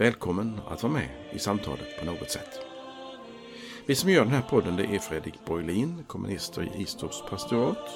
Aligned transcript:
Välkommen 0.00 0.60
att 0.68 0.82
vara 0.82 0.92
med 0.92 1.08
i 1.32 1.38
samtalet 1.38 1.98
på 1.98 2.04
något 2.04 2.30
sätt. 2.30 2.60
Vi 3.86 3.94
som 3.94 4.10
gör 4.10 4.24
den 4.24 4.34
här 4.34 4.42
podden 4.42 4.76
det 4.76 4.84
är 4.84 4.98
Fredrik 4.98 5.34
Borglin, 5.46 6.04
kommunister 6.06 6.62
i 6.62 6.82
Istorps 6.82 7.22
pastorat 7.30 7.90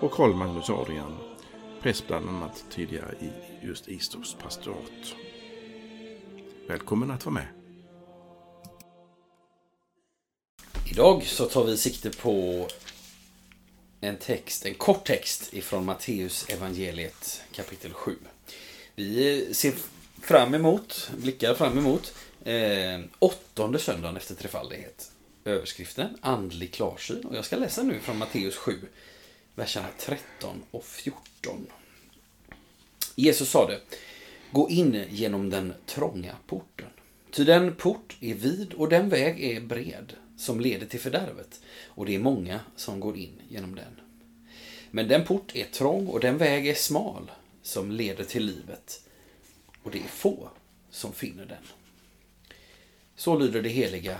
och 0.00 0.12
Karl 0.12 0.34
Magnus 0.34 0.70
Adrian, 0.70 1.16
präst 1.82 2.06
bland 2.06 2.28
annat 2.28 2.64
tidigare 2.70 3.14
i 3.20 3.30
just 3.66 3.88
Istorps 3.88 4.34
pastorat. 4.34 5.14
Välkommen 6.68 7.10
att 7.10 7.24
vara 7.24 7.34
med. 7.34 7.48
Idag 10.90 11.22
så 11.22 11.44
tar 11.44 11.64
vi 11.64 11.76
sikte 11.76 12.10
på 12.10 12.66
en 14.00 14.16
text, 14.16 14.66
en 14.66 14.74
kort 14.74 15.04
text 15.04 15.54
ifrån 15.54 15.84
Matteus 15.84 16.48
evangeliet 16.48 17.42
kapitel 17.52 17.92
7. 17.92 18.16
Vi 18.94 19.54
ser 19.54 19.72
fram 20.26 20.54
emot, 20.54 21.10
blickar 21.16 21.54
fram 21.54 21.78
emot 21.78 22.14
eh, 22.44 23.00
åttonde 23.18 23.78
söndagen 23.78 24.16
efter 24.16 24.34
trefaldighet. 24.34 25.12
Överskriften 25.44 26.18
andlig 26.20 26.72
klarsyn 26.72 27.24
och 27.24 27.36
jag 27.36 27.44
ska 27.44 27.56
läsa 27.56 27.82
nu 27.82 27.98
från 28.00 28.18
Matteus 28.18 28.56
7, 28.56 28.80
verserna 29.54 29.86
13 29.98 30.62
och 30.70 30.84
14. 30.84 31.66
Jesus 33.14 33.50
sade, 33.50 33.80
gå 34.50 34.70
in 34.70 35.04
genom 35.10 35.50
den 35.50 35.74
trånga 35.86 36.34
porten. 36.46 36.88
Ty 37.30 37.44
den 37.44 37.74
port 37.74 38.16
är 38.20 38.34
vid 38.34 38.72
och 38.72 38.88
den 38.88 39.08
väg 39.08 39.44
är 39.44 39.60
bred 39.60 40.12
som 40.38 40.60
leder 40.60 40.86
till 40.86 41.00
fördärvet 41.00 41.60
och 41.86 42.06
det 42.06 42.14
är 42.14 42.18
många 42.18 42.60
som 42.76 43.00
går 43.00 43.16
in 43.16 43.42
genom 43.48 43.74
den. 43.74 44.00
Men 44.90 45.08
den 45.08 45.24
port 45.24 45.56
är 45.56 45.64
trång 45.64 46.06
och 46.06 46.20
den 46.20 46.38
väg 46.38 46.68
är 46.68 46.74
smal 46.74 47.30
som 47.62 47.90
leder 47.90 48.24
till 48.24 48.46
livet 48.46 49.02
och 49.86 49.92
det 49.92 49.98
är 49.98 50.08
få 50.08 50.48
som 50.90 51.12
finner 51.12 51.46
den. 51.46 51.62
Så 53.16 53.38
lyder 53.38 53.62
det 53.62 53.68
heliga 53.68 54.18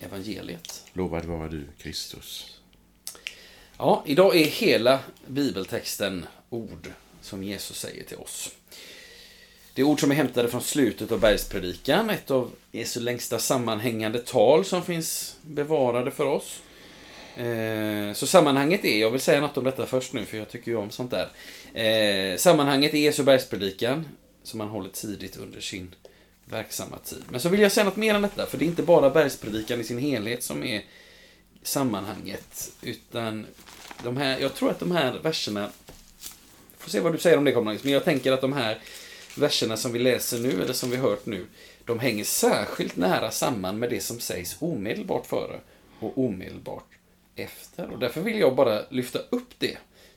evangeliet. 0.00 0.84
Lovad 0.92 1.24
vara 1.24 1.48
du, 1.48 1.64
Kristus. 1.78 2.60
Ja, 3.78 4.02
idag 4.06 4.36
är 4.36 4.44
hela 4.44 5.00
bibeltexten 5.26 6.26
ord 6.50 6.90
som 7.20 7.42
Jesus 7.42 7.78
säger 7.78 8.04
till 8.04 8.16
oss. 8.16 8.50
Det 9.74 9.82
är 9.82 9.86
ord 9.86 10.00
som 10.00 10.10
är 10.10 10.14
hämtade 10.14 10.48
från 10.48 10.62
slutet 10.62 11.12
av 11.12 11.20
bergspredikan, 11.20 12.10
ett 12.10 12.30
av 12.30 12.50
Jesu 12.72 13.00
längsta 13.00 13.38
sammanhängande 13.38 14.18
tal 14.18 14.64
som 14.64 14.84
finns 14.84 15.36
bevarade 15.42 16.10
för 16.10 16.26
oss. 16.26 16.60
Eh, 17.36 18.12
så 18.12 18.26
sammanhanget 18.26 18.84
är, 18.84 19.00
jag 19.00 19.10
vill 19.10 19.20
säga 19.20 19.40
något 19.40 19.56
om 19.56 19.64
detta 19.64 19.86
först 19.86 20.12
nu 20.12 20.24
för 20.24 20.38
jag 20.38 20.48
tycker 20.48 20.70
ju 20.70 20.76
om 20.76 20.90
sånt 20.90 21.10
där. 21.10 21.28
Eh, 21.82 22.36
sammanhanget 22.36 22.94
är 22.94 22.98
Jesu 22.98 23.22
bergspredikan 23.22 24.04
som 24.46 24.58
man 24.58 24.68
håller 24.68 24.90
tidigt 24.90 25.36
under 25.36 25.60
sin 25.60 25.94
verksamma 26.44 26.98
tid. 26.98 27.24
Men 27.30 27.40
så 27.40 27.48
vill 27.48 27.60
jag 27.60 27.72
säga 27.72 27.84
något 27.84 27.96
mer 27.96 28.14
än 28.14 28.22
detta, 28.22 28.46
för 28.46 28.58
det 28.58 28.64
är 28.64 28.66
inte 28.66 28.82
bara 28.82 29.10
bergspredikan 29.10 29.80
i 29.80 29.84
sin 29.84 29.98
helhet 29.98 30.42
som 30.42 30.64
är 30.64 30.84
sammanhanget, 31.62 32.72
utan 32.82 33.46
de 34.04 34.16
här, 34.16 34.38
jag 34.38 34.54
tror 34.54 34.70
att 34.70 34.78
de 34.78 34.90
här 34.90 35.18
verserna, 35.22 35.70
får 36.78 36.90
se 36.90 37.00
vad 37.00 37.12
du 37.12 37.18
säger 37.18 37.38
om 37.38 37.44
det 37.44 37.52
Karl 37.52 37.64
men 37.64 37.92
jag 37.92 38.04
tänker 38.04 38.32
att 38.32 38.40
de 38.40 38.52
här 38.52 38.78
verserna 39.36 39.76
som 39.76 39.92
vi 39.92 39.98
läser 39.98 40.38
nu, 40.38 40.62
eller 40.62 40.72
som 40.72 40.90
vi 40.90 40.96
hört 40.96 41.26
nu, 41.26 41.46
de 41.84 41.98
hänger 41.98 42.24
särskilt 42.24 42.96
nära 42.96 43.30
samman 43.30 43.78
med 43.78 43.90
det 43.90 44.00
som 44.00 44.20
sägs 44.20 44.56
omedelbart 44.58 45.26
före 45.26 45.60
och 46.00 46.18
omedelbart 46.18 46.88
efter. 47.36 47.90
Och 47.90 47.98
därför 47.98 48.20
vill 48.20 48.38
jag 48.38 48.56
bara 48.56 48.82
lyfta 48.90 49.18
upp 49.30 49.50
det 49.58 49.76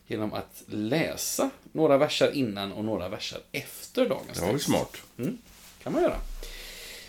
genom 0.09 0.33
att 0.33 0.63
läsa 0.67 1.49
några 1.71 1.97
verser 1.97 2.31
innan 2.31 2.71
och 2.71 2.85
några 2.85 3.09
verser 3.09 3.39
efter 3.51 4.09
dagens 4.09 4.27
text. 4.27 4.39
Det 4.39 4.45
var 4.45 4.51
väl 4.51 4.61
smart. 4.61 4.97
Mm, 5.17 5.37
kan 5.83 5.93
man 5.93 6.01
göra. 6.01 6.17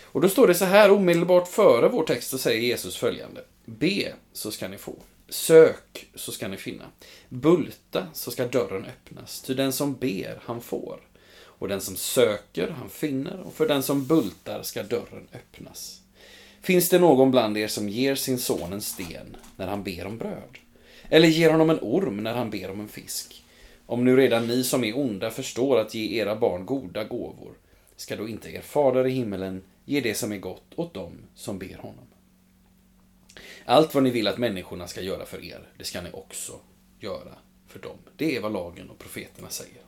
Och 0.03 0.21
då 0.21 0.29
står 0.29 0.47
det 0.47 0.55
så 0.55 0.65
här 0.65 0.91
omedelbart 0.91 1.47
före 1.47 1.89
vår 1.89 2.03
text 2.03 2.29
så 2.29 2.37
säger 2.37 2.61
Jesus 2.61 2.97
följande. 2.97 3.41
Be 3.65 4.13
så 4.33 4.51
ska 4.51 4.67
ni 4.67 4.77
få. 4.77 4.95
Sök 5.29 6.09
så 6.15 6.31
ska 6.31 6.47
ni 6.47 6.57
finna. 6.57 6.85
Bulta 7.29 8.07
så 8.13 8.31
ska 8.31 8.47
dörren 8.47 8.85
öppnas. 8.85 9.41
Ty 9.41 9.53
den 9.53 9.73
som 9.73 9.95
ber, 9.95 10.39
han 10.45 10.61
får. 10.61 10.99
Och 11.43 11.67
den 11.67 11.81
som 11.81 11.95
söker, 11.95 12.67
han 12.67 12.89
finner. 12.89 13.39
Och 13.39 13.53
för 13.53 13.67
den 13.67 13.83
som 13.83 14.05
bultar 14.05 14.63
ska 14.63 14.83
dörren 14.83 15.27
öppnas. 15.33 16.01
Finns 16.61 16.89
det 16.89 16.99
någon 16.99 17.31
bland 17.31 17.57
er 17.57 17.67
som 17.67 17.89
ger 17.89 18.15
sin 18.15 18.39
son 18.39 18.73
en 18.73 18.81
sten 18.81 19.37
när 19.55 19.67
han 19.67 19.83
ber 19.83 20.05
om 20.05 20.17
bröd? 20.17 20.57
Eller 21.13 21.27
ger 21.27 21.49
honom 21.49 21.69
en 21.69 21.79
orm 21.81 22.17
när 22.17 22.33
han 22.33 22.49
ber 22.49 22.71
om 22.71 22.79
en 22.79 22.87
fisk? 22.87 23.43
Om 23.85 24.05
nu 24.05 24.17
redan 24.17 24.47
ni 24.47 24.63
som 24.63 24.83
är 24.83 24.97
onda 24.97 25.31
förstår 25.31 25.79
att 25.79 25.93
ge 25.93 26.21
era 26.21 26.35
barn 26.35 26.65
goda 26.65 27.03
gåvor, 27.03 27.53
ska 27.95 28.15
då 28.15 28.27
inte 28.27 28.49
er 28.49 28.61
fader 28.61 29.07
i 29.07 29.11
himmelen 29.11 29.63
ge 29.85 30.01
det 30.01 30.13
som 30.13 30.31
är 30.31 30.37
gott 30.37 30.73
åt 30.75 30.93
dem 30.93 31.13
som 31.35 31.59
ber 31.59 31.77
honom? 31.77 32.05
Allt 33.65 33.93
vad 33.93 34.03
ni 34.03 34.09
vill 34.09 34.27
att 34.27 34.37
människorna 34.37 34.87
ska 34.87 35.01
göra 35.01 35.25
för 35.25 35.45
er, 35.45 35.69
det 35.77 35.83
ska 35.83 36.01
ni 36.01 36.09
också 36.11 36.59
göra 36.99 37.35
för 37.67 37.79
dem. 37.79 37.97
Det 38.15 38.35
är 38.35 38.41
vad 38.41 38.53
lagen 38.53 38.89
och 38.89 38.99
profeterna 38.99 39.49
säger. 39.49 39.81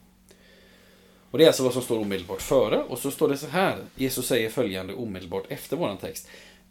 Och 1.31 1.37
Det 1.37 1.43
är 1.43 1.47
alltså 1.47 1.63
vad 1.63 1.73
som 1.73 1.81
står 1.81 1.99
omedelbart 1.99 2.41
före, 2.41 2.83
och 2.83 2.99
så 2.99 3.11
står 3.11 3.29
det 3.29 3.37
så 3.37 3.47
här. 3.47 3.77
Jesus 3.95 4.27
säger 4.27 4.49
följande 4.49 4.93
omedelbart 4.93 5.45
efter 5.49 5.77
våran 5.77 5.97
text. 5.97 6.27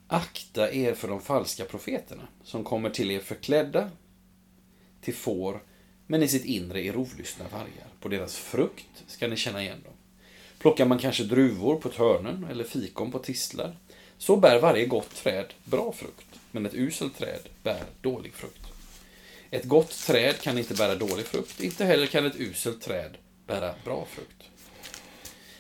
Akta 0.07 0.73
er 0.73 0.95
för 0.95 1.09
de 1.09 1.21
falska 1.21 1.65
profeterna, 1.65 2.29
som 2.45 2.65
kommer 2.65 2.91
till 2.91 3.11
er 3.11 3.21
förklädda 3.21 3.91
till 5.03 5.15
får, 5.15 5.63
men 6.07 6.23
i 6.23 6.29
sitt 6.29 6.45
inre 6.45 6.85
är 6.85 6.93
rovlystna 6.93 7.45
vargar. 7.53 7.89
På 8.01 8.09
deras 8.09 8.37
frukt 8.37 9.05
ska 9.07 9.29
ni 9.29 9.37
känna 9.37 9.63
igen 9.63 9.83
dem. 9.85 9.93
Plockar 10.59 10.87
man 10.87 10.99
kanske 10.99 11.25
druvor 11.25 11.77
på 11.77 11.89
törnen 11.89 12.47
eller 12.51 12.65
fikon 12.65 13.13
på 13.13 13.19
tistlar, 13.19 13.77
så 14.19 14.37
bär 14.37 14.61
varje 14.61 14.87
gott 14.87 15.15
träd 15.15 15.47
bra 15.65 15.93
frukt, 15.93 16.27
men 16.51 16.67
ett 16.67 16.75
uselt 16.75 17.19
träd 17.19 17.49
bär 17.63 17.85
dålig 18.01 18.35
frukt. 18.35 18.63
Ett 19.51 19.65
gott 19.65 19.91
träd 20.07 20.41
kan 20.41 20.59
inte 20.59 20.75
bära 20.75 20.95
dålig 20.95 21.27
frukt, 21.27 21.61
inte 21.61 21.85
heller 21.85 22.07
kan 22.07 22.27
ett 22.27 22.41
uselt 22.41 22.81
träd 22.81 23.17
bära 23.47 23.75
bra 23.85 24.07
frukt. 24.11 24.43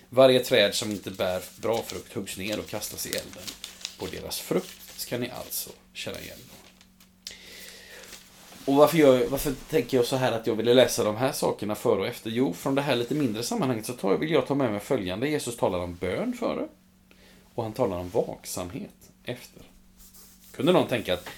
Varje 0.08 0.40
träd 0.44 0.74
som 0.74 0.90
inte 0.90 1.10
bär 1.10 1.42
bra 1.60 1.82
frukt 1.82 2.12
huggs 2.12 2.36
ner 2.36 2.58
och 2.58 2.66
kastas 2.66 3.06
i 3.06 3.10
elden. 3.10 3.42
På 3.98 4.06
deras 4.06 4.40
frukt 4.40 5.00
ska 5.00 5.18
ni 5.18 5.30
alltså 5.30 5.70
känna 5.92 6.20
igen 6.20 6.38
dem. 6.38 6.61
Och 8.64 8.74
varför, 8.74 8.98
jag, 8.98 9.26
varför 9.26 9.52
tänker 9.70 9.96
jag 9.96 10.06
så 10.06 10.16
här 10.16 10.32
att 10.32 10.46
jag 10.46 10.54
ville 10.54 10.74
läsa 10.74 11.04
de 11.04 11.16
här 11.16 11.32
sakerna 11.32 11.74
före 11.74 12.00
och 12.00 12.06
efter? 12.06 12.30
Jo, 12.30 12.52
från 12.52 12.74
det 12.74 12.82
här 12.82 12.96
lite 12.96 13.14
mindre 13.14 13.42
sammanhanget 13.42 13.86
så 13.86 13.92
tar, 13.92 14.16
vill 14.16 14.30
jag 14.30 14.46
ta 14.46 14.54
med 14.54 14.70
mig 14.70 14.80
följande. 14.80 15.28
Jesus 15.28 15.56
talar 15.56 15.78
om 15.78 15.94
bön 15.94 16.32
före. 16.32 16.68
Och 17.54 17.62
han 17.62 17.72
talar 17.72 17.98
om 17.98 18.08
vaksamhet 18.08 19.10
efter. 19.24 19.62
Kunde 20.52 20.72
någon 20.72 20.88
tänka 20.88 21.14
att 21.14 21.28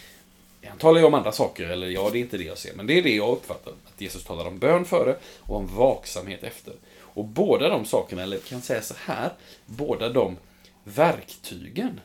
han 0.64 0.78
talar 0.78 1.00
ju 1.00 1.06
om 1.06 1.14
andra 1.14 1.32
saker, 1.32 1.68
eller 1.68 1.88
ja, 1.88 2.10
det 2.12 2.18
är 2.18 2.20
inte 2.20 2.38
det 2.38 2.44
jag 2.44 2.58
ser. 2.58 2.74
Men 2.74 2.86
det 2.86 2.98
är 2.98 3.02
det 3.02 3.14
jag 3.14 3.32
uppfattar. 3.32 3.72
Att 3.72 4.00
Jesus 4.00 4.24
talar 4.24 4.46
om 4.46 4.58
bön 4.58 4.84
före 4.84 5.16
och 5.40 5.56
om 5.56 5.66
vaksamhet 5.76 6.42
efter. 6.42 6.74
Och 6.98 7.24
båda 7.24 7.68
de 7.68 7.84
sakerna, 7.84 8.22
eller 8.22 8.38
kan 8.38 8.62
säga 8.62 8.82
så 8.82 8.94
här, 8.98 9.32
båda 9.66 10.08
de 10.08 10.36
verktygen 10.84 12.00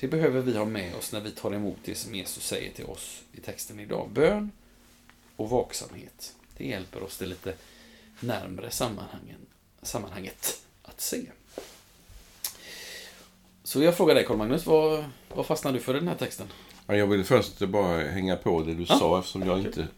det 0.00 0.08
behöver 0.08 0.40
vi 0.40 0.56
ha 0.56 0.64
med 0.64 0.94
oss 0.94 1.12
när 1.12 1.20
vi 1.20 1.30
tar 1.30 1.54
emot 1.54 1.78
det 1.84 1.94
som 1.94 2.14
Jesus 2.14 2.46
säger 2.46 2.72
till 2.72 2.84
oss 2.84 3.22
i 3.32 3.40
texten 3.40 3.80
idag. 3.80 4.10
Bön 4.12 4.50
och 5.36 5.50
vaksamhet. 5.50 6.34
Det 6.56 6.66
hjälper 6.66 7.02
oss 7.02 7.18
det 7.18 7.26
lite 7.26 7.54
närmre 8.20 8.70
sammanhangen, 8.70 9.46
sammanhanget 9.82 10.62
att 10.82 11.00
se. 11.00 11.22
Så 13.64 13.82
jag 13.82 13.96
frågar 13.96 14.14
dig 14.14 14.24
Karl-Magnus, 14.24 14.66
vad, 14.66 15.04
vad 15.34 15.46
fastnade 15.46 15.78
du 15.78 15.82
för 15.82 15.94
i 15.96 15.98
den 15.98 16.08
här 16.08 16.16
texten? 16.16 16.46
jag 16.86 17.06
vill 17.06 17.24
först 17.24 17.58
bara 17.58 17.98
hänga 17.98 18.36
på 18.36 18.62
det 18.62 18.74
du 18.74 18.86
ja. 18.88 18.98
sa 18.98 19.18
eftersom 19.18 19.42
jag 19.42 19.58
inte 19.58 19.88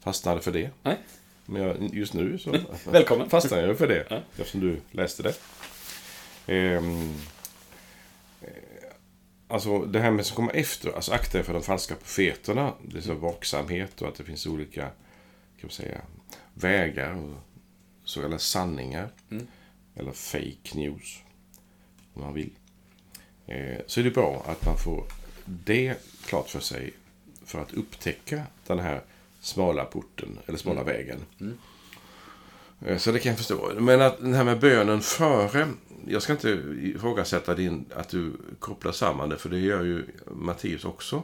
fastnade 0.00 0.40
för 0.40 0.52
det. 0.52 0.70
Nej. 0.82 0.98
Men 1.46 1.62
jag, 1.62 1.94
just 1.94 2.14
nu 2.14 2.38
så 2.38 2.56
Välkommen. 2.90 3.30
fastnade 3.30 3.66
jag 3.66 3.78
för 3.78 3.88
det 3.88 4.06
ja. 4.10 4.20
eftersom 4.36 4.60
du 4.60 4.80
läste 4.90 5.22
det. 5.22 5.34
Ehm, 6.46 7.14
Alltså 9.52 9.78
det 9.84 10.00
här 10.00 10.10
med 10.10 10.26
som 10.26 10.36
kommer 10.36 10.52
efter, 10.56 10.92
alltså 10.92 11.12
akta 11.12 11.38
er 11.38 11.42
för 11.42 11.52
de 11.52 11.62
falska 11.62 11.94
profeterna. 11.94 12.72
Det 12.82 12.98
är 12.98 13.02
så 13.02 13.14
vaksamhet 13.14 14.02
och 14.02 14.08
att 14.08 14.14
det 14.14 14.24
finns 14.24 14.46
olika, 14.46 14.82
kan 14.82 14.92
man 15.62 15.70
säga, 15.70 16.00
vägar 16.54 17.12
och 17.16 17.36
så 18.04 18.20
kallade 18.20 18.38
sanningar. 18.38 19.08
Mm. 19.30 19.46
Eller 19.94 20.12
fake 20.12 20.74
news, 20.74 21.22
om 22.14 22.22
man 22.22 22.34
vill. 22.34 22.50
eh, 23.46 23.78
så 23.86 24.00
är 24.00 24.04
det 24.04 24.10
bra 24.10 24.44
att 24.46 24.66
man 24.66 24.76
får 24.78 25.04
det 25.44 25.94
klart 26.26 26.48
för 26.48 26.60
sig 26.60 26.92
för 27.44 27.62
att 27.62 27.72
upptäcka 27.72 28.42
den 28.66 28.78
här 28.78 29.02
smala 29.40 29.84
porten, 29.84 30.38
eller 30.46 30.58
smala 30.58 30.82
vägen. 30.82 31.18
Eh, 32.86 32.98
Så 32.98 33.12
det 33.12 33.18
kan 33.18 33.30
jag 33.30 33.38
förstå. 33.38 33.72
Men 33.80 34.00
att 34.00 34.18
den 34.18 34.34
här 34.34 34.44
med 34.44 34.60
bönen 34.60 35.00
före. 35.00 35.68
Jag 36.06 36.22
ska 36.22 36.32
inte 36.32 36.48
ifrågasätta 36.82 37.54
din, 37.54 37.84
att 37.94 38.08
du 38.08 38.32
kopplar 38.58 38.92
samman 38.92 39.28
det, 39.28 39.38
för 39.38 39.48
det 39.48 39.58
gör 39.58 39.84
ju 39.84 40.06
Matteus 40.26 40.84
också. 40.84 41.22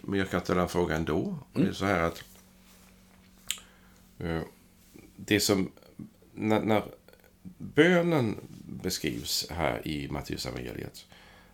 Men 0.00 0.18
jag 0.18 0.30
kan 0.30 0.40
ställa 0.40 0.62
en 0.62 0.68
fråga 0.68 0.96
ändå. 0.96 1.38
Och 1.52 1.60
det 1.60 1.68
är 1.68 1.72
så 1.72 1.84
här 1.84 2.02
att 2.02 2.24
eh, 4.18 4.40
det 5.16 5.40
som, 5.40 5.70
när, 6.32 6.60
när 6.60 6.82
bönen 7.58 8.36
beskrivs 8.82 9.46
här 9.50 9.88
i 9.88 10.08
Matteus 10.10 10.46
evangeliet 10.46 11.06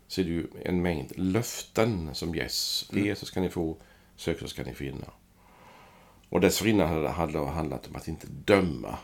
så 0.07 0.21
är 0.21 0.25
det 0.25 0.31
ju 0.31 0.47
en 0.65 0.83
mängd 0.83 1.13
löften 1.17 2.15
som 2.15 2.35
ges. 2.35 2.89
Det 2.93 3.19
så 3.19 3.27
ska 3.27 3.41
ni 3.41 3.49
få, 3.49 3.77
sök 4.17 4.39
så 4.39 4.49
ska 4.49 4.63
ni 4.63 4.75
finna. 4.75 5.07
Och 6.29 6.41
dessförinnan 6.41 7.07
hade 7.07 7.33
det 7.33 7.47
handlat 7.47 7.89
om 7.89 7.97
att 7.97 8.09
inte 8.09 8.27
döma. 8.27 8.99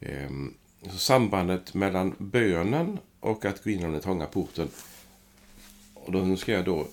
Ehm, 0.00 0.54
så 0.54 0.61
sambandet 0.90 1.74
mellan 1.74 2.14
bönen 2.18 2.98
och 3.20 3.44
att 3.44 3.64
gå 3.64 3.70
in 3.70 3.78
genom 3.78 3.92
den 3.92 4.02
trånga 4.02 4.26
porten. 4.26 4.68
Och 5.94 6.12
då 6.12 6.18
nu 6.18 6.36
ska 6.36 6.52
jag 6.52 6.64
då 6.64 6.86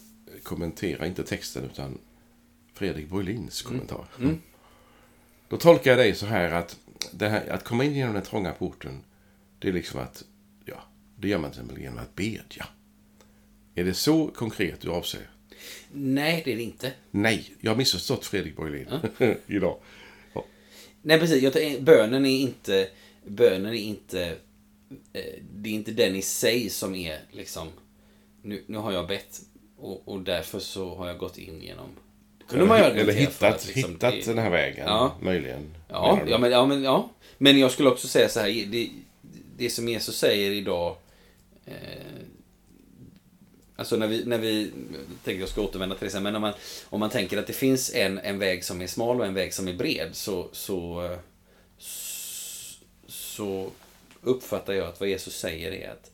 kommentera, 0.43 1.07
inte 1.07 1.23
texten 1.23 1.63
utan 1.63 1.97
Fredrik 2.73 3.09
Borlins 3.09 3.61
kommentar. 3.61 4.05
Då 5.49 5.57
tolkar 5.57 5.91
jag 5.91 5.97
dig 5.97 6.15
så 6.15 6.25
här 6.25 6.51
att 6.51 6.77
det 7.11 7.29
här, 7.29 7.49
att 7.49 7.63
komma 7.63 7.83
in 7.83 7.95
genom 7.95 8.13
den 8.13 8.23
trånga 8.23 8.51
porten, 8.51 9.03
det 9.59 9.67
är 9.67 9.73
liksom 9.73 9.99
att, 9.99 10.23
ja, 10.65 10.83
det 11.15 11.27
gör 11.27 11.37
man 11.37 11.51
till 11.51 11.59
exempel 11.59 11.83
genom 11.83 11.99
att 11.99 12.15
bedja. 12.15 12.67
Är 13.75 13.83
det 13.83 13.93
så 13.93 14.27
konkret 14.27 14.81
du 14.81 14.89
avser? 14.89 15.29
Nej, 15.91 16.41
det 16.45 16.53
är 16.53 16.55
det 16.55 16.63
inte. 16.63 16.93
Nej, 17.11 17.55
jag 17.59 17.71
har 17.71 17.77
missförstått 17.77 18.25
Fredrik 18.25 18.55
Borglin 18.55 18.87
idag. 19.47 19.79
Ja. 20.33 20.45
Nej, 21.01 21.19
precis. 21.19 21.43
Jag, 21.43 21.83
bönen 21.83 22.25
är 22.25 22.39
inte... 22.39 22.89
Bönen 23.29 23.73
är 23.73 23.77
inte... 23.79 24.21
eh, 25.13 25.23
Det 25.53 25.69
är 25.69 25.73
inte 25.73 25.91
den 25.91 26.15
i 26.15 26.21
sig 26.21 26.69
som 26.69 26.95
är 26.95 27.19
liksom... 27.31 27.67
Nu, 28.41 28.63
nu 28.67 28.77
har 28.77 28.91
jag 28.91 29.07
bett 29.07 29.41
och, 29.77 30.07
och 30.07 30.21
därför 30.21 30.59
så 30.59 30.95
har 30.95 31.07
jag 31.07 31.17
gått 31.17 31.37
in 31.37 31.61
genom... 31.61 31.89
Kunde 32.47 32.65
man 32.65 32.79
göra 32.79 32.93
Eller 32.93 33.13
hittat, 33.13 33.55
att 33.55 33.67
liksom 33.67 33.91
hittat 33.91 34.13
det- 34.13 34.25
den 34.25 34.37
här 34.37 34.49
vägen, 34.49 34.85
Ja. 34.87 35.15
möjligen. 35.21 35.75
Ja, 35.89 36.19
ja, 36.27 36.37
men, 36.37 36.51
ja, 36.51 36.65
men, 36.65 36.83
ja. 36.83 37.09
Men 37.37 37.59
jag 37.59 37.71
skulle 37.71 37.89
också 37.89 38.07
säga 38.07 38.29
så 38.29 38.39
här. 38.39 38.65
Det, 38.71 38.89
det 39.57 39.69
som 39.69 39.87
Jesus 39.87 40.17
säger 40.17 40.51
idag. 40.51 40.95
Eh, 41.65 41.73
alltså 43.75 43.95
när 43.95 44.07
vi, 44.07 44.25
när 44.25 44.37
vi 44.37 44.71
tänker 45.23 45.39
jag 45.39 45.49
ska 45.49 45.61
återvända 45.61 45.95
till 45.95 46.05
det 46.05 46.11
sen. 46.11 46.23
Men 46.23 46.35
om 46.35 46.41
man, 46.41 46.53
om 46.89 46.99
man 46.99 47.09
tänker 47.09 47.37
att 47.37 47.47
det 47.47 47.53
finns 47.53 47.93
en, 47.95 48.17
en 48.19 48.39
väg 48.39 48.63
som 48.63 48.81
är 48.81 48.87
smal 48.87 49.19
och 49.19 49.25
en 49.25 49.33
väg 49.33 49.53
som 49.53 49.67
är 49.67 49.73
bred. 49.73 50.09
Så, 50.15 50.47
så, 50.51 51.05
eh, 51.05 51.17
så 53.39 53.71
uppfattar 54.21 54.73
jag 54.73 54.87
att 54.87 54.99
vad 54.99 55.09
Jesus 55.09 55.39
säger 55.39 55.71
är 55.71 55.91
att 55.91 56.11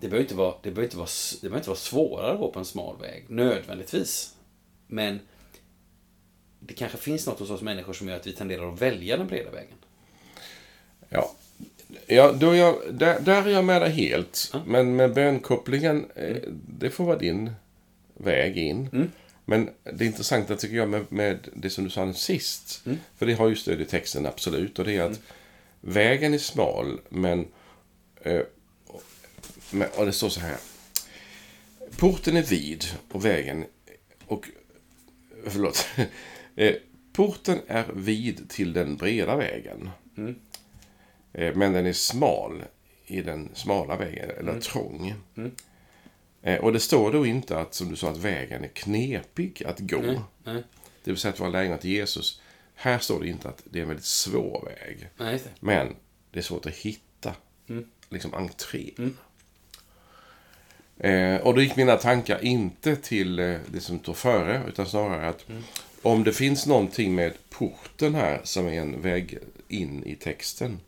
det 0.00 0.08
behöver 0.08 0.24
inte 0.24 0.34
vara, 0.34 0.54
det 0.62 0.70
behöver 0.70 0.84
inte 0.84 0.96
vara, 0.96 1.08
det 1.32 1.40
behöver 1.40 1.58
inte 1.58 1.68
vara 1.68 1.78
svårare 1.78 2.32
att 2.32 2.38
gå 2.38 2.52
på 2.52 2.58
en 2.58 2.64
smal 2.64 2.96
väg. 3.00 3.24
Nödvändigtvis. 3.28 4.34
Men 4.86 5.20
det 6.60 6.74
kanske 6.74 6.98
finns 6.98 7.26
något 7.26 7.38
hos 7.38 7.50
oss 7.50 7.62
människor 7.62 7.92
som 7.92 8.08
gör 8.08 8.16
att 8.16 8.26
vi 8.26 8.32
tenderar 8.32 8.72
att 8.72 8.82
välja 8.82 9.16
den 9.16 9.26
breda 9.26 9.50
vägen. 9.50 9.76
Ja, 11.08 11.32
ja 12.06 12.32
då 12.32 12.54
jag, 12.54 12.76
där, 12.90 13.20
där 13.20 13.46
är 13.46 13.50
jag 13.50 13.64
med 13.64 13.82
dig 13.82 13.90
helt. 13.90 14.54
Men 14.66 14.96
med 14.96 15.14
bönkopplingen, 15.14 16.06
eh, 16.14 16.36
det 16.78 16.90
får 16.90 17.04
vara 17.04 17.18
din 17.18 17.50
väg 18.14 18.58
in. 18.58 19.10
Men 19.44 19.70
det 19.82 20.04
intressanta 20.04 20.56
tycker 20.56 20.76
jag 20.76 20.88
med, 20.88 21.12
med 21.12 21.48
det 21.54 21.70
som 21.70 21.84
du 21.84 21.90
sa 21.90 22.12
sist, 22.12 22.82
för 23.16 23.26
det 23.26 23.34
har 23.34 23.48
ju 23.48 23.56
stöd 23.56 23.80
i 23.80 23.84
texten 23.84 24.26
absolut, 24.26 24.78
och 24.78 24.84
det 24.84 24.96
är 24.96 25.02
att 25.02 25.20
vägen 25.80 26.34
är 26.34 26.38
smal, 26.38 27.00
men, 27.08 27.46
eh, 28.22 28.42
men... 29.70 29.88
Och 29.96 30.06
det 30.06 30.12
står 30.12 30.28
så 30.28 30.40
här. 30.40 30.56
Porten 31.96 32.36
är 32.36 32.42
vid 32.42 32.84
och 33.12 33.24
vägen... 33.24 33.64
Och, 34.26 34.48
förlåt. 35.46 35.86
Eh, 36.56 36.74
Porten 37.12 37.60
är 37.66 37.86
vid 37.94 38.50
till 38.50 38.72
den 38.72 38.96
breda 38.96 39.36
vägen. 39.36 39.90
Eh, 41.32 41.54
Men 41.56 41.72
den 41.72 41.86
är 41.86 41.92
smal 41.92 42.62
i 43.06 43.22
den 43.22 43.48
smala 43.54 43.96
vägen, 43.96 44.30
eller 44.38 44.60
trång. 44.60 45.14
Eh, 46.42 46.58
Och 46.60 46.72
det 46.72 46.80
står 46.80 47.12
då 47.12 47.26
inte 47.26 47.58
att, 47.60 47.74
som 47.74 47.88
du 47.90 47.96
sa, 47.96 48.10
att 48.10 48.16
vägen 48.16 48.64
är 48.64 48.68
knepig 48.68 49.62
att 49.66 49.78
gå. 49.80 50.22
Nej, 50.44 50.62
Det 51.04 51.10
vill 51.10 51.16
säga 51.16 51.32
att 51.32 51.40
vara 51.40 51.50
lärjungar 51.50 51.78
till 51.78 51.90
Jesus. 51.90 52.40
Här 52.80 52.98
står 52.98 53.20
det 53.20 53.28
inte 53.28 53.48
att 53.48 53.62
det 53.64 53.78
är 53.78 53.82
en 53.82 53.88
väldigt 53.88 54.06
svår 54.06 54.64
väg. 54.64 55.08
nej 55.16 55.40
det. 55.44 55.50
Men 55.60 55.96
det 56.30 56.38
är 56.38 56.42
svårt 56.42 56.66
att 56.66 56.74
hitta 56.74 57.34
liksom 58.08 58.34
entrén. 58.34 59.16
Eh, 60.98 61.36
och 61.36 61.54
då 61.54 61.62
gick 61.62 61.76
mina 61.76 61.96
tankar 61.96 62.44
inte 62.44 62.96
till 62.96 63.38
eh, 63.38 63.56
det 63.66 63.80
som 63.80 63.98
står 63.98 64.14
före, 64.14 64.62
utan 64.68 64.86
snarare 64.86 65.28
att 65.28 65.44
om 66.02 66.24
det 66.24 66.32
finns 66.32 66.66
någonting 66.66 67.14
med 67.14 67.32
porten 67.50 68.14
här 68.14 68.40
som 68.44 68.66
är 68.66 68.80
en 68.80 69.02
väg 69.02 69.38
in 69.68 70.04
i 70.04 70.14
texten. 70.14 70.80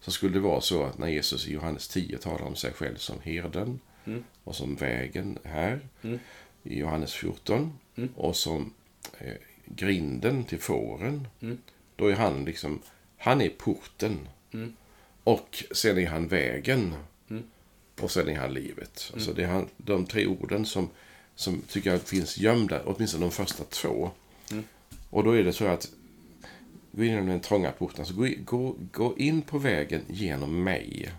Så 0.00 0.10
skulle 0.10 0.34
det 0.34 0.40
vara 0.40 0.60
så 0.60 0.84
att 0.84 0.98
när 0.98 1.08
Jesus 1.08 1.46
i 1.46 1.52
Johannes 1.52 1.88
10 1.88 2.18
talar 2.18 2.42
om 2.42 2.56
sig 2.56 2.72
själv 2.72 2.96
som 2.96 3.16
herden 3.22 3.80
och 4.44 4.56
som 4.56 4.74
vägen 4.74 5.38
här 5.44 5.80
i 6.62 6.78
Johannes 6.78 7.12
14 7.12 7.78
och 8.16 8.36
som 8.36 8.72
eh, 9.18 9.32
grinden 9.66 10.44
till 10.44 10.58
fåren. 10.58 11.28
Då 11.96 12.06
är 12.08 12.14
han 12.14 12.44
liksom, 12.44 12.80
han 13.18 13.40
är 13.40 13.48
porten. 13.48 14.28
Och 15.24 15.64
sen 15.70 15.98
är 15.98 16.06
han 16.06 16.28
vägen. 16.28 16.94
Och 18.00 18.10
sen 18.10 18.28
är 18.28 18.36
han 18.36 18.54
livet. 18.54 19.10
Alltså 19.14 19.32
det 19.32 19.42
är 19.42 19.48
han, 19.48 19.68
de 19.76 20.06
tre 20.06 20.26
orden 20.26 20.66
som, 20.66 20.88
som 21.34 21.62
tycker 21.68 21.90
jag 21.90 22.00
finns 22.02 22.38
gömda, 22.38 22.82
åtminstone 22.84 23.24
de 23.24 23.30
första 23.30 23.64
två. 23.64 24.10
Och 25.10 25.24
då 25.24 25.32
är 25.32 25.44
det 25.44 25.52
så 25.52 25.66
att 25.66 25.90
gå 26.92 27.04
in 27.04 27.10
genom 27.10 27.26
den 27.26 27.40
trånga 27.40 27.70
porten. 27.70 28.00
Alltså 28.00 28.14
gå, 28.14 28.28
gå, 28.44 28.76
gå 28.92 29.14
in 29.18 29.42
på 29.42 29.58
vägen 29.58 30.02
genom 30.08 30.64
mig. 30.64 31.10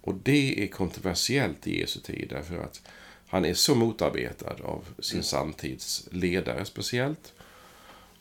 Och 0.00 0.14
det 0.14 0.62
är 0.64 0.66
kontroversiellt 0.66 1.66
i 1.66 1.80
Jesu 1.80 2.00
tid 2.00 2.26
därför 2.30 2.58
att 2.58 2.82
han 3.32 3.44
är 3.44 3.54
så 3.54 3.74
motarbetad 3.74 4.56
av 4.64 4.84
sin 4.98 5.22
samtids 5.22 6.08
ledare 6.10 6.64
speciellt. 6.64 7.32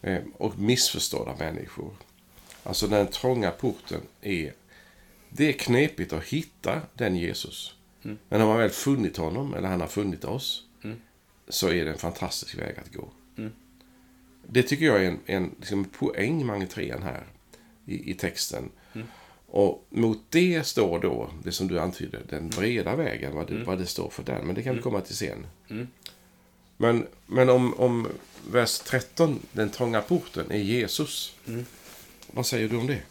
Eh, 0.01 0.21
och 0.37 0.59
missförstådd 0.59 1.27
av 1.27 1.39
människor. 1.39 1.93
Alltså 2.63 2.87
den 2.87 3.07
trånga 3.07 3.51
porten 3.51 4.01
är... 4.21 4.53
Det 5.29 5.49
är 5.49 5.53
knepigt 5.53 6.13
att 6.13 6.23
hitta 6.23 6.81
den 6.93 7.15
Jesus. 7.15 7.75
Men 8.29 8.41
om 8.41 8.47
man 8.47 8.57
väl 8.57 8.69
funnit 8.69 9.17
honom, 9.17 9.53
eller 9.53 9.67
han 9.67 9.81
har 9.81 9.87
funnit 9.87 10.25
oss, 10.25 10.65
så 11.49 11.69
är 11.69 11.85
det 11.85 11.91
en 11.91 11.97
fantastisk 11.97 12.57
väg 12.57 12.79
att 12.79 12.93
gå. 12.93 13.09
Det 14.47 14.63
tycker 14.63 14.85
jag 14.85 15.03
är 15.03 15.07
en, 15.07 15.19
en 15.25 15.55
liksom 15.59 15.85
poäng 15.85 16.45
med 16.45 16.55
entrén 16.55 17.03
här 17.03 17.23
i, 17.85 18.11
i 18.11 18.13
texten. 18.13 18.69
Och 19.53 19.85
mot 19.89 20.19
det 20.29 20.63
står 20.67 20.99
då, 20.99 21.29
det 21.43 21.51
som 21.51 21.67
du 21.67 21.79
antydde, 21.79 22.19
den 22.29 22.49
breda 22.49 22.95
vägen, 22.95 23.35
vad 23.35 23.47
det, 23.47 23.63
vad 23.63 23.77
det 23.79 23.85
står 23.85 24.09
för 24.09 24.23
den. 24.23 24.45
Men 24.45 24.55
det 24.55 24.63
kan 24.63 24.75
vi 24.75 24.81
komma 24.81 25.01
till 25.01 25.15
sen. 25.15 25.47
Men, 26.77 27.07
men 27.25 27.49
om, 27.49 27.73
om 27.73 28.07
vers 28.51 28.79
13, 28.79 29.39
den 29.51 29.69
trånga 29.69 30.01
porten, 30.01 30.51
är 30.51 30.57
Jesus. 30.57 31.35
Vad 32.31 32.45
säger 32.45 32.69
du 32.69 32.77
om 32.77 32.87
det? 32.87 33.01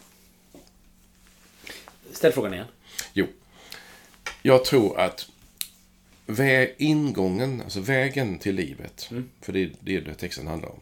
Ställ 2.11 2.31
frågan 2.31 2.53
igen. 2.53 2.65
Jo, 3.13 3.25
jag 4.41 4.65
tror 4.65 4.99
att 4.99 5.29
vä- 6.27 6.71
ingången, 6.77 7.61
alltså 7.61 7.79
vägen 7.79 8.39
till 8.39 8.55
livet, 8.55 9.09
för 9.41 9.53
det 9.53 9.59
är 9.63 9.71
det 9.79 9.99
det 9.99 10.13
texten 10.13 10.47
handlar 10.47 10.69
om. 10.69 10.79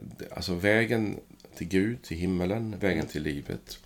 Det- 0.00 0.32
Alltså 0.32 0.54
vägen 0.54 1.20
till 1.56 1.68
Gud, 1.68 2.02
till 2.02 2.16
himmelen, 2.16 2.78
vägen 2.80 3.06
till 3.06 3.22
livet, 3.22 3.78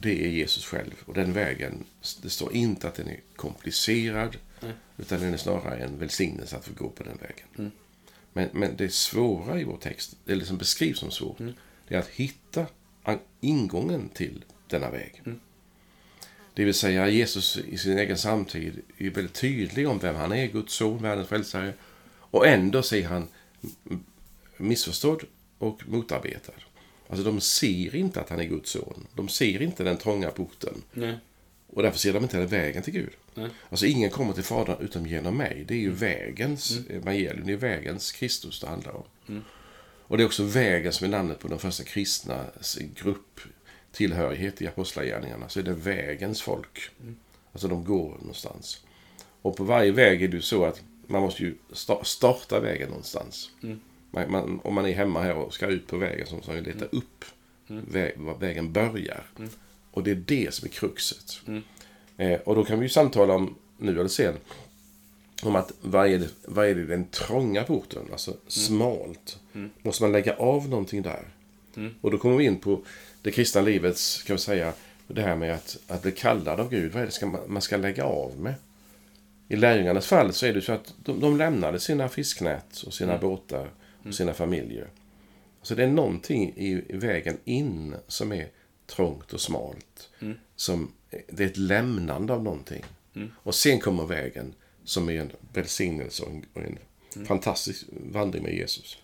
det 0.00 0.24
är 0.24 0.28
Jesus 0.28 0.64
själv. 0.66 0.94
Och 1.04 1.14
den 1.14 1.32
vägen, 1.32 1.84
det 2.22 2.30
står 2.30 2.52
inte 2.54 2.88
att 2.88 2.94
den 2.94 3.08
är 3.08 3.20
komplicerad, 3.36 4.36
utan 4.96 5.20
den 5.20 5.32
är 5.32 5.36
snarare 5.36 5.84
en 5.84 5.98
välsignelse 5.98 6.56
att 6.56 6.64
få 6.64 6.74
gå 6.74 6.90
på 6.90 7.02
den 7.02 7.18
vägen. 7.20 7.72
Men, 8.32 8.48
men 8.52 8.76
det 8.76 8.92
svåra 8.92 9.60
i 9.60 9.64
vår 9.64 9.76
text, 9.76 10.16
eller 10.26 10.44
som 10.44 10.58
beskrivs 10.58 10.98
som 10.98 11.10
svårt, 11.10 11.38
det 11.88 11.94
är 11.94 11.98
att 11.98 12.08
hitta 12.08 12.66
ingången 13.40 14.08
till 14.08 14.44
denna 14.68 14.90
väg. 14.90 15.22
Det 16.54 16.64
vill 16.64 16.74
säga 16.74 17.08
Jesus 17.08 17.56
i 17.56 17.78
sin 17.78 17.98
egen 17.98 18.18
samtid 18.18 18.80
är 18.98 19.10
väldigt 19.10 19.34
tydlig 19.34 19.88
om 19.88 19.98
vem 19.98 20.16
han 20.16 20.32
är, 20.32 20.46
Guds 20.46 20.74
son, 20.74 21.02
världens 21.02 21.28
frälsare. 21.28 21.72
Och 22.30 22.46
ändå 22.46 22.82
ser 22.82 23.04
han 23.04 23.28
missförstådd 24.56 25.24
och 25.58 25.88
motarbetad. 25.88 26.52
Alltså 27.08 27.24
de 27.24 27.40
ser 27.40 27.94
inte 27.94 28.20
att 28.20 28.28
han 28.30 28.40
är 28.40 28.44
Guds 28.44 28.70
son. 28.70 29.06
De 29.14 29.28
ser 29.28 29.62
inte 29.62 29.84
den 29.84 29.96
trånga 29.96 30.30
porten. 30.30 30.82
Nej. 30.92 31.18
Och 31.70 31.82
därför 31.82 31.98
ser 31.98 32.12
de 32.12 32.22
inte 32.22 32.36
heller 32.36 32.48
vägen 32.48 32.82
till 32.82 32.92
Gud. 32.92 33.10
Nej. 33.34 33.50
Alltså 33.70 33.86
ingen 33.86 34.10
kommer 34.10 34.32
till 34.32 34.42
Fadern 34.44 34.76
utom 34.80 35.06
genom 35.06 35.36
mig. 35.36 35.64
Det 35.68 35.74
är 35.74 35.78
ju 35.78 35.90
vägens 35.90 36.70
Mm. 36.78 36.96
evangelium. 37.02 37.46
Det 37.46 37.52
är 37.52 37.56
vägens 37.56 38.12
Kristus 38.12 38.60
det 38.60 38.66
handlar 38.66 38.92
om. 38.96 39.42
Och 40.10 40.16
det 40.16 40.22
är 40.22 40.26
också 40.26 40.42
vägen 40.42 40.92
som 40.92 41.04
är 41.04 41.08
namnet 41.10 41.38
på 41.38 41.48
den 41.48 41.58
första 41.58 41.84
kristnas 41.84 42.78
grupp 43.02 43.40
tillhörighet 43.92 44.62
i 44.62 44.66
apostlagärningarna. 44.66 45.48
Så 45.48 45.58
är 45.60 45.62
det 45.64 45.72
vägens 45.74 46.42
folk. 46.42 46.90
Alltså 47.52 47.68
de 47.68 47.84
går 47.84 48.10
någonstans. 48.10 48.84
Och 49.42 49.56
på 49.56 49.64
varje 49.64 49.92
väg 49.92 50.22
är 50.22 50.28
det 50.28 50.36
ju 50.36 50.42
så 50.42 50.64
att 50.64 50.82
man 51.06 51.22
måste 51.22 51.42
ju 51.42 51.54
sta- 51.72 52.04
starta 52.04 52.60
vägen 52.60 52.88
någonstans. 52.88 53.50
Man, 54.10 54.30
man, 54.30 54.60
om 54.64 54.74
man 54.74 54.86
är 54.86 54.92
hemma 54.92 55.22
här 55.22 55.34
och 55.34 55.54
ska 55.54 55.66
ut 55.66 55.86
på 55.86 55.96
vägen 55.96 56.26
så 56.26 56.36
måste 56.36 56.52
man 56.52 56.62
leta 56.62 56.84
upp 56.84 57.24
vä 57.68 58.12
var 58.16 58.38
vägen 58.38 58.72
börjar. 58.72 59.24
Och 59.90 60.02
det 60.02 60.10
är 60.10 60.22
det 60.26 60.54
som 60.54 60.66
är 60.66 60.70
kruxet. 60.70 61.40
Eh, 62.16 62.40
och 62.40 62.54
då 62.54 62.64
kan 62.64 62.78
vi 62.78 62.84
ju 62.84 62.90
samtala 62.90 63.34
om, 63.34 63.54
nu 63.78 63.92
eller 63.92 64.08
sen, 64.08 64.34
om 65.42 65.56
att 65.56 65.72
vad 65.80 66.08
är, 66.08 66.18
det, 66.18 66.28
vad 66.44 66.66
är 66.66 66.74
det 66.74 66.86
den 66.86 67.04
trånga 67.04 67.64
porten, 67.64 68.02
alltså 68.12 68.36
smalt. 68.46 69.38
Måste 69.82 70.02
man 70.02 70.12
lägga 70.12 70.36
av 70.36 70.68
någonting 70.68 71.02
där? 71.02 71.28
Och 72.00 72.10
då 72.10 72.18
kommer 72.18 72.36
vi 72.36 72.44
in 72.44 72.58
på 72.58 72.82
det 73.22 73.30
kristna 73.30 73.60
livets, 73.60 74.22
kan 74.22 74.36
vi 74.36 74.42
säga, 74.42 74.72
det 75.06 75.22
här 75.22 75.36
med 75.36 75.54
att, 75.54 75.78
att 75.88 76.02
bli 76.02 76.12
kallad 76.12 76.60
av 76.60 76.70
Gud. 76.70 76.92
Vad 76.92 77.02
är 77.02 77.06
det 77.06 77.12
ska 77.12 77.26
man, 77.26 77.40
man 77.46 77.62
ska 77.62 77.76
lägga 77.76 78.04
av 78.04 78.38
med? 78.38 78.54
I 79.48 79.56
lärjungarnas 79.56 80.06
fall 80.06 80.32
så 80.32 80.46
är 80.46 80.54
det 80.54 80.62
så 80.62 80.72
att 80.72 80.94
de, 81.04 81.20
de 81.20 81.36
lämnade 81.36 81.80
sina 81.80 82.08
fisknät 82.08 82.82
och 82.86 82.94
sina 82.94 83.18
båtar 83.18 83.70
och 84.06 84.14
sina 84.14 84.34
familjer. 84.34 84.88
Så 85.62 85.74
det 85.74 85.82
är 85.82 85.88
någonting 85.88 86.52
i, 86.56 86.82
vägen 86.88 87.38
in 87.44 87.94
som 88.06 88.32
är 88.32 88.48
trångt 88.86 89.32
och 89.32 89.40
smalt. 89.40 90.10
Som, 90.56 90.92
det 91.28 91.44
är 91.44 91.46
ett 91.46 91.56
lämnande 91.56 92.32
av 92.32 92.42
någonting. 92.42 92.84
Och 93.34 93.54
sen 93.54 93.80
kommer 93.80 94.06
vägen 94.06 94.54
som 94.84 95.08
är 95.08 95.20
en 95.20 95.32
välsignelse 95.52 96.22
och 96.22 96.30
en, 96.30 96.44
och 96.52 96.62
en 96.62 97.26
fantastisk 97.26 97.84
vandring 97.90 98.42
med 98.42 98.54
Jesus. 98.54 98.98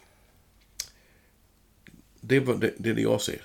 Det, 2.20 2.36
är 2.36 2.40
det, 2.40 2.74
det 2.78 2.90
är 2.90 2.94
det 2.94 3.02
jag 3.02 3.20
ser. 3.20 3.42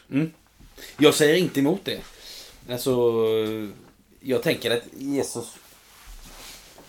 Jag 0.98 1.14
säger 1.14 1.36
inte 1.36 1.60
emot 1.60 1.86
det. 1.86 2.02
Alltså, 2.70 3.12
jag 4.20 4.44
tänker 4.44 4.72
att 4.72 4.84
Jesus, 4.98 5.56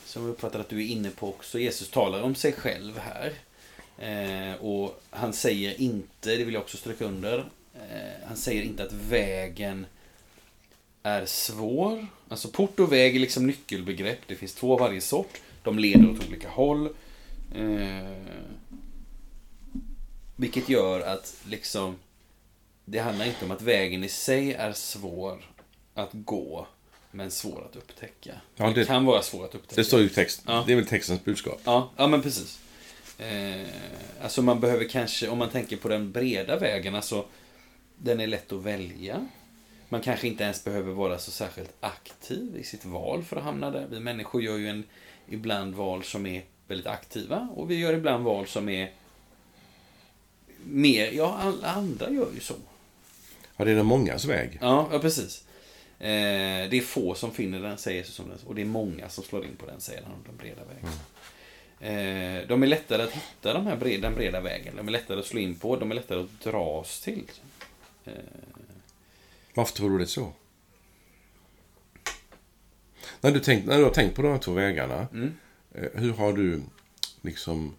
som 0.04 0.22
jag 0.22 0.30
uppfattar 0.30 0.60
att 0.60 0.68
du 0.68 0.76
är 0.76 0.86
inne 0.86 1.10
på 1.10 1.28
också, 1.28 1.58
Jesus 1.58 1.90
talar 1.90 2.22
om 2.22 2.34
sig 2.34 2.52
själv 2.52 2.98
här. 2.98 3.32
Eh, 4.00 4.54
och 4.60 5.02
han 5.10 5.32
säger 5.32 5.80
inte, 5.80 6.36
det 6.36 6.44
vill 6.44 6.54
jag 6.54 6.62
också 6.62 6.76
stryka 6.76 7.04
under, 7.04 7.38
eh, 7.74 8.26
han 8.28 8.36
säger 8.36 8.62
inte 8.62 8.82
att 8.82 8.92
vägen 8.92 9.86
är 11.02 11.26
svår. 11.26 12.06
Alltså 12.28 12.48
port 12.48 12.80
och 12.80 12.92
väg 12.92 13.16
är 13.16 13.20
liksom 13.20 13.46
nyckelbegrepp. 13.46 14.18
Det 14.26 14.34
finns 14.34 14.54
två 14.54 14.72
av 14.72 14.78
varje 14.80 15.00
sort. 15.00 15.40
De 15.62 15.78
leder 15.78 16.10
åt 16.10 16.28
olika 16.28 16.48
håll. 16.48 16.86
Eh, 17.54 18.16
vilket 20.36 20.68
gör 20.68 21.00
att 21.00 21.34
liksom 21.48 21.96
det 22.84 22.98
handlar 22.98 23.26
inte 23.26 23.44
om 23.44 23.50
att 23.50 23.62
vägen 23.62 24.04
i 24.04 24.08
sig 24.08 24.52
är 24.54 24.72
svår 24.72 25.44
att 25.94 26.10
gå, 26.12 26.66
men 27.10 27.30
svår 27.30 27.66
att 27.70 27.76
upptäcka. 27.76 28.34
Ja, 28.56 28.66
det, 28.66 28.72
det- 28.72 28.84
kan 28.84 29.04
vara 29.04 29.22
svår 29.22 29.44
att 29.44 29.54
upptäcka. 29.54 29.80
Det 29.80 29.84
står 29.84 30.00
ju 30.00 30.06
i 30.06 30.08
text. 30.08 30.42
Ja. 30.46 30.64
Det 30.66 30.72
är 30.72 30.76
väl 30.76 30.86
textens 30.86 31.24
budskap. 31.24 31.60
Ja, 31.64 31.90
ja 31.96 32.06
men 32.06 32.22
precis. 32.22 32.58
Eh, 33.20 33.66
alltså 34.22 34.42
man 34.42 34.60
behöver 34.60 34.84
kanske, 34.84 35.28
om 35.28 35.38
man 35.38 35.50
tänker 35.50 35.76
på 35.76 35.88
den 35.88 36.12
breda 36.12 36.58
vägen, 36.58 36.94
alltså 36.94 37.24
den 37.96 38.20
är 38.20 38.26
lätt 38.26 38.52
att 38.52 38.62
välja. 38.62 39.26
Man 39.88 40.00
kanske 40.00 40.28
inte 40.28 40.44
ens 40.44 40.64
behöver 40.64 40.92
vara 40.92 41.18
så 41.18 41.30
särskilt 41.30 41.72
aktiv 41.80 42.56
i 42.56 42.64
sitt 42.64 42.84
val 42.84 43.24
för 43.24 43.36
att 43.36 43.42
hamna 43.42 43.70
där. 43.70 43.86
Vi 43.90 44.00
människor 44.00 44.42
gör 44.42 44.56
ju 44.56 44.68
en, 44.68 44.84
ibland 45.28 45.74
val 45.74 46.04
som 46.04 46.26
är 46.26 46.44
väldigt 46.68 46.86
aktiva 46.86 47.48
och 47.54 47.70
vi 47.70 47.74
gör 47.74 47.92
ibland 47.92 48.24
val 48.24 48.46
som 48.46 48.68
är 48.68 48.92
mer, 50.64 51.12
ja 51.12 51.38
alla 51.40 51.68
andra 51.68 52.10
gör 52.10 52.28
ju 52.34 52.40
så. 52.40 52.54
Ja, 53.56 53.64
det 53.64 53.70
är 53.70 53.76
den 53.76 53.86
mångas 53.86 54.24
väg. 54.24 54.58
Ja, 54.60 54.88
ja 54.92 54.98
precis. 54.98 55.44
Eh, 55.98 56.68
det 56.70 56.76
är 56.76 56.80
få 56.80 57.14
som 57.14 57.32
finner 57.32 57.60
den, 57.60 57.78
säger 57.78 57.98
Jesus 57.98 58.20
om 58.20 58.28
den. 58.28 58.38
Och 58.46 58.54
det 58.54 58.62
är 58.62 58.66
många 58.66 59.08
som 59.08 59.24
slår 59.24 59.44
in 59.44 59.56
på 59.56 59.66
den, 59.66 59.80
säger 59.80 60.02
han 60.02 60.12
den 60.26 60.36
breda 60.36 60.64
vägen. 60.64 60.90
Eh, 61.80 62.46
de 62.48 62.62
är 62.62 62.66
lättare 62.66 63.02
att 63.02 63.12
hitta 63.12 63.52
de 63.52 63.66
här 63.66 63.76
breda, 63.76 64.02
den 64.08 64.14
breda 64.14 64.40
vägen. 64.40 64.76
De 64.76 64.88
är 64.88 64.92
lättare 64.92 65.20
att 65.20 65.26
slå 65.26 65.40
in 65.40 65.54
på. 65.54 65.76
De 65.76 65.90
är 65.90 65.94
lättare 65.94 66.20
att 66.20 66.40
dras 66.40 67.00
till. 67.00 67.30
Eh, 68.04 68.12
Varför 69.54 69.74
tror 69.74 69.90
du 69.90 69.98
det 69.98 70.06
så? 70.06 70.32
När 73.20 73.30
du, 73.30 73.40
tänkt, 73.40 73.66
när 73.66 73.78
du 73.78 73.84
har 73.84 73.90
tänkt 73.90 74.16
på 74.16 74.22
de 74.22 74.28
här 74.32 74.38
två 74.38 74.52
vägarna, 74.52 75.08
Mm. 75.12 75.34
eh, 75.74 75.88
hur 75.94 76.12
har 76.12 76.32
du 76.32 76.62
liksom 77.22 77.74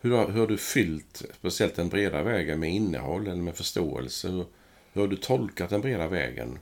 hur 0.00 0.10
har, 0.10 0.28
hur 0.28 0.40
har 0.40 0.46
du 0.46 0.58
fyllt 0.58 1.22
speciellt 1.38 1.74
den 1.76 1.88
breda 1.88 2.22
vägen 2.22 2.60
med 2.60 2.70
innehåll 2.72 3.26
eller 3.26 3.42
med 3.42 3.56
förståelse? 3.56 4.28
Hur, 4.28 4.44
hur 4.92 5.00
har 5.00 5.08
du 5.08 5.16
tolkat 5.16 5.70
den 5.70 5.80
breda 5.80 6.08
vägen? 6.08 6.58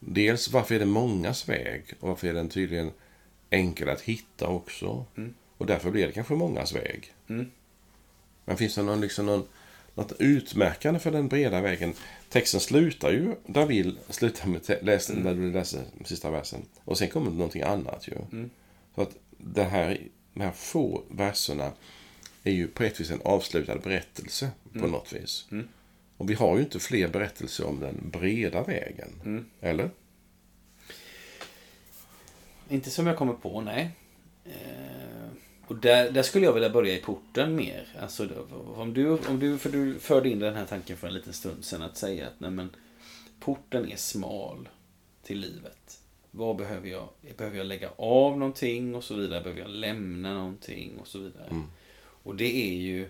Dels 0.00 0.48
varför 0.52 0.74
är 0.74 0.78
det 0.78 0.84
mångas 0.86 1.48
väg 1.48 1.84
och 2.00 2.08
varför 2.08 2.28
är 2.28 2.34
den 2.34 2.48
tydligen 2.48 2.90
enkel 3.50 3.88
att 3.88 4.00
hitta 4.00 4.48
också? 4.48 5.06
Och 5.58 5.66
därför 5.66 5.90
blir 5.90 6.06
det 6.06 6.12
kanske 6.12 6.34
mångas 6.34 6.72
väg. 6.72 7.14
Mm. 7.28 7.50
Men 8.44 8.56
finns 8.56 8.74
det 8.74 8.82
någon, 8.82 9.00
liksom 9.00 9.26
någon, 9.26 9.46
något 9.94 10.12
utmärkande 10.18 11.00
för 11.00 11.10
den 11.10 11.28
breda 11.28 11.60
vägen? 11.60 11.94
Texten 12.28 12.60
slutar 12.60 13.10
ju 13.10 13.34
där 13.46 13.66
vi 13.66 13.96
slutar 14.08 14.48
med 14.48 14.78
läs, 14.82 15.06
där 15.06 15.34
du 15.34 15.52
läser 15.52 15.84
sista 16.04 16.30
versen. 16.30 16.62
Och 16.84 16.98
sen 16.98 17.08
kommer 17.08 17.30
det 17.30 17.36
någonting 17.36 17.62
annat 17.62 18.08
ju. 18.08 18.14
Så 18.94 19.02
att 19.02 19.16
det 19.38 19.64
här, 19.64 20.00
de 20.34 20.40
här 20.40 20.52
få 20.52 21.02
verserna 21.08 21.72
är 22.42 22.52
ju 22.52 22.68
på 22.68 22.82
ett 22.82 23.00
vis 23.00 23.10
en 23.10 23.20
avslutad 23.24 23.76
berättelse 23.76 24.50
på 24.72 24.86
något 24.86 25.12
vis. 25.12 25.48
Och 26.16 26.30
vi 26.30 26.34
har 26.34 26.56
ju 26.56 26.62
inte 26.62 26.80
fler 26.80 27.08
berättelser 27.08 27.66
om 27.66 27.80
den 27.80 28.10
breda 28.10 28.62
vägen. 28.62 29.44
Eller? 29.60 29.90
inte 32.68 32.90
som 32.90 33.06
jag 33.06 33.16
kommer 33.16 33.32
på, 33.32 33.60
nej. 33.60 33.90
Och 35.66 35.76
där, 35.76 36.10
där 36.10 36.22
skulle 36.22 36.44
jag 36.44 36.52
vilja 36.52 36.70
börja 36.70 36.94
i 36.94 36.98
porten 36.98 37.56
mer. 37.56 37.88
Alltså, 38.00 38.28
om 38.76 38.94
du, 38.94 39.10
om 39.10 39.38
du, 39.38 39.58
för 39.58 39.70
du 39.70 39.98
förde 39.98 40.28
in 40.28 40.38
den 40.38 40.54
här 40.54 40.66
tanken 40.66 40.96
för 40.96 41.06
en 41.06 41.14
liten 41.14 41.32
stund 41.32 41.64
sedan 41.64 41.82
att 41.82 41.96
säga 41.96 42.26
att 42.26 42.40
nej, 42.40 42.50
men, 42.50 42.70
porten 43.40 43.92
är 43.92 43.96
smal 43.96 44.68
till 45.22 45.38
livet. 45.38 46.00
Vad 46.30 46.56
behöver 46.56 46.88
jag? 46.88 47.08
Behöver 47.36 47.58
jag 47.58 47.66
lägga 47.66 47.90
av 47.96 48.38
någonting 48.38 48.94
och 48.94 49.04
så 49.04 49.14
vidare? 49.14 49.40
Behöver 49.40 49.60
jag 49.60 49.70
lämna 49.70 50.34
någonting 50.34 50.98
och 51.00 51.06
så 51.06 51.18
vidare? 51.18 51.62
Och 52.22 52.36
det 52.36 52.56
är 52.56 52.74
ju... 52.74 53.08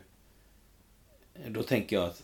Då 1.49 1.63
tänker 1.63 1.97
jag 1.97 2.05
att, 2.05 2.23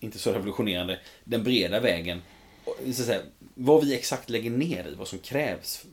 inte 0.00 0.18
så 0.18 0.32
revolutionerande, 0.32 1.00
den 1.24 1.44
breda 1.44 1.80
vägen. 1.80 2.22
Så 2.64 2.88
att 2.88 2.94
säga, 2.94 3.22
vad 3.54 3.84
vi 3.84 3.94
exakt 3.94 4.30
lägger 4.30 4.50
ner 4.50 4.88
i, 4.88 4.94
vad 4.94 5.08
som 5.08 5.18
krävs 5.18 5.86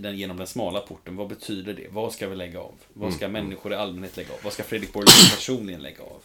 den, 0.00 0.16
genom 0.16 0.36
den 0.36 0.46
smala 0.46 0.80
porten. 0.80 1.16
Vad 1.16 1.28
betyder 1.28 1.74
det? 1.74 1.86
Vad 1.90 2.12
ska 2.12 2.28
vi 2.28 2.36
lägga 2.36 2.60
av? 2.60 2.74
Vad 2.92 3.14
ska 3.14 3.28
människor 3.28 3.72
i 3.72 3.76
allmänhet 3.76 4.16
lägga 4.16 4.32
av? 4.32 4.38
Vad 4.42 4.52
ska 4.52 4.62
Fredrik 4.62 4.92
Borlund 4.92 5.08
personligen 5.34 5.82
lägga 5.82 6.02
av? 6.02 6.22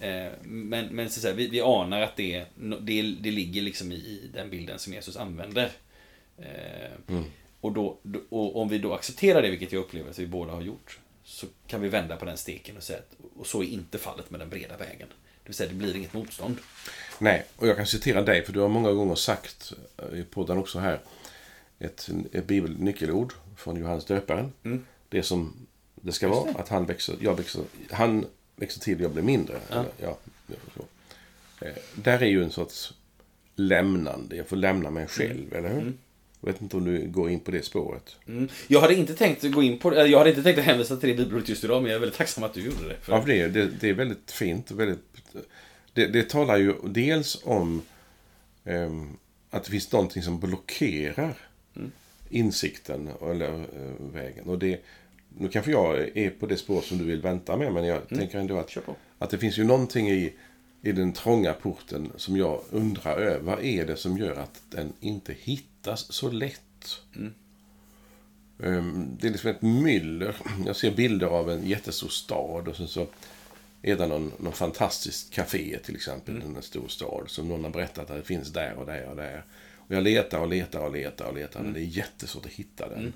Eh, 0.00 0.32
men 0.42 0.86
men 0.86 1.10
så 1.10 1.20
säga, 1.20 1.34
vi, 1.34 1.48
vi 1.48 1.60
anar 1.60 2.00
att 2.00 2.16
det, 2.16 2.44
det, 2.80 3.02
det 3.02 3.30
ligger 3.30 3.62
liksom 3.62 3.92
i, 3.92 4.30
den 4.34 4.50
bilden 4.50 4.78
som 4.78 4.92
Jesus 4.92 5.16
använder. 5.16 5.70
Eh, 6.38 7.20
och, 7.60 7.72
då, 7.72 7.98
då- 8.02 8.22
och 8.30 8.56
om 8.62 8.68
vi 8.68 8.78
då 8.78 8.94
accepterar 8.94 9.42
det, 9.42 9.50
vilket 9.50 9.72
jag 9.72 9.80
upplever 9.80 10.10
att 10.10 10.18
vi 10.18 10.26
båda 10.26 10.52
har 10.52 10.62
gjort, 10.62 10.98
så 11.24 11.46
kan 11.66 11.80
vi 11.80 11.88
vända 11.88 12.16
på 12.16 12.24
den 12.24 12.36
steken 12.36 12.76
och 12.76 12.82
säga 12.82 12.98
att 12.98 13.16
och 13.38 13.46
så 13.46 13.62
är 13.62 13.66
inte 13.66 13.98
fallet 13.98 14.30
med 14.30 14.40
den 14.40 14.48
breda 14.48 14.76
vägen. 14.76 15.08
Det 15.42 15.48
vill 15.50 15.54
säga, 15.54 15.68
det 15.68 15.74
blir 15.74 15.96
inget 15.96 16.12
motstånd. 16.12 16.56
Nej, 17.18 17.44
och 17.56 17.66
jag 17.68 17.76
kan 17.76 17.86
citera 17.86 18.22
dig, 18.22 18.44
för 18.44 18.52
du 18.52 18.60
har 18.60 18.68
många 18.68 18.92
gånger 18.92 19.14
sagt 19.14 19.72
eh, 20.12 20.18
i 20.18 20.22
podden 20.22 20.58
också 20.58 20.78
här 20.78 21.00
ett, 21.78 22.08
ett 22.32 22.46
bibelnyckelord 22.46 23.32
från 23.56 23.76
Johannes 23.76 24.04
döparen. 24.04 24.52
Det 25.08 25.22
som 25.22 25.52
det 25.94 26.12
ska 26.12 26.28
vara, 26.28 26.50
att 26.50 26.68
han 26.68 26.86
växer, 26.86 27.16
jag 27.20 27.36
växer, 27.36 27.62
han 27.90 28.26
växer 28.56 28.80
till 28.80 28.94
och 28.96 29.00
jag 29.00 29.10
blir 29.10 29.22
mindre. 29.22 29.56
Eller, 29.70 29.86
ja. 30.02 30.18
Eh, 31.60 31.68
där 31.94 32.22
är 32.22 32.26
ju 32.26 32.42
en 32.44 32.50
sorts 32.50 32.94
lämnande, 33.56 34.36
jag 34.36 34.46
får 34.46 34.56
lämna 34.56 34.90
mig 34.90 35.06
själv, 35.06 35.54
eller 35.54 35.68
hur? 35.74 35.92
Jag 36.40 36.52
vet 36.52 36.62
inte 36.62 36.76
om 36.76 36.84
du 36.84 37.08
går 37.08 37.30
in 37.30 37.40
på 37.40 37.50
det 37.50 37.64
spåret. 37.64 38.16
Mm. 38.28 38.48
Jag 38.68 38.80
hade 38.80 38.94
inte 38.94 39.14
tänkt 39.14 39.52
gå 39.52 39.62
in 39.62 39.78
på 39.78 39.94
Jag 39.94 40.18
hade 40.18 40.30
inte 40.30 40.42
tänkt 40.42 40.58
att 40.58 40.64
hänvisa 40.64 40.96
till 40.96 41.08
det 41.08 41.14
bibelordet 41.14 41.48
just 41.48 41.64
idag, 41.64 41.82
men 41.82 41.90
jag 41.90 41.96
är 41.96 42.00
väldigt 42.00 42.18
tacksam 42.18 42.44
att 42.44 42.54
du 42.54 42.60
gjorde 42.60 42.88
det. 42.88 42.96
För, 43.00 43.12
Ja, 43.12 43.20
för 43.20 43.28
det, 43.28 43.40
är- 43.40 43.48
det, 43.48 43.66
det 43.80 43.88
är 43.88 43.94
väldigt 43.94 44.30
fint. 44.30 44.70
Väldigt, 44.70 44.98
det, 45.92 46.06
det 46.06 46.28
talar 46.30 46.56
ju 46.56 46.74
dels 46.84 47.40
om 47.44 47.82
ehm, 48.64 49.16
att 49.50 49.64
det 49.64 49.70
finns 49.70 49.92
någonting 49.92 50.22
som 50.22 50.40
blockerar 50.40 51.36
insikten 52.30 53.10
eller 53.22 53.54
eh, 53.54 54.12
vägen. 54.12 54.44
Och 54.48 54.58
det, 54.58 54.80
nu 55.28 55.48
kanske 55.48 55.70
jag 55.70 56.16
är 56.16 56.30
på 56.30 56.46
det 56.46 56.56
spår 56.56 56.80
som 56.80 56.98
du 56.98 57.04
vill 57.04 57.22
vänta 57.22 57.56
med, 57.56 57.72
men 57.72 57.84
jag 57.84 58.08
tänker 58.08 58.38
ändå 58.38 58.58
att, 58.58 58.76
att 59.18 59.30
det 59.30 59.38
finns 59.38 59.58
ju 59.58 59.64
någonting 59.64 60.10
i, 60.10 60.32
i 60.82 60.92
den 60.92 61.12
trånga 61.12 61.52
porten 61.52 62.12
som 62.16 62.36
jag 62.36 62.60
undrar 62.70 63.16
över. 63.16 63.40
Vad 63.40 63.64
är 63.64 63.86
det 63.86 63.96
som 63.96 64.18
gör 64.18 64.36
att 64.36 64.62
den 64.70 64.92
inte 65.00 65.34
hittas 65.40 66.12
så 66.12 66.30
lätt? 66.30 66.60
allt. 66.88 67.02
Ehm, 68.62 69.16
Det 69.20 69.26
är 69.26 69.30
liksom 69.30 69.50
ett 69.50 69.62
myller. 69.62 70.36
Jag 70.66 70.76
ser 70.76 70.90
bilder 70.90 71.26
av 71.26 71.50
en 71.50 71.66
jättestor 71.66 72.08
stad 72.08 72.68
och 72.68 72.76
sen 72.76 72.88
så 72.88 73.06
är 73.82 73.96
det 73.96 74.06
någon, 74.06 74.32
någon 74.38 74.52
fantastisk 74.52 75.30
café 75.30 75.78
till 75.84 75.94
exempel 75.94 76.42
i 76.42 76.44
en 76.44 76.62
stor 76.62 76.88
stad 76.88 77.24
som 77.26 77.48
någon 77.48 77.64
har 77.64 77.70
berättat 77.70 78.10
att 78.10 78.16
det 78.16 78.22
finns 78.22 78.52
där 78.52 78.74
och 78.74 78.86
där 78.86 79.08
och 79.08 79.16
där. 79.16 79.44
Och 79.88 79.94
jag 79.94 80.02
letar 80.02 80.38
och 80.40 80.48
letar 80.48 80.80
och 80.80 80.92
letar 80.92 81.24
och 81.24 81.34
letar 81.34 81.62
men 81.62 81.72
det 81.72 81.80
är 81.80 81.84
jättesvårt 81.84 82.46
att 82.46 82.52
hitta 82.52 82.88
den. 82.88 83.12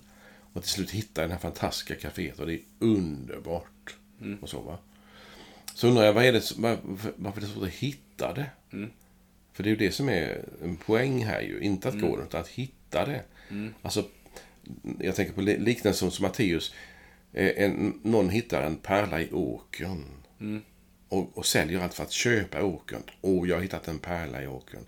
Och 0.52 0.62
till 0.62 0.70
slut 0.70 0.90
hittar 0.90 1.22
jag 1.22 1.30
det 1.30 1.34
här 1.34 1.40
fantastiska 1.40 1.94
kaféet 1.94 2.40
och 2.40 2.46
det 2.46 2.54
är 2.54 2.60
underbart. 2.78 3.96
Och 4.40 4.48
så 4.48 4.60
va. 4.60 4.78
Så 5.74 5.88
undrar 5.88 6.04
jag, 6.04 6.12
vad 6.12 6.24
är 6.24 6.32
det, 6.32 6.52
varför 7.16 7.40
är 7.40 7.44
det 7.46 7.52
svårt 7.52 7.64
att 7.64 7.70
hitta 7.74 8.32
det? 8.34 8.46
För 9.52 9.62
det 9.62 9.68
är 9.68 9.70
ju 9.70 9.76
det 9.76 9.92
som 9.92 10.08
är 10.08 10.44
en 10.62 10.76
poäng 10.76 11.24
här 11.24 11.40
ju. 11.40 11.60
Inte 11.60 11.88
att 11.88 12.00
gå 12.00 12.16
runt, 12.16 12.34
att 12.34 12.48
hitta 12.48 13.06
det. 13.06 13.22
Alltså, 13.82 14.04
jag 14.98 15.14
tänker 15.16 15.32
på 15.32 15.40
li- 15.40 15.58
liknelsen 15.58 16.10
som 16.10 16.22
Matteus. 16.22 16.74
Eh, 17.32 17.52
En, 17.64 18.00
någon 18.02 18.30
hittar 18.30 18.62
en 18.62 18.76
pärla 18.76 19.20
i 19.20 19.30
åkern. 19.32 20.04
Och, 21.08 21.38
och 21.38 21.46
säljer 21.46 21.80
allt 21.80 21.94
för 21.94 22.02
att 22.02 22.12
köpa 22.12 22.62
åkern. 22.64 23.02
Åh, 23.20 23.48
jag 23.48 23.56
har 23.56 23.62
hittat 23.62 23.88
en 23.88 23.98
pärla 23.98 24.42
i 24.42 24.46
åkern. 24.46 24.84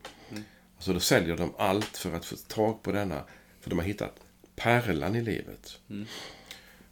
Alltså 0.85 0.93
då 0.93 1.01
säljer 1.01 1.37
de 1.37 1.55
allt 1.59 1.97
för 1.97 2.13
att 2.13 2.25
få 2.25 2.37
tag 2.37 2.83
på 2.83 2.93
denna. 2.93 3.25
För 3.61 3.71
de 3.71 3.79
har 3.79 3.87
hittat 3.87 4.21
pärlan 4.57 5.17
i 5.17 5.23
livet. 5.23 5.81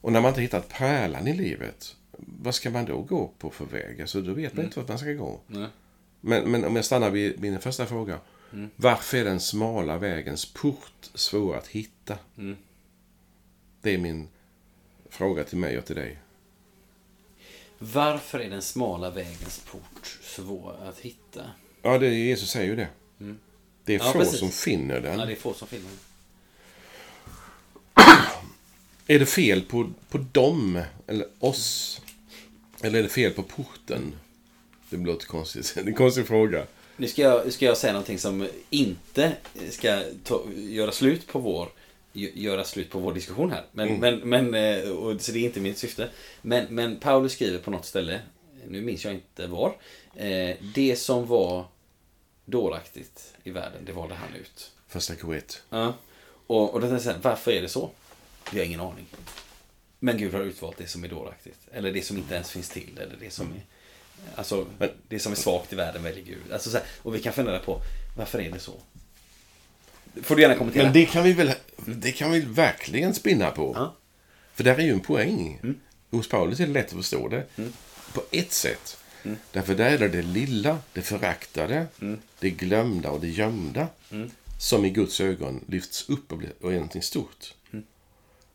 Och 0.00 0.12
när 0.12 0.20
man 0.20 0.28
inte 0.28 0.40
hittat 0.40 0.68
pärlan 0.68 1.26
i 1.26 1.36
livet. 1.36 1.96
Vad 2.16 2.54
ska 2.54 2.70
man 2.70 2.84
då 2.84 3.02
gå 3.02 3.32
på 3.38 3.50
för 3.50 3.64
väg? 3.64 4.00
Alltså 4.00 4.20
då 4.20 4.32
vet 4.32 4.54
man 4.54 4.64
inte 4.64 4.80
vart 4.80 4.88
man 4.88 4.98
ska 4.98 5.12
gå. 5.12 5.40
Nej. 5.46 5.68
Men, 6.20 6.50
men 6.50 6.64
om 6.64 6.76
jag 6.76 6.84
stannar 6.84 7.10
vid 7.10 7.40
min 7.40 7.60
första 7.60 7.86
fråga. 7.86 8.18
Varför 8.76 9.18
är 9.18 9.24
den 9.24 9.40
smala 9.40 9.98
vägens 9.98 10.52
port 10.52 11.10
svår 11.14 11.56
att 11.56 11.66
hitta? 11.66 12.18
Det 13.80 13.94
är 13.94 13.98
min 13.98 14.28
fråga 15.08 15.44
till 15.44 15.58
mig 15.58 15.78
och 15.78 15.84
till 15.84 15.96
dig. 15.96 16.18
Varför 17.78 18.38
är 18.38 18.50
den 18.50 18.62
smala 18.62 19.10
vägens 19.10 19.58
port 19.70 20.18
svår 20.22 20.76
att 20.82 20.98
hitta? 20.98 21.50
Ja, 21.82 21.98
det, 21.98 22.08
Jesus 22.08 22.50
säger 22.50 22.68
ju 22.68 22.76
det. 22.76 22.88
Det 23.84 23.94
är 23.94 23.98
Ja, 23.98 24.12
få 24.12 24.18
precis. 24.18 24.38
som 24.38 24.50
finner 24.50 25.00
den. 25.00 25.18
Ja, 25.18 25.26
det 25.26 25.32
är 25.32 25.36
få 25.36 25.54
som 25.54 25.68
finner 25.68 25.84
den. 25.84 25.98
Är 29.06 29.18
det 29.18 29.26
fel 29.26 29.62
på, 29.62 29.90
på 30.08 30.18
dem, 30.32 30.82
eller 31.06 31.26
oss? 31.38 32.00
Eller 32.80 32.98
är 32.98 33.02
det 33.02 33.08
fel 33.08 33.32
på 33.32 33.42
porten? 33.42 34.14
Det 34.90 34.96
låter 34.96 35.26
konstigt. 35.26 35.72
Det 35.74 35.80
är 35.80 35.86
en 35.86 35.94
konstig 35.94 36.26
fråga. 36.26 36.66
Nu 36.96 37.08
ska 37.08 37.22
jag, 37.22 37.52
ska 37.52 37.64
jag 37.66 37.76
säga 37.76 37.92
någonting 37.92 38.18
som 38.18 38.48
inte 38.70 39.32
ska 39.70 40.02
ta, 40.24 40.42
göra 40.56 40.92
slut 40.92 41.26
på 41.26 41.38
vår 41.38 41.68
gö- 42.12 42.30
göra 42.38 42.64
slut 42.64 42.90
på 42.90 42.98
vår 42.98 43.14
diskussion 43.14 43.50
här. 43.50 43.64
Men, 43.72 44.00
men, 44.00 44.18
men, 44.18 44.54
eh, 44.54 44.90
och, 44.90 45.20
så 45.20 45.32
det 45.32 45.38
är 45.38 45.44
inte 45.44 45.60
mitt 45.60 45.78
syfte. 45.78 46.08
Men, 46.42 46.66
men 46.70 46.96
Paulus 46.96 47.32
skriver 47.32 47.58
på 47.58 47.70
något 47.70 47.86
ställe, 47.86 48.20
nu 48.68 48.80
minns 48.80 49.04
jag 49.04 49.14
inte 49.14 49.46
var, 49.46 49.76
eh, 50.16 50.56
det 50.74 50.96
som 50.98 51.26
var 51.26 51.64
dåraktigt 52.44 53.34
i 53.44 53.50
världen, 53.50 53.84
det 53.84 53.92
valde 53.92 54.14
han 54.14 54.34
ut. 54.34 54.72
Första 54.88 55.14
K1. 55.14 55.58
Ja. 55.70 55.94
Och, 56.46 56.74
och 56.74 56.80
då 56.80 56.88
tänkte 56.88 56.94
jag 56.94 57.02
så 57.02 57.10
här, 57.10 57.18
varför 57.30 57.50
är 57.50 57.62
det 57.62 57.68
så? 57.68 57.90
Vi 58.52 58.58
har 58.58 58.66
ingen 58.66 58.80
aning. 58.80 59.06
Men 59.98 60.18
Gud 60.18 60.34
har 60.34 60.40
utvalt 60.40 60.76
det 60.78 60.86
som 60.86 61.04
är 61.04 61.08
dåraktigt. 61.08 61.58
Eller 61.72 61.92
det 61.92 62.02
som 62.02 62.16
inte 62.16 62.34
ens 62.34 62.50
finns 62.50 62.68
till. 62.68 62.98
Eller 62.98 63.16
det 63.20 63.30
som 63.30 63.46
är, 63.52 63.62
alltså, 64.34 64.66
Men- 64.78 64.90
det 65.08 65.18
som 65.18 65.32
är 65.32 65.36
svagt 65.36 65.72
i 65.72 65.76
världen 65.76 66.02
väljer 66.02 66.24
Gud. 66.24 66.52
Alltså, 66.52 66.70
så 66.70 66.76
här, 66.76 66.86
och 67.02 67.14
vi 67.14 67.20
kan 67.22 67.32
fundera 67.32 67.58
på, 67.58 67.80
varför 68.16 68.38
är 68.40 68.50
det 68.50 68.58
så? 68.58 68.72
Får 70.22 70.36
du 70.36 70.42
gärna 70.42 70.54
kommentera. 70.54 70.84
Men 70.84 70.92
det 70.92 71.06
kan 71.06 71.24
vi 71.24 71.32
väl 71.32 71.52
det 71.86 72.12
kan 72.12 72.30
vi 72.30 72.40
verkligen 72.40 73.14
spinna 73.14 73.50
på. 73.50 73.72
Ja. 73.76 73.94
För 74.54 74.64
där 74.64 74.74
är 74.74 74.82
ju 74.82 74.92
en 74.92 75.00
poäng. 75.00 75.60
Hos 76.10 76.28
Paulus 76.28 76.60
är 76.60 76.66
det 76.66 76.72
lätt 76.72 76.86
att 76.86 76.92
förstå 76.92 77.28
det. 77.28 77.46
På 78.12 78.22
ett 78.30 78.52
sätt. 78.52 78.98
Därför 79.52 79.74
där 79.74 79.90
är 79.90 79.98
det 79.98 80.08
det 80.08 80.22
lilla, 80.22 80.78
det 80.92 81.02
föraktade, 81.02 81.86
det 82.38 82.50
glömda 82.50 83.10
och 83.10 83.20
det 83.20 83.28
gömda. 83.28 83.88
Som 84.58 84.84
i 84.84 84.90
Guds 84.90 85.20
ögon 85.20 85.64
lyfts 85.68 86.08
upp 86.08 86.32
och, 86.32 86.38
blir, 86.38 86.52
och 86.60 86.70
är 86.70 86.74
någonting 86.74 87.02
stort. 87.02 87.54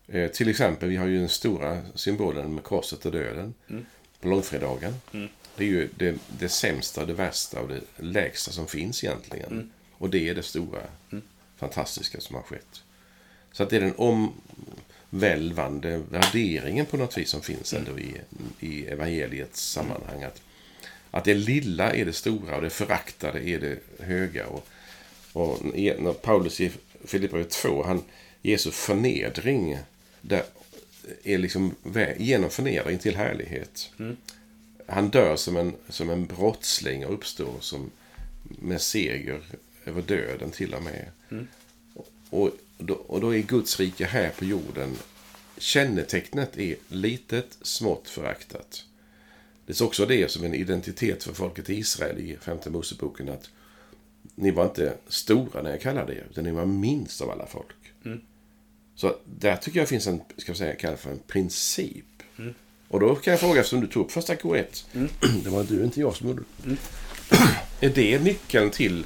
Eh, 0.08 0.30
till 0.30 0.48
exempel, 0.48 0.88
vi 0.88 0.96
har 0.96 1.06
ju 1.06 1.18
den 1.18 1.28
stora 1.28 1.82
symbolen 1.94 2.54
med 2.54 2.64
korset 2.64 3.06
och 3.06 3.12
döden. 3.12 3.54
På 4.20 4.28
långfredagen. 4.28 4.94
Det 5.56 5.64
är 5.64 5.68
ju 5.68 5.88
det, 5.96 6.16
det 6.38 6.48
sämsta, 6.48 7.06
det 7.06 7.12
värsta 7.12 7.60
och 7.60 7.68
det 7.68 7.80
lägsta 7.96 8.52
som 8.52 8.66
finns 8.66 9.04
egentligen. 9.04 9.70
Och 9.92 10.10
det 10.10 10.28
är 10.28 10.34
det 10.34 10.42
stora, 10.42 10.80
fantastiska 11.56 12.20
som 12.20 12.36
har 12.36 12.42
skett. 12.42 12.82
Så 13.52 13.62
att 13.62 13.70
det 13.70 13.76
är 13.76 13.80
den 13.80 14.30
omvälvande 15.10 16.02
värderingen 16.10 16.86
på 16.86 16.96
något 16.96 17.18
vis 17.18 17.30
som 17.30 17.42
finns 17.42 17.72
ändå 17.74 17.98
i, 17.98 18.14
i 18.60 18.86
evangeliets 18.86 19.70
sammanhang. 19.70 20.22
Att, 20.22 20.42
att 21.10 21.24
det 21.24 21.34
lilla 21.34 21.92
är 21.94 22.04
det 22.04 22.12
stora 22.12 22.56
och 22.56 22.62
det 22.62 22.70
föraktade 22.70 23.48
är 23.48 23.60
det 23.60 23.78
höga. 24.04 24.46
Och, 24.46 24.68
och 25.32 25.64
när 25.74 26.12
Paulus 26.12 26.60
i 26.60 26.70
Filipperbrevet 27.04 27.50
2, 27.50 27.82
han, 27.82 28.02
Jesu 28.42 28.70
förnedring, 28.70 29.78
där 30.20 30.42
är 31.22 31.38
liksom 31.38 31.74
genom 32.18 32.50
förnedring 32.50 32.98
till 32.98 33.16
härlighet. 33.16 33.90
Han 34.86 35.08
dör 35.08 35.36
som 35.36 35.56
en, 35.56 35.74
som 35.88 36.10
en 36.10 36.26
brottsling 36.26 37.06
och 37.06 37.14
uppstår 37.14 37.54
som 37.60 37.90
med 38.42 38.80
seger 38.80 39.40
över 39.84 40.02
döden 40.02 40.50
till 40.50 40.74
och 40.74 40.82
med. 40.82 41.10
Och, 42.30 42.50
då, 42.78 42.94
och 42.94 43.20
då 43.20 43.34
är 43.34 43.38
Guds 43.38 43.80
rike 43.80 44.04
här 44.04 44.30
på 44.30 44.44
jorden. 44.44 44.96
Kännetecknet 45.58 46.58
är 46.58 46.76
litet, 46.88 47.58
smått, 47.62 48.08
föraktat. 48.08 48.84
Det 49.68 49.80
är 49.80 49.84
också 49.84 50.06
det 50.06 50.30
som 50.30 50.44
en 50.44 50.54
identitet 50.54 51.24
för 51.24 51.32
folket 51.32 51.70
i 51.70 51.74
Israel 51.74 52.18
i 52.18 52.36
femte 52.36 52.70
Moseboken. 52.70 53.28
Att 53.28 53.50
ni 54.34 54.50
var 54.50 54.64
inte 54.64 54.94
stora 55.08 55.62
när 55.62 55.70
jag 55.70 55.80
kallade 55.80 56.12
er, 56.12 56.26
utan 56.30 56.44
ni 56.44 56.50
var 56.50 56.66
minst 56.66 57.20
av 57.20 57.30
alla 57.30 57.46
folk. 57.46 57.76
Så 58.94 59.16
där 59.24 59.56
tycker 59.56 59.78
jag 59.78 59.88
finns 59.88 60.06
en, 60.06 60.20
ska 60.36 60.50
jag 60.50 60.56
säga, 60.56 60.96
för 60.96 61.10
en 61.10 61.18
princip. 61.18 62.04
Och 62.88 63.00
då 63.00 63.14
kan 63.14 63.30
jag 63.30 63.40
fråga, 63.40 63.60
eftersom 63.60 63.80
du 63.80 63.86
tog 63.86 64.04
upp 64.04 64.12
första 64.12 64.34
K1. 64.34 64.84
Det 65.44 65.50
var 65.50 65.64
du, 65.64 65.84
inte 65.84 66.00
jag 66.00 66.16
som 66.16 66.28
gjorde 66.28 66.42
det. 66.56 66.76
Är 67.86 67.90
det 67.94 68.22
nyckeln 68.22 68.70
till 68.70 69.04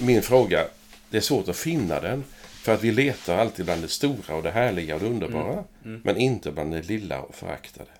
min 0.00 0.22
fråga? 0.22 0.64
Det 1.10 1.16
är 1.16 1.20
svårt 1.20 1.48
att 1.48 1.56
finna 1.56 2.00
den. 2.00 2.24
För 2.62 2.74
att 2.74 2.84
vi 2.84 2.92
letar 2.92 3.38
alltid 3.38 3.64
bland 3.64 3.82
det 3.82 3.88
stora 3.88 4.34
och 4.36 4.42
det 4.42 4.50
härliga 4.50 4.94
och 4.94 5.00
det 5.00 5.06
underbara. 5.06 5.64
Men 5.82 6.16
inte 6.16 6.52
bland 6.52 6.72
det 6.72 6.82
lilla 6.82 7.22
och 7.22 7.34
föraktade. 7.34 7.90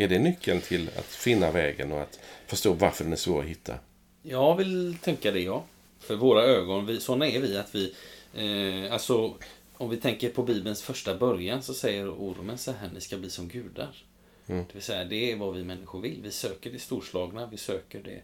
Är 0.00 0.08
det 0.08 0.18
nyckeln 0.18 0.60
till 0.60 0.90
att 0.96 1.04
finna 1.04 1.50
vägen 1.50 1.92
och 1.92 2.02
att 2.02 2.20
förstå 2.46 2.72
varför 2.72 3.04
den 3.04 3.12
är 3.12 3.16
svår 3.16 3.40
att 3.42 3.48
hitta? 3.48 3.78
Jag 4.22 4.56
vill 4.56 4.96
tänka 5.02 5.30
det, 5.30 5.40
ja. 5.40 5.64
För 5.98 6.16
våra 6.16 6.42
ögon, 6.42 6.86
vi, 6.86 7.00
sådana 7.00 7.26
är 7.26 7.40
vi 7.40 7.56
att 7.56 7.74
vi... 7.74 7.94
Eh, 8.34 8.92
alltså, 8.92 9.34
om 9.76 9.90
vi 9.90 9.96
tänker 9.96 10.30
på 10.30 10.42
Bibelns 10.42 10.82
första 10.82 11.14
början 11.14 11.62
så 11.62 11.74
säger 11.74 12.10
ormen 12.10 12.58
så 12.58 12.72
här, 12.72 12.90
ni 12.94 13.00
ska 13.00 13.16
bli 13.16 13.30
som 13.30 13.48
gudar. 13.48 14.04
Det 14.46 14.74
vill 14.74 14.82
säga, 14.82 15.04
det 15.04 15.32
är 15.32 15.36
vad 15.36 15.54
vi 15.54 15.64
människor 15.64 16.00
vill. 16.00 16.20
Vi 16.22 16.30
söker 16.30 16.70
det 16.70 16.78
storslagna, 16.78 17.46
vi 17.46 17.56
söker 17.56 18.02
det, 18.02 18.22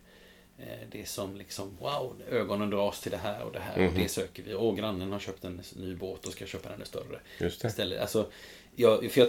det 0.90 1.08
som 1.08 1.36
liksom, 1.36 1.76
wow, 1.80 2.16
ögonen 2.30 2.70
dras 2.70 3.00
till 3.00 3.12
det 3.12 3.18
här 3.18 3.44
och 3.44 3.52
det 3.52 3.58
här. 3.58 3.86
Och 3.86 3.94
det 3.94 4.08
söker 4.08 4.42
vi. 4.42 4.54
Åh, 4.54 4.74
grannen 4.74 5.12
har 5.12 5.18
köpt 5.18 5.44
en 5.44 5.62
ny 5.76 5.94
båt 5.94 6.26
och 6.26 6.32
ska 6.32 6.46
köpa 6.46 6.68
den 6.68 6.86
större. 6.86 7.20
Just 7.40 7.62
det. 7.62 7.68
Istället, 7.68 8.00
alltså, 8.00 8.26
jag, 8.76 9.10
för 9.10 9.20
jag, 9.20 9.28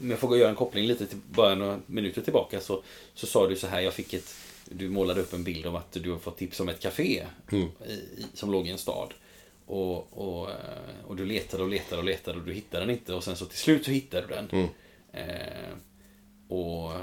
om 0.00 0.10
jag 0.10 0.18
får 0.18 0.28
gå 0.28 0.34
och 0.34 0.40
göra 0.40 0.50
en 0.50 0.56
koppling 0.56 0.86
lite 0.86 1.06
till 1.06 1.18
bara 1.30 1.54
några 1.54 1.80
minuter 1.86 2.22
tillbaka 2.22 2.60
så, 2.60 2.82
så 3.14 3.26
sa 3.26 3.48
du 3.48 3.56
så 3.56 3.66
här, 3.66 3.80
jag 3.80 3.94
fick 3.94 4.14
ett 4.14 4.34
du 4.74 4.88
målade 4.88 5.20
upp 5.20 5.32
en 5.32 5.44
bild 5.44 5.66
om 5.66 5.76
att 5.76 5.92
du 5.92 6.10
har 6.10 6.18
fått 6.18 6.36
tips 6.36 6.60
om 6.60 6.68
ett 6.68 6.80
café 6.80 7.26
i, 7.50 7.56
i, 7.56 8.26
som 8.34 8.52
låg 8.52 8.68
i 8.68 8.70
en 8.70 8.78
stad. 8.78 9.14
Och, 9.66 10.18
och, 10.18 10.50
eh, 10.50 11.06
och 11.06 11.16
du 11.16 11.24
letade 11.24 11.62
och 11.62 11.68
letade 11.68 11.98
och 11.98 12.04
letade 12.04 12.38
och 12.38 12.44
du 12.44 12.52
hittade 12.52 12.86
den 12.86 12.94
inte 12.94 13.14
och 13.14 13.24
sen 13.24 13.36
så 13.36 13.44
till 13.44 13.58
slut 13.58 13.84
så 13.84 13.90
hittade 13.90 14.26
du 14.26 14.34
den. 14.34 14.68
Eh, 15.12 15.74
och, 16.48 16.92
eh, 16.92 17.00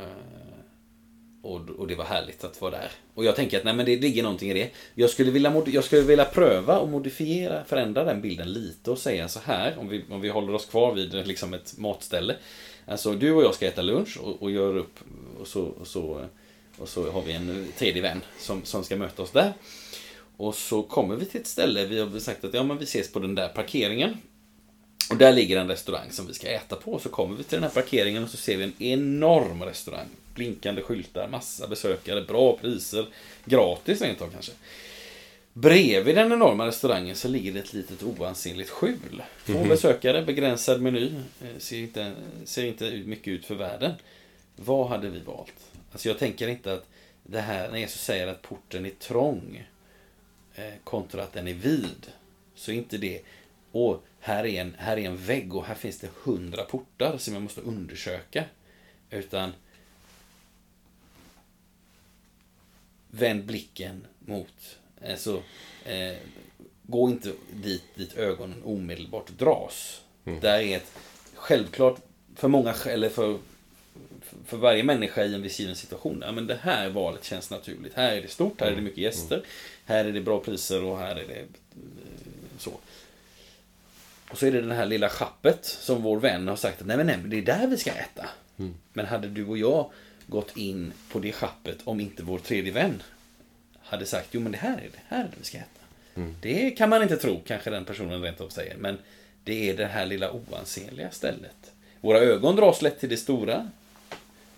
och, 1.42 1.70
och 1.70 1.88
det 1.88 1.96
var 1.96 2.06
härligt 2.06 2.44
att 2.44 2.62
vara 2.62 2.72
där. 2.72 2.92
Och 3.14 3.26
jag 3.26 3.36
tänker 3.36 3.58
att 3.58 3.64
nej, 3.64 3.74
men 3.74 3.86
det 3.86 3.96
ligger 3.96 4.24
någonting 4.24 4.52
i 4.52 4.54
det. 4.54 4.70
Jag 4.96 5.10
skulle 5.10 5.32
vilja, 5.32 5.64
jag 5.66 5.84
skulle 5.84 6.02
vilja 6.02 6.26
pröva 6.26 6.80
och 6.80 6.90
modifiera, 6.90 7.64
förändra 7.64 8.04
den 8.04 8.22
bilden 8.22 8.54
lite 8.54 8.92
och 8.92 8.98
säga 8.98 9.28
så 9.28 9.40
här, 9.40 9.80
om 9.80 9.90
vi, 9.90 10.04
om 10.10 10.22
vi 10.22 10.30
håller 10.30 10.56
oss 10.56 10.66
kvar 10.66 10.94
vid 10.94 11.28
liksom 11.28 11.54
ett 11.54 11.78
matställe. 11.78 12.36
Alltså 12.86 13.14
du 13.14 13.32
och 13.32 13.44
jag 13.44 13.56
ska 13.56 13.68
äta 13.68 13.82
lunch 13.82 14.18
och, 14.22 14.42
och 14.42 14.52
gör 14.52 14.78
upp 14.78 15.00
och 15.40 15.48
så, 15.48 15.62
och, 15.62 15.88
så, 15.88 16.26
och 16.78 16.90
så 16.90 17.12
har 17.12 17.22
vi 17.22 17.34
en 17.34 17.68
tredje 17.78 18.02
vän 18.02 18.22
som, 18.40 18.64
som 18.64 18.84
ska 18.84 18.96
möta 18.96 19.22
oss 19.22 19.32
där. 19.32 19.54
Och 20.38 20.56
så 20.56 20.84
kommer 20.84 21.16
vi 21.16 21.26
till 21.26 21.42
ett 21.42 21.48
ställe, 21.48 21.86
vi 21.86 22.00
har 22.00 22.20
sagt 22.20 22.44
att 22.44 22.54
ja, 22.54 22.64
men 22.64 22.78
vi 22.78 22.84
ses 22.84 23.12
på 23.12 23.20
den 23.20 23.36
där 23.36 23.48
parkeringen. 23.48 24.18
Och 25.10 25.18
där 25.18 25.34
ligger 25.34 25.58
en 25.58 25.68
restaurang 25.68 26.12
som 26.12 26.28
vi 26.28 26.34
ska 26.34 26.48
äta 26.48 26.76
på. 26.76 27.00
Så 27.00 27.10
kommer 27.10 27.36
vi 27.36 27.44
till 27.44 27.56
den 27.56 27.64
här 27.64 27.82
parkeringen 27.82 28.24
och 28.24 28.30
så 28.30 28.38
ser 28.38 28.58
vi 28.58 28.64
en 28.64 28.84
enorm 28.84 29.64
restaurang. 29.64 30.08
Blinkande 30.44 30.82
skyltar, 30.82 31.28
massa 31.28 31.68
besökare, 31.68 32.22
bra 32.22 32.58
priser. 32.58 33.08
Gratis 33.46 34.02
rent 34.02 34.22
av 34.22 34.30
kanske. 34.32 34.52
Bredvid 35.54 36.16
den 36.16 36.32
enorma 36.32 36.68
restaurangen 36.68 37.16
så 37.16 37.28
ligger 37.28 37.54
det 37.54 37.60
ett 37.60 37.74
litet 37.74 38.04
oansenligt 38.04 38.70
skjul. 38.70 39.24
Få 39.38 39.52
Mhm. 39.52 39.70
besökare, 39.70 40.22
begränsad 40.26 40.82
meny, 40.82 41.12
eh, 41.42 41.58
ser 41.58 41.78
inte, 41.78 42.14
ser 42.46 42.64
inte 42.64 42.92
mycket 42.92 43.28
ut 43.28 43.46
för 43.46 43.56
världen. 43.56 43.94
Vad 44.56 44.88
hade 44.88 45.10
vi 45.10 45.20
valt? 45.20 45.54
Alltså 45.92 46.08
jag 46.10 46.20
tänker 46.20 46.48
inte 46.48 46.74
att 46.74 46.86
det 47.24 47.42
här, 47.42 47.72
när 47.72 47.78
Jesus 47.80 48.02
säger 48.02 48.28
att 48.28 48.42
porten 48.42 48.86
är 48.86 48.90
trång 48.90 49.64
eh, 50.56 50.74
kontra 50.84 51.24
att 51.24 51.34
den 51.34 51.48
är 51.48 51.54
vid, 51.54 52.08
så 52.56 52.72
är 52.72 52.76
inte 52.76 52.98
det, 52.98 53.22
åh, 53.72 53.98
här 54.20 54.46
är, 54.46 54.62
en, 54.62 54.76
här 54.78 54.98
är 54.98 55.02
en 55.06 55.18
vägg 55.18 55.56
och 55.56 55.66
här 55.66 55.76
finns 55.76 56.00
det 56.00 56.10
hundra 56.24 56.64
portar 56.64 57.18
som 57.18 57.34
jag 57.34 57.44
måste 57.44 57.62
undersöka. 57.62 58.44
Utan 59.10 59.52
vänd 63.12 63.46
blicken 63.46 64.08
mot, 64.20 64.78
alltså, 65.08 65.44
eh, 65.86 66.18
gå 66.84 67.10
inte 67.10 67.32
dit, 67.54 67.84
dit 67.96 68.18
ögonen 68.18 68.64
omedelbart 68.64 69.30
dras. 69.38 70.02
Där 70.42 70.60
är 70.60 70.78
ett, 70.78 70.92
självklart, 71.34 72.00
för 72.36 72.48
många, 72.48 72.76
eller 72.86 73.10
för, 73.10 73.38
för 74.46 74.58
varje 74.58 74.84
människa 74.84 75.24
i 75.24 75.36
en 75.36 75.42
viss 75.42 75.60
given 75.60 75.76
situation, 75.76 76.24
ja 76.26 76.32
men 76.32 76.48
det 76.48 76.60
här 76.62 76.90
valet 76.90 77.24
känns 77.24 77.50
naturligt. 77.50 77.94
Här 77.94 78.18
är 78.18 78.22
det 78.22 78.28
stort, 78.28 78.62
här 78.62 78.72
är 78.72 78.76
det 78.76 78.82
mycket 78.82 78.98
gäster, 78.98 79.44
här 79.86 80.06
är 80.06 80.12
det 80.12 80.22
bra 80.22 80.40
priser 80.40 80.84
och 80.84 80.98
här 80.98 81.16
är 81.16 81.28
det 81.28 81.40
eh, 81.40 81.46
så. 82.58 82.72
Och 84.30 84.38
så 84.38 84.46
är 84.46 84.52
det 84.52 84.62
det 84.62 84.74
här 84.74 84.86
lilla 84.86 85.10
schappet 85.10 85.66
som 85.66 86.04
vår 86.04 86.20
vän 86.20 86.48
har 86.48 86.56
sagt 86.56 86.82
att 86.82 86.88
nej 86.88 86.98
men, 86.98 87.08
nej, 87.08 87.18
men 87.18 87.30
det 87.30 87.38
är 87.38 87.42
där 87.42 87.68
vi 87.68 87.78
ska 87.78 87.92
äta. 87.92 88.30
Men 88.94 89.06
hade 89.06 89.28
du 89.28 89.46
och 89.46 89.58
jag 89.58 89.92
gått 90.30 90.58
in 90.58 90.94
på 91.12 91.20
det 91.20 91.32
schappet 91.32 91.78
om 91.84 92.00
inte 92.00 92.24
vår 92.24 92.40
tredje 92.40 92.72
vän 92.72 93.04
hade 93.82 94.06
sagt 94.06 94.28
jo 94.32 94.42
men 94.42 94.52
det 94.52 94.58
här 94.58 94.78
är 94.78 94.90
det, 94.92 95.00
här 95.08 95.20
är 95.20 95.24
det 95.24 95.36
vi 95.38 95.46
ska 95.46 95.58
äta. 95.58 95.80
Det 96.42 96.72
kan 96.72 96.90
man 96.90 97.04
inte 97.04 97.18
tro, 97.18 97.42
kanske 97.48 97.70
den 97.70 97.86
personen 97.86 98.22
rent 98.22 98.42
av 98.42 98.50
säger. 98.50 98.78
Men 98.78 98.98
det 99.44 99.70
är 99.70 99.78
det 99.78 99.86
här 99.86 100.06
lilla 100.06 100.32
oansenliga 100.32 101.12
stället. 101.12 101.72
Våra 102.02 102.20
ögon 102.20 102.56
dras 102.56 102.82
lätt 102.82 103.00
till 103.00 103.10
det 103.10 103.18
stora. 103.18 103.70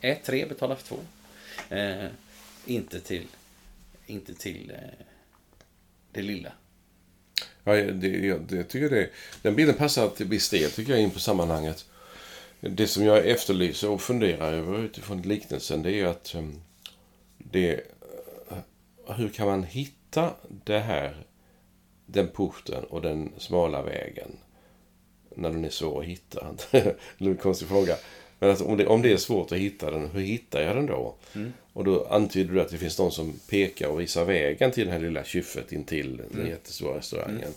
Ät 0.01 0.23
tre, 0.23 0.45
betala 0.45 0.75
för 0.75 0.87
två. 0.87 0.99
Eh, 1.75 2.07
inte 2.65 2.99
till, 2.99 3.27
inte 4.05 4.33
till 4.33 4.71
eh, 4.71 5.05
det 6.11 6.21
lilla. 6.21 6.51
Ja, 7.63 7.75
det, 7.75 8.07
jag, 8.07 8.41
det 8.41 8.63
tycker 8.63 8.89
det, 8.89 9.09
den 9.41 9.55
bilden 9.55 9.75
passar 9.75 10.09
till 10.09 10.25
viss 10.25 10.49
del 10.49 10.71
tycker 10.71 10.91
jag 10.91 11.01
in 11.01 11.11
på 11.11 11.19
sammanhanget. 11.19 11.85
Det 12.63 12.87
som 12.87 13.05
jag 13.05 13.27
efterlyser 13.27 13.89
och 13.89 14.01
funderar 14.01 14.53
över 14.53 14.79
utifrån 14.79 15.21
liknelsen 15.21 15.83
det 15.83 15.99
är 15.99 16.05
att 16.05 16.35
um, 16.35 16.61
det, 17.37 17.73
eh, 18.49 19.15
hur 19.15 19.29
kan 19.29 19.47
man 19.47 19.63
hitta 19.63 20.33
det 20.65 20.79
här, 20.79 21.25
den 22.05 22.27
porten 22.27 22.83
och 22.83 23.01
den 23.01 23.31
smala 23.37 23.81
vägen 23.81 24.37
när 25.35 25.49
den 25.49 25.65
är 25.65 25.69
svår 25.69 25.99
att 25.99 26.05
hitta? 26.05 26.55
det 26.71 26.79
är 27.17 27.29
en 27.29 27.37
konstig 27.37 27.67
fråga. 27.67 27.95
Men 28.39 28.49
alltså, 28.49 28.65
om, 28.65 28.77
det, 28.77 28.87
om 28.87 29.01
det 29.01 29.11
är 29.11 29.17
svårt 29.17 29.51
att 29.51 29.57
hitta 29.57 29.91
den, 29.91 30.09
hur 30.09 30.21
hittar 30.21 30.61
jag 30.61 30.75
den 30.75 30.85
då? 30.85 31.15
Och 31.73 31.83
då 31.83 32.05
antyder 32.05 32.53
du 32.53 32.61
att 32.61 32.69
det 32.69 32.77
finns 32.77 32.99
någon 32.99 33.11
som 33.11 33.39
pekar 33.49 33.87
och 33.87 33.99
visar 33.99 34.25
vägen 34.25 34.71
till 34.71 34.83
den 34.85 34.93
här 34.93 34.99
lilla 34.99 35.23
kyffet 35.23 35.71
in 35.71 35.83
till 35.83 36.21
den 36.31 36.47
jättestora 36.47 36.97
restaurangen. 36.97 37.53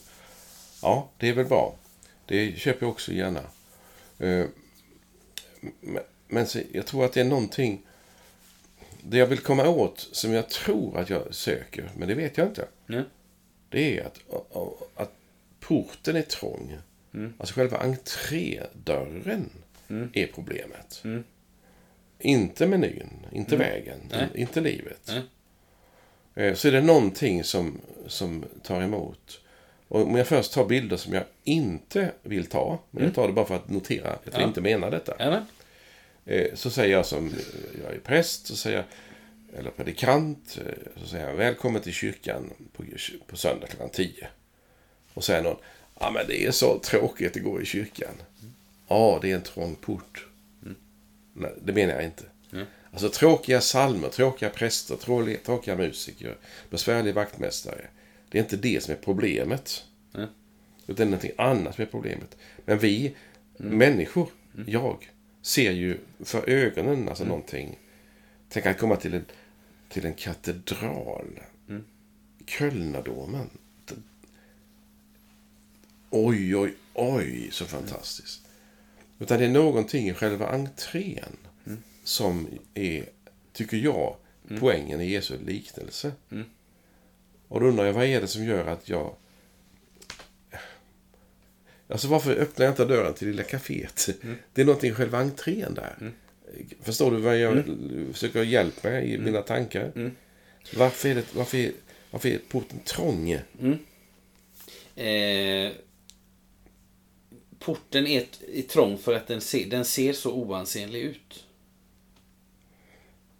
Ja, 0.82 1.08
det 1.18 1.28
är 1.28 1.32
väl 1.32 1.46
bra. 1.46 1.74
Det 2.26 2.58
köper 2.58 2.86
jag 2.86 2.90
också 2.90 3.12
gärna. 3.12 3.40
Men- 5.80 6.02
Men 6.28 6.46
så, 6.46 6.60
jag 6.72 6.86
tror 6.86 7.04
att 7.04 7.12
det 7.12 7.20
är 7.20 7.24
någonting... 7.24 7.82
Det 9.02 9.18
jag 9.18 9.26
vill 9.26 9.38
komma 9.38 9.68
åt, 9.68 10.08
som 10.12 10.32
jag 10.32 10.48
tror 10.48 10.98
att 10.98 11.10
jag 11.10 11.34
söker, 11.34 11.90
men 11.96 12.08
det 12.08 12.14
vet 12.14 12.38
jag 12.38 12.46
inte. 12.46 12.68
Ja. 12.86 13.02
Det 13.68 13.98
är 13.98 14.04
att, 14.06 14.20
att 14.94 15.12
porten 15.60 16.16
är 16.16 16.22
trång. 16.22 16.76
Alltså 17.38 17.54
själva 17.54 17.78
entrédörren 17.78 19.50
är 20.12 20.26
problemet. 20.26 21.02
Inte 22.18 22.66
menyn, 22.66 23.26
inte 23.32 23.56
vägen, 23.56 23.98
Nej. 24.10 24.28
inte 24.34 24.60
livet. 24.60 25.10
Nej. 26.34 26.46
Eh, 26.48 26.54
Så 26.54 26.68
är 26.68 26.72
det 26.72 26.80
någonting 26.80 27.44
som, 27.44 27.80
som 28.06 28.44
tar 28.62 28.82
emot. 28.82 29.40
Och 29.94 30.02
om 30.06 30.14
jag 30.16 30.26
först 30.26 30.52
tar 30.52 30.64
bilder 30.64 30.96
som 30.96 31.12
jag 31.14 31.24
inte 31.44 32.12
vill 32.22 32.46
ta, 32.46 32.78
men 32.90 33.04
jag 33.04 33.14
tar 33.14 33.26
det 33.26 33.32
bara 33.32 33.46
för 33.46 33.56
att 33.56 33.68
notera 33.68 34.10
att 34.12 34.20
jag 34.32 34.40
Ja. 34.42 34.46
inte 34.46 34.60
menar 34.60 34.90
detta. 34.90 35.14
Jajamän. 35.18 35.46
Eh, 36.26 36.46
Så 36.54 36.70
säger 36.70 36.92
jag 36.96 37.06
som, 37.06 37.26
eh, 37.26 37.32
jag 37.84 37.94
är 37.94 37.98
präst, 37.98 38.46
så 38.46 38.56
säger 38.56 38.76
jag, 38.76 38.84
eller 39.58 39.70
predikant, 39.70 40.58
eh, 40.66 41.00
så 41.02 41.06
säger 41.06 41.28
jag 41.28 41.34
välkommen 41.34 41.82
till 41.82 41.92
kyrkan 41.92 42.50
på, 42.76 42.84
på 43.26 43.36
söndag 43.36 43.66
klockan 43.66 43.88
10. 43.90 44.28
Och 45.14 45.24
säger 45.24 45.42
någon, 45.42 45.56
ja 46.00 46.10
men 46.10 46.26
det 46.28 46.46
är 46.46 46.50
så 46.50 46.78
tråkigt 46.78 47.36
att 47.36 47.42
gå 47.42 47.60
i 47.60 47.64
kyrkan. 47.64 48.14
Ja, 48.88 49.18
det 49.22 49.30
är 49.30 49.34
en 49.34 49.42
trång 49.42 49.74
port. 49.74 50.26
Nej, 51.32 51.52
det 51.64 51.72
menar 51.72 51.94
jag 51.94 52.04
inte. 52.04 52.24
Nej. 52.50 52.64
Alltså 52.92 53.08
tråkiga 53.08 53.60
salmer, 53.60 54.08
tråkiga 54.08 54.50
präster, 54.50 54.96
tråkiga, 54.96 55.38
tråkiga 55.44 55.76
musiker, 55.76 56.36
besvärlig 56.70 57.14
vaktmästare. 57.14 57.86
Det 58.34 58.38
är 58.38 58.42
inte 58.42 58.56
det 58.56 58.82
som 58.82 58.92
är 58.94 58.98
problemet. 58.98 59.84
Nej. 60.12 60.26
Utan 60.86 60.96
det 60.96 61.02
är 61.02 61.06
någonting 61.06 61.32
annat 61.38 61.74
som 61.74 61.82
är 61.82 61.86
problemet. 61.86 62.36
Men 62.64 62.78
vi 62.78 63.14
människor, 63.56 64.28
jag, 64.66 65.10
ser 65.42 65.72
ju 65.72 65.98
för 66.20 66.48
ögonen 66.50 67.08
alltså 67.08 67.24
någonting. 67.24 67.78
Tänk 68.48 68.66
att 68.66 68.78
komma 68.78 68.96
till 68.96 69.14
en, 69.14 69.24
till 69.88 70.06
en 70.06 70.14
katedral. 70.14 71.40
Kölnadomen. 72.46 73.50
D- 73.86 73.94
Oj, 76.10 76.56
oj, 76.56 76.74
oj, 76.94 77.48
så 77.52 77.64
fantastiskt. 77.64 78.40
Utan 79.18 79.38
det 79.38 79.44
är 79.44 79.48
någonting 79.50 80.08
i 80.08 80.14
själva 80.14 80.48
entrén 80.48 81.36
som 82.04 82.46
är, 82.74 83.04
tycker 83.52 83.76
jag, 83.76 84.16
poängen 84.60 85.00
i 85.00 85.10
Jesu 85.10 85.38
liknelse. 85.46 86.12
Och 87.54 87.60
då 87.60 87.66
undrar 87.66 87.84
jag, 87.84 87.92
vad 87.92 88.04
är 88.04 88.20
det 88.20 88.28
som 88.28 88.44
gör 88.44 88.66
att 88.66 88.88
jag... 88.88 89.14
Alltså 91.88 92.08
varför 92.08 92.36
öppnar 92.36 92.66
jag 92.66 92.72
inte 92.72 92.84
dörren 92.84 93.14
till 93.14 93.28
lilla 93.28 93.42
kaféet? 93.42 94.08
Det 94.52 94.60
är 94.60 94.64
någonting 94.64 94.90
i 94.90 94.94
själva 94.94 95.18
entrén 95.18 95.74
där. 95.74 96.12
Förstår 96.82 97.10
du 97.10 97.16
vad 97.16 97.38
jag 97.38 97.64
försöker 98.12 98.42
hjälpa 98.42 98.88
mig 98.88 99.12
i 99.12 99.18
mina 99.18 99.42
tankar? 99.42 100.12
Varför, 100.76 101.08
är 101.08 101.14
det, 101.14 101.34
varför, 101.34 101.58
är, 101.58 101.72
varför 102.10 102.28
är 102.28 102.38
porten 102.38 102.78
trång? 102.84 103.30
Eh, 104.96 105.72
porten 107.58 108.06
är, 108.06 108.26
är 108.54 108.62
trång 108.62 108.98
för 108.98 109.14
att 109.14 109.26
den 109.26 109.40
ser, 109.40 109.66
den 109.66 109.84
ser 109.84 110.12
så 110.12 110.32
oansenlig 110.32 111.00
ut. 111.00 111.44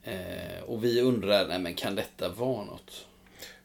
Eh, 0.02 0.62
och 0.66 0.84
vi 0.84 1.00
undrar, 1.00 1.48
nej 1.48 1.58
men 1.58 1.74
kan 1.74 1.94
detta 1.94 2.28
vara 2.28 2.64
något? 2.64 3.06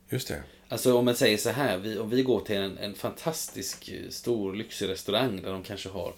Just 0.10 0.28
det. 0.28 0.44
Alltså 0.68 0.98
om 0.98 1.06
man 1.06 1.16
säger 1.16 1.38
så 1.38 1.50
här, 1.50 1.78
vi, 1.78 1.98
om 1.98 2.10
vi 2.10 2.24
går 2.24 2.40
till 2.40 2.56
en, 2.56 2.78
en 2.78 2.94
fantastisk 2.94 3.90
eh, 3.90 4.10
stor 4.10 4.56
lyxig 4.56 4.90
restaurang 4.90 5.42
där 5.42 5.52
de 5.52 5.64
kanske 5.64 5.90
har 5.90 6.14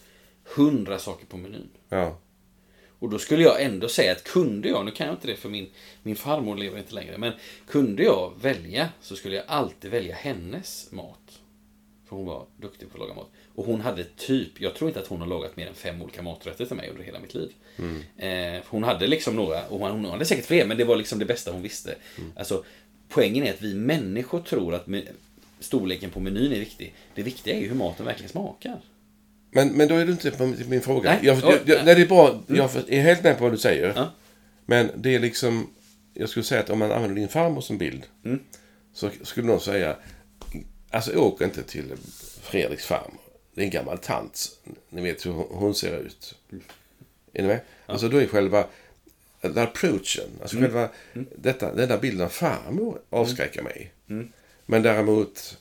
hundra 0.55 0.99
saker 0.99 1.25
på 1.25 1.37
menyn. 1.37 1.69
Ja. 1.89 2.17
Och 2.99 3.09
då 3.09 3.19
skulle 3.19 3.43
jag 3.43 3.61
ändå 3.61 3.87
säga 3.87 4.11
att 4.11 4.23
kunde 4.23 4.69
jag, 4.69 4.85
nu 4.85 4.91
kan 4.91 5.07
jag 5.07 5.15
inte 5.15 5.27
det 5.27 5.35
för 5.35 5.49
min, 5.49 5.69
min 6.03 6.15
farmor 6.15 6.55
lever 6.55 6.77
inte 6.77 6.95
längre, 6.95 7.17
men 7.17 7.33
kunde 7.67 8.03
jag 8.03 8.33
välja 8.41 8.89
så 9.01 9.15
skulle 9.15 9.35
jag 9.35 9.45
alltid 9.47 9.91
välja 9.91 10.15
hennes 10.15 10.91
mat. 10.91 11.41
För 12.09 12.15
hon 12.15 12.25
var 12.25 12.45
duktig 12.57 12.89
på 12.89 12.93
att 12.93 12.99
laga 12.99 13.13
mat. 13.13 13.29
Och 13.55 13.65
hon 13.65 13.81
hade 13.81 14.03
typ, 14.03 14.61
jag 14.61 14.75
tror 14.75 14.89
inte 14.89 14.99
att 14.99 15.07
hon 15.07 15.21
har 15.21 15.27
lagat 15.27 15.57
mer 15.57 15.67
än 15.67 15.73
fem 15.73 16.01
olika 16.01 16.21
maträtter 16.21 16.65
till 16.65 16.75
mig 16.75 16.89
under 16.89 17.03
hela 17.03 17.19
mitt 17.19 17.33
liv. 17.33 17.53
Eh, 18.17 18.63
för 18.63 18.69
hon 18.69 18.83
hade 18.83 19.07
liksom 19.07 19.35
några, 19.35 19.67
och 19.67 19.79
hon, 19.79 19.91
hon 19.91 20.05
hade 20.05 20.25
säkert 20.25 20.45
fler, 20.45 20.65
men 20.65 20.77
det 20.77 20.83
var 20.83 20.95
liksom 20.95 21.19
det 21.19 21.25
bästa 21.25 21.51
hon 21.51 21.61
visste. 21.61 21.95
Alltså, 22.35 22.63
poängen 23.11 23.43
är 23.43 23.53
att 23.53 23.61
vi 23.61 23.75
människor 23.75 24.39
tror 24.41 24.75
att 24.75 24.87
storleken 25.59 26.09
på 26.09 26.19
menyn 26.19 26.51
är 26.51 26.59
viktig. 26.59 26.93
Det 27.15 27.23
viktiga 27.23 27.55
är 27.55 27.59
ju 27.59 27.67
hur 27.67 27.75
maten 27.75 28.05
verkligen 28.05 28.29
smakar. 28.29 28.81
Men, 29.51 29.69
men 29.69 29.87
då 29.87 29.95
är 29.95 30.05
du 30.05 30.11
inte 30.11 30.31
på 30.31 30.45
min 30.67 30.81
fråga. 30.81 31.09
Nej. 31.09 31.19
Jag, 31.21 31.37
jag, 31.37 31.59
jag, 31.65 31.85
nej. 31.85 31.95
det 31.95 32.01
är 32.01 32.07
bra. 32.07 32.43
Jag 32.47 32.69
är 32.87 33.01
helt 33.01 33.23
med 33.23 33.37
på 33.37 33.43
vad 33.43 33.53
du 33.53 33.57
säger. 33.57 33.93
Ja. 33.95 34.11
Men 34.65 34.91
det 34.95 35.15
är 35.15 35.19
liksom... 35.19 35.69
Jag 36.13 36.29
skulle 36.29 36.43
säga 36.43 36.61
att 36.61 36.69
om 36.69 36.79
man 36.79 36.91
använder 36.91 37.15
din 37.15 37.27
farmor 37.27 37.61
som 37.61 37.77
bild. 37.77 38.03
Mm. 38.25 38.39
Så 38.93 39.09
skulle 39.21 39.47
någon 39.47 39.59
säga... 39.59 39.95
Alltså 40.89 41.15
åk 41.15 41.41
inte 41.41 41.63
till 41.63 41.93
Fredriks 42.41 42.85
farmor. 42.85 43.19
Det 43.55 43.61
är 43.61 43.65
en 43.65 43.71
gammal 43.71 43.97
tant. 43.97 44.59
Ni 44.89 45.01
vet 45.01 45.25
hur 45.25 45.31
hon- 45.31 45.75
ser 45.75 45.97
ut. 45.97 46.35
Är 47.33 47.41
ni 47.41 47.47
med? 47.47 47.59
Alltså 47.85 48.09
då 48.09 48.17
är 48.17 48.27
själva... 48.27 48.65
The 49.41 49.59
approachen. 49.61 50.29
Alltså 50.41 50.57
Mm. 50.57 50.71
själva... 50.71 50.89
Detta, 51.35 51.73
denna 51.75 51.97
bilden 51.97 52.25
av 52.25 52.29
farmor 52.29 53.01
avskräcker 53.09 53.61
mig. 53.61 53.91
Mm. 54.09 54.31
Men 54.65 54.81
däremot... 54.83 55.57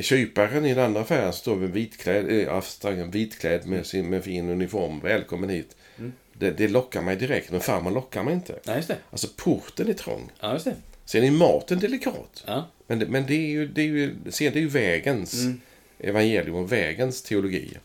Kyparen 0.00 0.66
i 0.66 0.74
den 0.74 0.84
andra 0.84 1.00
affären 1.00 1.32
står 1.32 1.56
med 1.56 1.70
vitklädd, 1.70 2.48
afstagen 2.48 3.10
vitklädd 3.10 3.66
med 3.66 3.86
sin 3.86 4.06
med 4.10 4.24
fin 4.24 4.48
uniform. 4.50 5.00
Välkommen 5.00 5.50
hit. 5.50 5.76
Mm. 5.98 6.12
Det, 6.32 6.50
det 6.50 6.68
lockar 6.68 7.02
mig 7.02 7.16
direkt, 7.16 7.50
men 7.50 7.60
farmor 7.60 7.90
lockar 7.90 8.22
mig 8.22 8.34
inte. 8.34 8.58
Ja. 8.64 8.80
Alltså 9.10 9.28
porten 9.36 9.88
är 9.88 9.92
trång. 9.92 10.30
Ja, 10.40 10.52
just 10.52 10.64
det. 10.64 10.74
Sen 11.04 11.24
är 11.24 11.30
maten 11.30 11.78
delikat. 11.78 12.44
Ja. 12.46 12.70
Men, 12.86 12.98
det, 12.98 13.06
men 13.06 13.26
det 13.26 13.34
är 13.34 13.48
ju, 13.48 13.68
det 13.68 13.80
är 13.80 13.86
ju, 13.86 14.14
sen 14.28 14.52
det 14.52 14.58
är 14.58 14.62
ju 14.62 14.68
vägens 14.68 15.34
evangelium 15.98 16.54
och 16.56 16.72
vägens 16.72 17.22
teologi. 17.22 17.76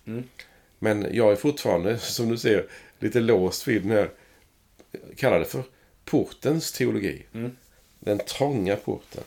Men 0.79 1.07
jag 1.11 1.31
är 1.31 1.35
fortfarande, 1.35 1.97
som 1.99 2.29
du 2.29 2.37
ser, 2.37 2.65
lite 2.99 3.19
låst 3.19 3.67
vid 3.67 3.81
den 3.81 3.91
här, 3.91 4.09
kallar 5.17 5.39
det 5.39 5.45
för 5.45 5.63
portens 6.05 6.71
teologi. 6.71 7.25
Den 7.99 8.17
trånga 8.19 8.75
porten. 8.75 9.23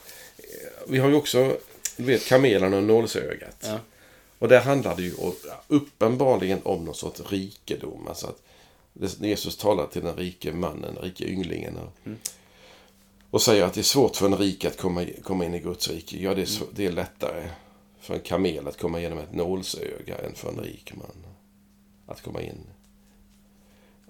Vi 0.89 0.99
har 0.99 1.09
ju 1.09 1.15
också, 1.15 1.57
du 1.97 2.05
vet, 2.05 2.27
kamelen 2.27 2.75
och 2.75 2.83
nålsögat. 2.83 3.57
Ja. 3.61 3.79
Och 4.39 4.49
där 4.49 4.61
handlar 4.61 4.97
det 4.97 5.03
ju 5.03 5.15
uppenbarligen 5.69 6.61
om 6.63 6.85
någon 6.85 6.95
sorts 6.95 7.21
rikedom. 7.31 8.09
Alltså 8.09 8.27
att 8.27 8.43
Jesus 9.21 9.57
talar 9.57 9.87
till 9.87 10.03
den 10.03 10.17
rike 10.17 10.53
mannen, 10.53 10.95
den 10.95 11.05
rike 11.05 11.29
ynglingen. 11.29 11.77
Och, 11.77 12.09
och 13.31 13.43
säger 13.43 13.63
att 13.63 13.75
det 13.75 13.81
är 13.81 13.83
svårt 13.83 14.17
för 14.17 14.27
en 14.27 14.37
rik 14.37 14.65
att 14.65 14.77
komma, 14.77 15.07
komma 15.23 15.45
in 15.45 15.55
i 15.55 15.59
Guds 15.59 15.89
rike. 15.91 16.23
Ja, 16.23 16.35
det 16.35 16.43
är, 16.43 16.47
sv- 16.47 16.73
det 16.73 16.87
är 16.87 16.93
lättare 16.93 17.49
för 18.01 18.15
en 18.15 18.21
kamel 18.21 18.69
att 18.69 18.79
komma 18.79 19.01
genom 19.01 19.19
ett 19.19 19.35
nålsöga 19.35 20.19
än 20.19 20.35
för 20.35 20.49
en 20.49 20.59
rik 20.61 20.93
man 20.97 21.27
att 22.07 22.23
komma 22.23 22.43
in. 22.43 22.65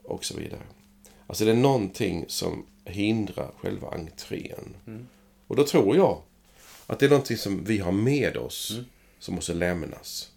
Och 0.04 0.24
så 0.24 0.36
vidare. 0.36 0.62
Alltså 1.28 1.44
det 1.44 1.50
är 1.50 1.54
någonting 1.54 2.24
som 2.28 2.66
hindrar 2.84 3.50
själva 3.60 3.88
entrén. 3.90 4.74
Och 5.46 5.56
då 5.56 5.66
tror 5.66 5.96
jag 5.96 6.22
att 6.86 6.98
det 6.98 7.06
är 7.06 7.10
någonting 7.10 7.36
som 7.36 7.64
vi 7.64 7.78
har 7.78 7.92
med 7.92 8.36
oss 8.36 8.78
som 9.18 9.34
måste 9.34 9.54
lämnas. 9.54 10.32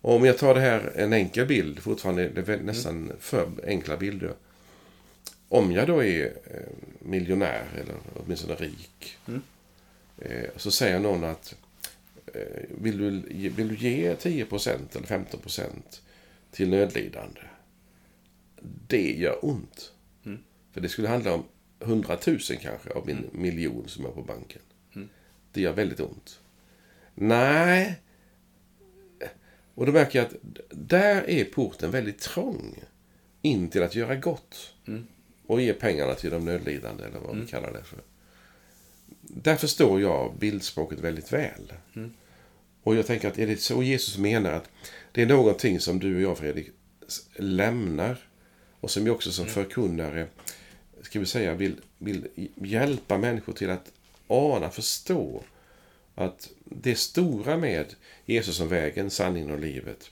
Och 0.00 0.14
om 0.16 0.24
jag 0.24 0.38
tar 0.38 0.54
det 0.54 0.60
här, 0.60 0.92
en 0.96 1.12
enkel 1.12 1.46
bild, 1.46 1.78
fortfarande 1.78 2.24
är 2.24 2.28
det 2.30 2.42
väl 2.42 2.62
nästan 2.64 3.12
för 3.20 3.48
enkla 3.66 3.96
bilder. 3.96 4.34
Om 5.48 5.72
jag 5.72 5.86
då 5.86 6.04
är 6.04 6.24
eh, 6.26 6.60
miljonär, 6.98 7.64
eller 7.74 7.94
åtminstone 8.24 8.54
rik, 8.54 9.16
eh, 10.18 10.50
så 10.56 10.70
säger 10.70 10.98
någon 10.98 11.24
att 11.24 11.54
eh, 12.34 12.40
vill, 12.82 12.98
du, 12.98 13.22
ge- 13.34 13.48
vill 13.48 13.68
du 13.68 13.74
ge 13.88 14.14
10% 14.14 14.96
eller 14.96 15.06
15% 15.06 15.66
till 16.50 16.68
nödlidande? 16.68 17.40
Det 18.86 19.12
gör 19.12 19.44
ont. 19.44 19.92
För 20.72 20.80
det 20.80 20.88
skulle 20.88 21.08
handla 21.08 21.34
om 21.34 21.44
100 21.80 22.18
000 22.26 22.38
kanske 22.60 22.90
av 22.90 23.06
min 23.06 23.30
miljon 23.32 23.88
som 23.88 24.04
är 24.04 24.10
på 24.10 24.22
banken. 24.22 24.62
Det 25.52 25.60
gör 25.60 25.72
väldigt 25.72 26.00
ont. 26.00 26.40
Nej. 27.14 28.00
Och 29.74 29.86
då 29.86 29.92
märker 29.92 30.18
jag 30.18 30.26
att 30.26 30.34
där 30.70 31.30
är 31.30 31.44
porten 31.44 31.90
väldigt 31.90 32.18
trång. 32.18 32.82
In 33.42 33.68
till 33.68 33.82
att 33.82 33.94
göra 33.94 34.16
gott. 34.16 34.74
Och 35.46 35.60
ge 35.60 35.72
pengarna 35.72 36.14
till 36.14 36.30
de 36.30 36.44
nödlidande 36.44 37.04
eller 37.04 37.18
vad 37.18 37.36
vi 37.36 37.46
kallar 37.46 37.72
det 37.72 37.84
för. 37.84 37.98
Där 39.20 39.56
förstår 39.56 40.00
jag 40.00 40.34
bildspråket 40.38 40.98
väldigt 40.98 41.32
väl. 41.32 41.72
Och 42.82 42.96
jag 42.96 43.06
tänker 43.06 43.28
att 43.28 43.38
är 43.38 43.46
det 43.46 43.60
så 43.60 43.82
Jesus 43.82 44.18
menar 44.18 44.52
att 44.52 44.70
det 45.12 45.22
är 45.22 45.26
någonting 45.26 45.80
som 45.80 45.98
du 45.98 46.16
och 46.16 46.22
jag 46.22 46.38
Fredrik 46.38 46.70
lämnar 47.36 48.29
och 48.80 48.90
som 48.90 49.04
vi 49.04 49.10
också 49.10 49.32
som 49.32 49.46
förkunnare 49.46 50.26
ska 51.02 51.20
vi 51.20 51.26
säga 51.26 51.54
vill, 51.54 51.76
vill 51.98 52.28
hjälpa 52.54 53.18
människor 53.18 53.52
till 53.52 53.70
att 53.70 53.92
ana, 54.26 54.70
förstå 54.70 55.42
att 56.14 56.50
det 56.64 56.94
stora 56.94 57.56
med 57.56 57.94
Jesus 58.26 58.56
som 58.56 58.68
vägen, 58.68 59.10
sanningen 59.10 59.50
och 59.50 59.58
livet 59.58 60.10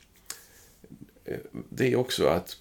eh, 1.25 1.39
det 1.71 1.93
är 1.93 1.97
också 1.97 2.27
att 2.27 2.57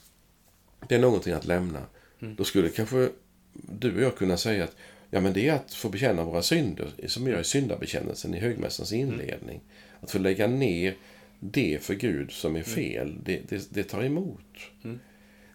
det 0.88 0.96
är 0.96 1.00
någonting 1.00 1.34
att 1.34 1.46
lämna. 1.46 1.86
Då 2.20 2.44
skulle 2.44 2.70
kanske 2.70 3.10
du 3.54 3.96
och 3.96 4.02
jag 4.02 4.18
kunna 4.18 4.38
säga 4.38 4.64
att 4.64 4.76
ja, 5.10 5.22
men 5.22 5.34
det 5.34 5.48
är 5.48 5.54
att 5.54 5.74
få 5.74 5.90
bekänna 5.90 6.24
våra 6.24 6.42
synder, 6.42 6.92
som 7.08 7.26
vi 7.26 7.32
gör 7.32 7.42
i 7.42 7.44
syndabekännelsen 7.44 8.34
i 8.34 8.40
högmässans 8.40 8.94
inledning. 8.94 9.62
Att 10.02 10.12
få 10.12 10.20
lägga 10.20 10.48
ner 10.48 10.96
det 11.40 11.84
för 11.84 11.94
Gud 11.94 12.32
som 12.32 12.56
är 12.56 12.64
fel, 12.64 13.18
det, 13.24 13.42
det, 13.50 13.68
det 13.70 13.84
tar 13.84 14.04
emot. 14.04 14.58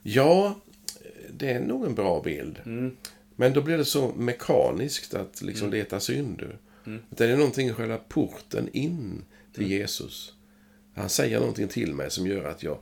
Ja, 0.03 0.61
det 1.31 1.51
är 1.51 1.61
nog 1.61 1.87
en 1.87 1.95
bra 1.95 2.23
bild. 2.23 2.59
Men 3.37 3.53
då 3.53 3.61
blir 3.63 3.79
det 3.79 3.85
så 3.85 4.09
mekaniskt 4.17 5.15
att 5.15 5.43
liksom 5.43 5.71
leta 5.71 6.01
synder. 6.01 6.59
Utan 6.85 7.27
det 7.27 7.33
är 7.33 7.37
någonting 7.37 7.69
i 7.69 7.73
själva 7.73 7.97
porten 7.99 8.69
in 8.73 9.25
till 9.55 9.71
Jesus. 9.71 10.35
Han 10.95 11.09
säger 11.09 11.41
någonting 11.41 11.69
till 11.69 11.95
mig 11.95 12.11
som 12.11 12.27
gör 12.27 12.45
att 12.45 12.63
jag 12.63 12.79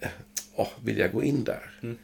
eh, 0.00 0.08
åh, 0.54 0.68
vill 0.84 0.98
jag 0.98 1.12
gå 1.12 1.22
in 1.22 1.44
där. 1.44 1.96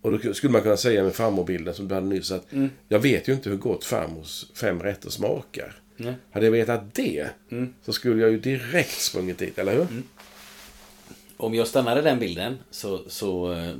Och 0.00 0.18
då 0.18 0.34
skulle 0.34 0.52
man 0.52 0.62
kunna 0.62 0.76
säga 0.76 1.02
med 1.02 1.14
farmorbilden 1.14 1.74
som 1.74 1.88
du 1.88 1.94
hade 1.94 2.06
nyss 2.06 2.30
att 2.30 2.46
jag 2.88 2.98
vet 2.98 3.28
ju 3.28 3.32
inte 3.32 3.50
hur 3.50 3.56
gott 3.56 3.84
farmors 3.84 4.46
fem 4.54 4.82
rätter 4.82 5.10
smakar. 5.10 5.80
Nej. 5.96 6.14
Hade 6.30 6.46
jag 6.46 6.52
vetat 6.52 6.94
det 6.94 7.28
så 7.82 7.92
skulle 7.92 8.22
jag 8.22 8.30
ju 8.30 8.38
direkt 8.38 9.00
sprungit 9.00 9.38
dit, 9.38 9.58
eller 9.58 9.74
hur? 9.74 9.86
Om 11.38 11.54
jag 11.54 11.66
stannar 11.66 11.98
i 11.98 12.02
den 12.02 12.18
bilden 12.18 12.58
så, 12.70 13.00
så, 13.08 13.52
eh, 13.52 13.74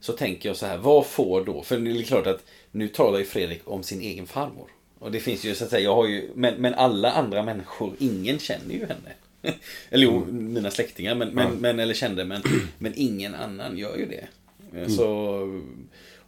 så 0.00 0.12
tänker 0.12 0.48
jag 0.48 0.56
så 0.56 0.66
här, 0.66 0.78
vad 0.78 1.06
får 1.06 1.44
då, 1.44 1.62
för 1.62 1.78
det 1.78 1.90
är 1.90 2.02
klart 2.02 2.26
att 2.26 2.44
nu 2.70 2.88
talar 2.88 3.18
ju 3.18 3.24
Fredrik 3.24 3.60
om 3.64 3.82
sin 3.82 4.00
egen 4.00 4.26
farmor. 4.26 4.70
Och 4.98 5.12
det 5.12 5.20
finns 5.20 5.44
ju 5.44 5.54
så 5.54 5.64
att 5.64 5.70
säga, 5.70 5.84
jag 5.84 5.94
har 5.94 6.06
ju, 6.06 6.30
men, 6.34 6.54
men 6.54 6.74
alla 6.74 7.10
andra 7.10 7.42
människor, 7.42 7.94
ingen 7.98 8.38
känner 8.38 8.74
ju 8.74 8.86
henne. 8.86 9.12
eller 9.90 10.04
jo, 10.04 10.24
mina 10.30 10.70
släktingar, 10.70 11.14
men, 11.14 11.28
men, 11.28 11.52
men, 11.52 11.78
eller 11.78 11.94
kände, 11.94 12.24
men, 12.24 12.42
men 12.78 12.92
ingen 12.96 13.34
annan 13.34 13.78
gör 13.78 13.96
ju 13.96 14.06
det. 14.06 14.26
Så, 14.90 15.08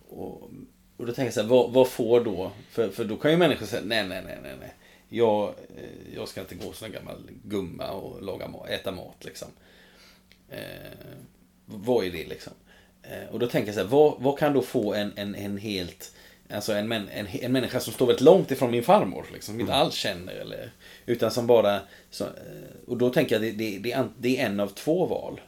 och, 0.08 0.50
och 0.96 1.06
då 1.06 1.12
tänker 1.12 1.24
jag 1.24 1.34
så 1.34 1.40
här, 1.40 1.48
vad, 1.48 1.72
vad 1.72 1.88
får 1.88 2.24
då, 2.24 2.52
för, 2.70 2.88
för 2.88 3.04
då 3.04 3.16
kan 3.16 3.30
ju 3.30 3.36
människor 3.36 3.66
säga, 3.66 3.82
nej, 3.84 4.08
nej, 4.08 4.22
nej, 4.26 4.38
nej, 4.42 4.52
nej. 4.60 4.74
Jag, 5.08 5.48
eh, 5.48 6.14
jag 6.14 6.28
ska 6.28 6.40
inte 6.40 6.54
gå 6.54 6.72
som 6.72 6.86
en 6.86 6.92
gammal 6.92 7.30
gumma 7.44 7.90
och 7.90 8.22
laga 8.22 8.48
mat, 8.48 8.68
äta 8.68 8.92
mat 8.92 9.24
liksom. 9.24 9.48
Eh, 10.50 10.58
vad 11.66 12.04
är 12.06 12.10
det 12.10 12.26
liksom? 12.26 12.52
Eh, 13.02 13.28
och 13.30 13.38
då 13.38 13.46
tänker 13.46 13.68
jag 13.68 13.74
så 13.74 13.80
här, 13.80 13.88
vad, 13.88 14.14
vad 14.20 14.38
kan 14.38 14.52
då 14.52 14.62
få 14.62 14.94
en, 14.94 15.12
en, 15.16 15.34
en 15.34 15.58
helt, 15.58 16.14
alltså 16.50 16.72
en, 16.72 16.92
en, 16.92 17.08
en 17.26 17.52
människa 17.52 17.80
som 17.80 17.92
står 17.92 18.06
väldigt 18.06 18.24
långt 18.24 18.50
ifrån 18.50 18.70
min 18.70 18.82
farmor, 18.82 19.26
liksom, 19.32 19.60
inte 19.60 19.74
alls 19.74 19.94
känner 19.94 20.32
eller, 20.32 20.70
utan 21.06 21.30
som 21.30 21.46
bara, 21.46 21.80
så, 22.10 22.24
eh, 22.24 22.30
och 22.86 22.96
då 22.98 23.10
tänker 23.10 23.34
jag 23.34 23.42
det, 23.42 23.50
det, 23.52 23.78
det, 23.78 24.08
det 24.18 24.38
är 24.40 24.46
en 24.46 24.60
av 24.60 24.68
två 24.68 25.06
val. 25.06 25.40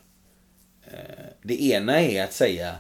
Eh, 0.87 1.25
det 1.43 1.63
ena 1.63 2.01
är 2.01 2.25
att 2.25 2.33
säga, 2.33 2.77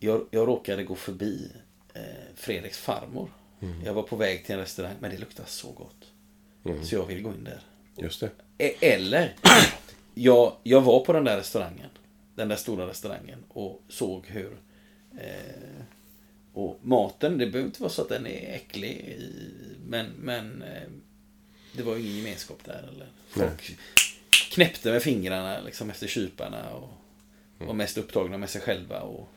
jag, 0.00 0.26
jag 0.30 0.48
råkade 0.48 0.84
gå 0.84 0.94
förbi 0.94 1.50
eh, 1.94 2.02
Fredriks 2.34 2.78
farmor. 2.78 3.30
Jag 3.84 3.94
var 3.94 4.02
på 4.02 4.16
väg 4.16 4.44
till 4.46 4.54
en 4.54 4.60
restaurang, 4.60 4.94
men 5.00 5.10
det 5.10 5.18
luktar 5.18 5.44
så 5.46 5.70
gott. 5.72 6.06
Så 6.84 6.94
jag 6.94 7.06
vill 7.06 7.22
gå 7.22 7.30
in 7.30 7.44
där. 7.44 7.60
Just 7.96 8.20
det. 8.20 8.30
E- 8.58 8.74
Eller, 8.80 9.34
jag, 10.14 10.56
jag 10.62 10.80
var 10.80 11.00
på 11.00 11.12
den 11.12 11.24
där 11.24 11.36
restaurangen. 11.36 11.88
Den 12.34 12.48
där 12.48 12.56
stora 12.56 12.86
restaurangen 12.86 13.44
och 13.48 13.82
såg 13.88 14.26
hur... 14.26 14.56
Eh, 15.20 15.82
och 16.52 16.78
maten, 16.82 17.38
det 17.38 17.46
behöver 17.46 17.66
inte 17.66 17.82
vara 17.82 17.90
så 17.92 18.02
att 18.02 18.08
den 18.08 18.26
är 18.26 18.54
äcklig. 18.54 18.90
i- 18.90 19.76
Men, 19.88 20.06
men 20.18 20.62
eh, 20.62 20.88
det 21.76 21.82
var 21.82 21.96
ju 21.96 22.00
ingen 22.02 22.16
gemenskap 22.16 22.58
där. 22.64 22.88
Eller. 22.92 23.06
Folk 23.28 23.76
knäppte 24.50 24.92
med 24.92 25.02
fingrarna 25.02 25.60
liksom, 25.60 25.90
efter 25.90 26.06
kyparna 26.06 26.70
och 26.74 26.88
var 27.66 27.74
mest 27.74 27.98
upptagna 27.98 28.38
med 28.38 28.50
sig 28.50 28.60
själva. 28.60 29.00
Och 29.00 29.28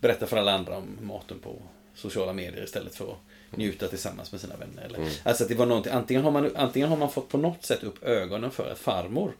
berättade 0.00 0.26
för 0.26 0.36
alla 0.36 0.52
andra 0.52 0.76
om 0.76 0.98
maten 1.02 1.38
på 1.38 1.62
sociala 1.94 2.32
medier 2.32 2.64
istället 2.64 2.94
för 2.94 3.12
att 3.12 3.18
njuta 3.58 3.88
tillsammans 3.88 4.32
med 4.32 4.40
sina 4.40 4.56
vänner. 4.56 4.82
Eller, 4.82 5.10
Alltså 5.22 5.42
att 5.44 5.48
det 5.48 5.54
var 5.54 5.66
någonting, 5.66 5.92
antingen 5.92 6.24
har, 6.24 6.30
man, 6.30 6.56
antingen 6.56 6.88
har 6.88 6.96
man 6.96 7.10
fått 7.10 7.28
på 7.28 7.38
något 7.38 7.64
sätt 7.64 7.82
upp 7.82 8.02
ögonen 8.04 8.50
för 8.50 8.72
att 8.72 8.78
farmor 8.78 9.32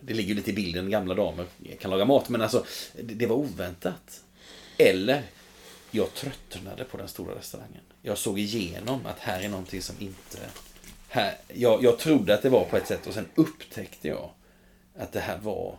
det 0.00 0.14
ligger 0.14 0.28
ju 0.28 0.34
lite 0.34 0.50
i 0.50 0.54
bilden, 0.54 0.90
gamla 0.90 1.14
damer 1.14 1.46
kan 1.80 1.90
laga 1.90 2.04
mat, 2.04 2.28
men 2.28 2.42
alltså 2.42 2.64
det, 3.02 3.26
var 3.26 3.36
oväntat. 3.36 4.24
Eller 4.78 5.22
jag 5.90 6.14
tröttnade 6.14 6.84
på 6.84 6.96
den 6.96 7.08
stora 7.08 7.34
restaurangen. 7.34 7.82
Jag 8.02 8.18
såg 8.18 8.38
igenom 8.38 9.06
att 9.06 9.18
här 9.18 9.42
är 9.42 9.48
någonting 9.48 9.82
som 9.82 9.96
inte... 9.98 10.38
Här, 11.08 11.36
jag, 11.48 11.84
jag 11.84 11.98
trodde 11.98 12.34
att 12.34 12.42
det 12.42 12.48
var 12.48 12.64
på 12.64 12.76
ett 12.76 12.86
sätt 12.86 13.06
och 13.06 13.14
sen 13.14 13.26
upptäckte 13.34 14.08
jag 14.08 14.30
att 14.96 15.12
det 15.12 15.20
här 15.20 15.38
var... 15.38 15.76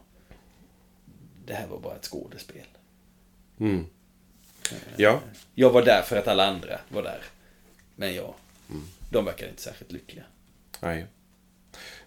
Det 1.46 1.54
här 1.54 1.68
var 1.68 1.80
bara 1.80 1.96
ett 1.96 2.06
skådespel. 2.06 2.66
Mm. 3.60 3.86
Ja, 4.96 5.22
Jag 5.56 5.70
var 5.70 5.86
där 5.86 6.02
för 6.02 6.18
att 6.18 6.28
alla 6.28 6.48
andra 6.48 6.80
var 6.90 7.04
där. 7.04 7.24
Men 7.96 8.16
jag, 8.16 8.34
de 9.10 9.26
verkar 9.26 9.50
inte 9.50 9.62
särskilt 9.62 9.92
lyckliga. 9.92 10.24
nej. 10.82 11.08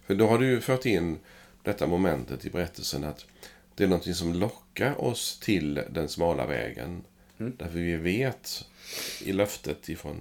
För 0.06 0.14
då 0.14 0.26
har 0.26 0.38
du 0.38 0.46
ju 0.46 0.60
fört 0.60 0.86
in 0.86 1.18
detta 1.64 1.86
momentet 1.86 2.44
i 2.44 2.50
berättelsen 2.50 3.04
att 3.04 3.24
det 3.74 3.84
är 3.84 3.88
någonting 3.88 4.14
som 4.14 4.34
lockar 4.34 5.00
oss 5.04 5.38
till 5.42 5.74
den 5.90 6.08
smala 6.08 6.46
vägen. 6.46 7.02
Därför 7.36 7.78
vi 7.78 7.96
vet 7.96 8.64
i 9.24 9.32
löftet 9.32 9.88
ifrån 9.88 10.16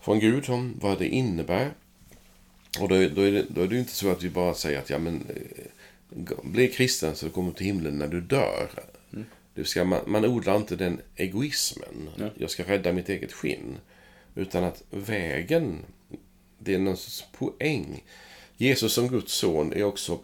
från 0.00 0.20
Gud 0.20 0.50
om 0.50 0.74
vad 0.80 0.98
det 0.98 1.08
innebär. 1.08 1.70
Och 2.80 2.88
då, 2.88 2.94
är- 2.94 3.08
då, 3.10 3.20
är 3.22 3.32
det, 3.32 3.44
då 3.48 3.62
är 3.62 3.66
det 3.68 3.78
inte 3.78 3.92
så 3.92 4.10
att 4.10 4.22
vi 4.22 4.30
bara 4.30 4.54
säger 4.54 4.78
att 4.78 4.90
ja 4.90 4.98
men 4.98 5.26
eh, 5.28 6.22
bli 6.42 6.68
kristen 6.68 7.16
så 7.16 7.30
kommer 7.30 7.48
du 7.50 7.56
till 7.56 7.66
himlen 7.66 7.98
när 7.98 8.08
du 8.08 8.20
dör. 8.20 8.70
Det 9.10 9.60
vill 9.62 9.66
säga, 9.66 9.84
man, 9.84 10.00
man 10.06 10.24
odlar 10.24 10.56
inte 10.56 10.76
den 10.76 11.00
egoismen. 11.16 12.10
Ja. 12.16 12.28
Jag 12.38 12.50
ska 12.50 12.62
rädda 12.62 12.92
mitt 12.92 13.08
eget 13.08 13.32
skinn. 13.32 13.76
Utan 14.34 14.64
att 14.64 14.82
vägen, 14.90 15.78
det 16.58 16.74
är 16.74 16.78
någon 16.78 16.96
sorts 16.96 17.24
poäng. 17.38 18.04
Jesus 18.56 18.92
som 18.92 19.08
Guds 19.08 19.32
son 19.32 19.72
är 19.72 19.84
också 19.84 20.18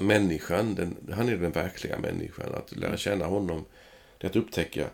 människan. 0.00 0.74
Den, 0.74 0.96
han 1.12 1.28
är 1.28 1.36
den 1.36 1.52
verkliga 1.52 1.98
människan. 1.98 2.54
Att 2.54 2.76
lära 2.76 2.96
känna 2.96 3.26
honom, 3.26 3.64
det 4.18 4.26
är 4.26 4.30
att 4.30 4.36
upptäcka 4.36 4.90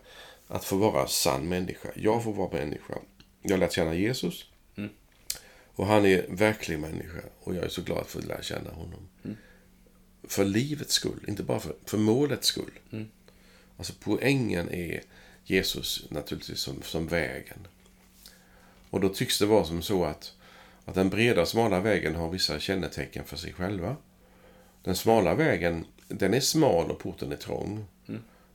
att 0.46 0.64
få 0.64 0.76
vara 0.76 1.06
sann 1.06 1.48
människa. 1.48 1.88
Jag 1.94 2.24
får 2.24 2.32
vara 2.32 2.52
människa. 2.52 2.94
Jag 3.42 3.50
har 3.50 3.58
lärt 3.58 3.72
känna 3.72 3.94
Jesus. 3.94 4.44
Mm. 4.76 4.90
Och 5.74 5.86
han 5.86 6.06
är 6.06 6.26
verklig 6.28 6.78
människa. 6.78 7.20
Och 7.40 7.54
jag 7.54 7.64
är 7.64 7.68
så 7.68 7.82
glad 7.82 7.98
att 7.98 8.10
få 8.10 8.20
lära 8.20 8.42
känna 8.42 8.70
honom. 8.70 9.08
För 10.22 10.44
livets 10.44 10.94
skull, 10.94 11.24
inte 11.28 11.42
bara 11.42 11.60
för, 11.60 11.74
för 11.84 11.98
målets 11.98 12.46
skull. 12.46 12.78
Alltså 13.76 13.92
poängen 14.00 14.70
är 14.70 15.02
Jesus 15.44 16.04
naturligtvis 16.10 16.60
som, 16.60 16.82
som 16.82 17.06
vägen. 17.06 17.66
Och 18.90 19.00
då 19.00 19.08
tycks 19.08 19.38
det 19.38 19.46
vara 19.46 19.64
som 19.64 19.82
så 19.82 20.04
att, 20.04 20.32
att 20.84 20.94
den 20.94 21.08
breda 21.08 21.46
smala 21.46 21.80
vägen 21.80 22.14
har 22.14 22.30
vissa 22.30 22.58
kännetecken 22.58 23.24
för 23.24 23.36
sig 23.36 23.52
själva. 23.52 23.96
Den 24.82 24.96
smala 24.96 25.34
vägen, 25.34 25.84
den 26.08 26.34
är 26.34 26.40
smal 26.40 26.90
och 26.90 26.98
porten 26.98 27.32
är 27.32 27.36
trång. 27.36 27.84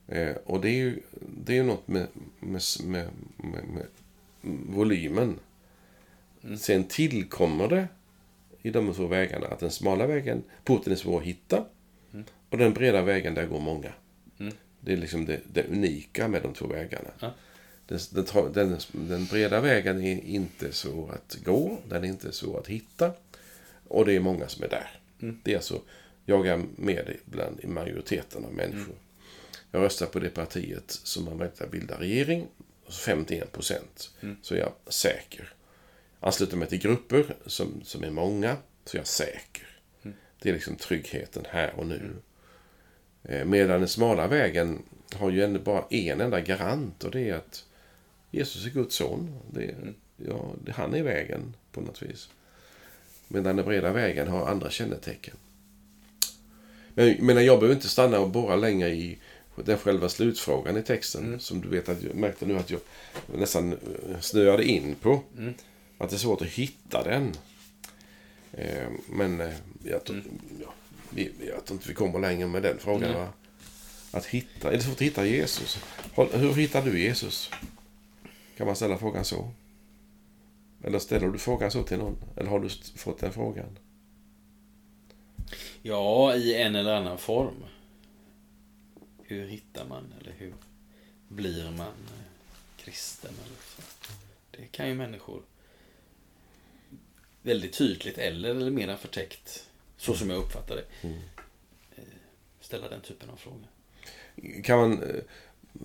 Eh, 0.07 0.35
och 0.45 0.61
det 0.61 0.69
är 0.69 0.73
ju, 0.73 0.99
det 1.43 1.57
är 1.57 1.63
något 1.63 1.87
med, 1.87 2.07
med, 2.39 2.61
med, 2.83 3.09
med, 3.37 3.85
volymen. 4.67 5.39
Sen 6.57 6.83
tillkommer 6.83 7.67
det 7.67 7.87
i 8.61 8.69
de 8.69 8.93
två 8.93 9.07
vägarna 9.07 9.47
att 9.47 9.59
den 9.59 9.71
smala 9.71 10.07
vägen, 10.07 10.43
porten 10.63 10.93
är 10.93 10.97
svår 10.97 11.19
att 11.19 11.25
hitta. 11.25 11.65
Och 12.49 12.57
den 12.57 12.73
breda 12.73 13.01
vägen, 13.01 13.33
där 13.33 13.45
går 13.45 13.59
många. 13.59 13.91
Det 14.79 14.93
är 14.93 14.97
liksom 14.97 15.25
det, 15.25 15.41
det 15.53 15.63
unika 15.63 16.27
med 16.27 16.41
de 16.41 16.53
två 16.53 16.67
vägarna. 16.67 17.09
Ja. 17.19 17.33
Den, 17.87 17.99
den, 18.53 18.77
den, 18.91 19.25
breda 19.25 19.61
vägen 19.61 20.01
är 20.01 20.25
inte 20.25 20.71
så 20.71 21.09
att 21.13 21.37
gå, 21.43 21.77
den 21.89 22.03
är 22.03 22.07
inte 22.07 22.31
så 22.31 22.57
att 22.57 22.67
hitta. 22.67 23.11
Och 23.87 24.05
det 24.05 24.13
är 24.13 24.19
många 24.19 24.47
som 24.47 24.63
är 24.63 24.69
där. 24.69 24.99
Det 25.43 25.51
är 25.51 25.55
alltså, 25.55 25.81
jag 26.25 26.47
är 26.47 26.61
med 26.75 27.15
bland 27.25 27.59
i 27.59 27.67
majoriteten 27.67 28.45
av 28.45 28.53
människor. 28.53 28.95
Jag 29.71 29.81
röstar 29.81 30.05
på 30.05 30.19
det 30.19 30.29
partiet 30.29 30.99
som 31.03 31.23
möjlighet 31.23 31.61
att 31.61 31.71
bilda 31.71 31.99
regering. 31.99 32.47
Och 32.85 32.93
så 32.93 32.99
51 33.01 33.51
procent. 33.51 34.11
Så 34.41 34.55
är 34.55 34.59
jag 34.59 34.71
säker. 34.87 35.53
Ansluter 36.19 36.57
mig 36.57 36.67
till 36.67 36.79
grupper 36.79 37.35
som, 37.45 37.81
som 37.83 38.03
är 38.03 38.11
många. 38.11 38.57
Så 38.85 38.97
är 38.97 38.99
jag 38.99 39.07
säker. 39.07 39.67
Det 40.41 40.49
är 40.49 40.53
liksom 40.53 40.75
tryggheten 40.75 41.43
här 41.49 41.73
och 41.75 41.87
nu. 41.87 42.15
Eh, 43.23 43.45
Medan 43.45 43.79
den 43.79 43.89
smala 43.89 44.27
vägen 44.27 44.83
har 45.13 45.29
ju 45.29 45.43
ändå 45.43 45.59
bara 45.59 45.85
en 45.89 46.21
enda 46.21 46.41
garant 46.41 47.03
och 47.03 47.11
det 47.11 47.29
är 47.29 47.35
att 47.35 47.65
Jesus 48.35 48.65
är 48.65 48.69
Guds 48.69 48.95
son. 48.95 49.35
Det, 49.51 49.63
är- 49.63 49.93
ja, 50.27 50.53
han 50.75 50.93
är 50.93 51.03
vägen 51.03 51.53
på 51.71 51.81
något 51.81 52.01
vis. 52.01 52.29
Medan 53.27 53.55
den 53.55 53.65
breda 53.65 53.91
vägen 53.91 54.27
har 54.27 54.47
andra 54.47 54.69
kännetecken. 54.69 55.35
Men, 56.93 57.15
men 57.19 57.45
jag 57.45 57.59
behöver 57.59 57.75
inte 57.75 57.89
stanna 57.89 58.19
och 58.19 58.29
borra 58.29 58.55
längre 58.55 58.89
i 58.89 59.17
den 59.65 59.77
själva 59.77 60.09
slutfrågan 60.09 60.77
i 60.77 60.83
texten. 60.83 61.39
Som 61.39 61.61
du 61.61 61.67
vet 61.69 61.89
att 61.89 62.03
jag 62.03 62.15
märkte 62.15 62.45
nu 62.45 62.57
att 62.57 62.69
jag 62.69 62.79
nästan 63.35 63.73
eh, 63.73 64.19
snöade 64.19 64.63
in 64.65 64.95
på. 64.95 65.21
Att 65.97 66.09
det 66.09 66.15
är 66.15 66.17
svårt 66.19 66.41
att 66.41 66.47
hitta 66.47 67.03
den. 67.03 67.31
Eh, 68.53 68.87
Men 69.09 69.41
eh, 69.41 69.53
jag, 69.83 70.03
tror- 70.03 70.23
ja, 70.61 70.73
vi, 71.09 71.31
jag 71.47 71.65
tror 71.65 71.75
inte 71.77 71.87
vi 71.87 71.93
kommer 71.93 72.19
längre 72.19 72.47
med 72.47 72.63
den 72.63 72.77
frågan. 72.79 73.13
Va? 73.13 73.27
Att 74.11 74.25
hitta, 74.25 74.71
är 74.71 74.77
det 74.77 74.83
svårt 74.83 74.93
att 74.95 75.01
hitta 75.01 75.25
Jesus? 75.25 75.77
Hur 76.31 76.53
hittar 76.53 76.81
du 76.85 76.99
Jesus? 76.99 77.49
Kan 78.57 78.67
man 78.67 78.75
ställa 78.75 78.97
frågan 78.97 79.25
så? 79.25 79.51
Eller 80.83 80.99
ställer 80.99 81.27
du 81.27 81.39
frågan 81.39 81.71
så 81.71 81.83
till 81.83 81.97
någon? 81.97 82.17
Eller 82.37 82.49
har 82.49 82.59
du 82.59 82.69
fått 82.95 83.19
den 83.19 83.33
frågan? 83.33 83.79
Ja, 85.81 86.35
i 86.35 86.61
en 86.61 86.75
eller 86.75 86.93
annan 86.93 87.17
form. 87.17 87.65
Hur 89.23 89.47
hittar 89.47 89.85
man, 89.85 90.13
eller 90.19 90.31
hur 90.37 90.53
blir 91.27 91.63
man 91.63 91.87
eh, 91.87 92.25
kristen? 92.77 93.31
Eller 93.45 93.57
så. 93.75 93.81
Det 94.51 94.67
kan 94.71 94.87
ju 94.87 94.93
människor 94.93 95.41
väldigt 97.41 97.73
tydligt 97.73 98.17
eller, 98.17 98.49
eller 98.49 98.71
mer 98.71 98.95
förtäckt, 98.95 99.69
så 99.97 100.13
som 100.13 100.29
jag 100.29 100.39
uppfattar 100.39 100.75
det, 100.75 101.07
eh, 101.95 102.03
ställa 102.59 102.89
den 102.89 103.01
typen 103.01 103.29
av 103.29 103.35
frågor. 103.35 103.67
Kan 104.63 104.79
man 104.79 105.03
eh, 105.03 105.21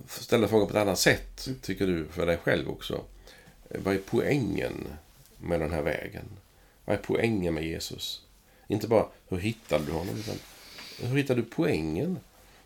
ställa 0.08 0.48
frågan 0.48 0.66
på 0.66 0.76
ett 0.76 0.82
annat 0.82 0.98
sätt, 0.98 1.48
tycker 1.62 1.86
du, 1.86 2.06
för 2.06 2.26
dig 2.26 2.36
själv 2.36 2.70
också? 2.70 3.04
Vad 3.68 3.94
är 3.94 4.00
poängen 4.06 4.86
med 5.38 5.60
den 5.60 5.72
här 5.72 5.82
vägen? 5.82 6.24
Vad 6.84 6.96
är 6.96 7.00
poängen 7.02 7.54
med 7.54 7.64
Jesus? 7.64 8.22
Inte 8.68 8.88
bara 8.88 9.06
hur 9.28 9.38
hittade 9.38 9.84
du 9.84 9.92
honom, 9.92 10.16
utan 10.18 10.34
hur 11.08 11.16
hittar 11.16 11.36
du 11.36 11.42
poängen? 11.42 12.18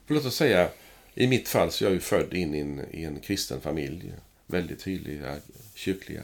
För 0.06 0.14
låt 0.14 0.24
oss 0.24 0.36
säga, 0.36 0.68
i 1.14 1.26
mitt 1.26 1.48
fall 1.48 1.70
så 1.70 1.84
är 1.84 1.88
jag 1.88 1.94
ju 1.94 2.00
född 2.00 2.34
in 2.34 2.54
i 2.54 2.60
en, 2.60 2.80
i 2.90 3.04
en 3.04 3.20
kristen 3.20 3.60
familj. 3.60 4.12
Väldigt 4.46 4.84
tydliga 4.84 5.36
kyrkliga 5.74 6.22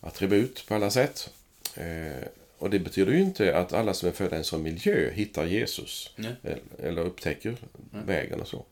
attribut 0.00 0.64
på 0.68 0.74
alla 0.74 0.90
sätt. 0.90 1.30
Eh, 1.74 2.28
och 2.58 2.70
det 2.70 2.78
betyder 2.78 3.12
ju 3.12 3.20
inte 3.20 3.58
att 3.58 3.72
alla 3.72 3.94
som 3.94 4.08
är 4.08 4.12
födda 4.12 4.36
i 4.36 4.38
en 4.38 4.44
sån 4.44 4.62
miljö 4.62 5.10
hittar 5.10 5.46
Jesus. 5.46 6.12
Nej. 6.16 6.34
Eller, 6.42 6.60
eller 6.82 7.02
upptäcker 7.02 7.56
vägen 7.90 8.40
och 8.40 8.48
så. 8.48 8.64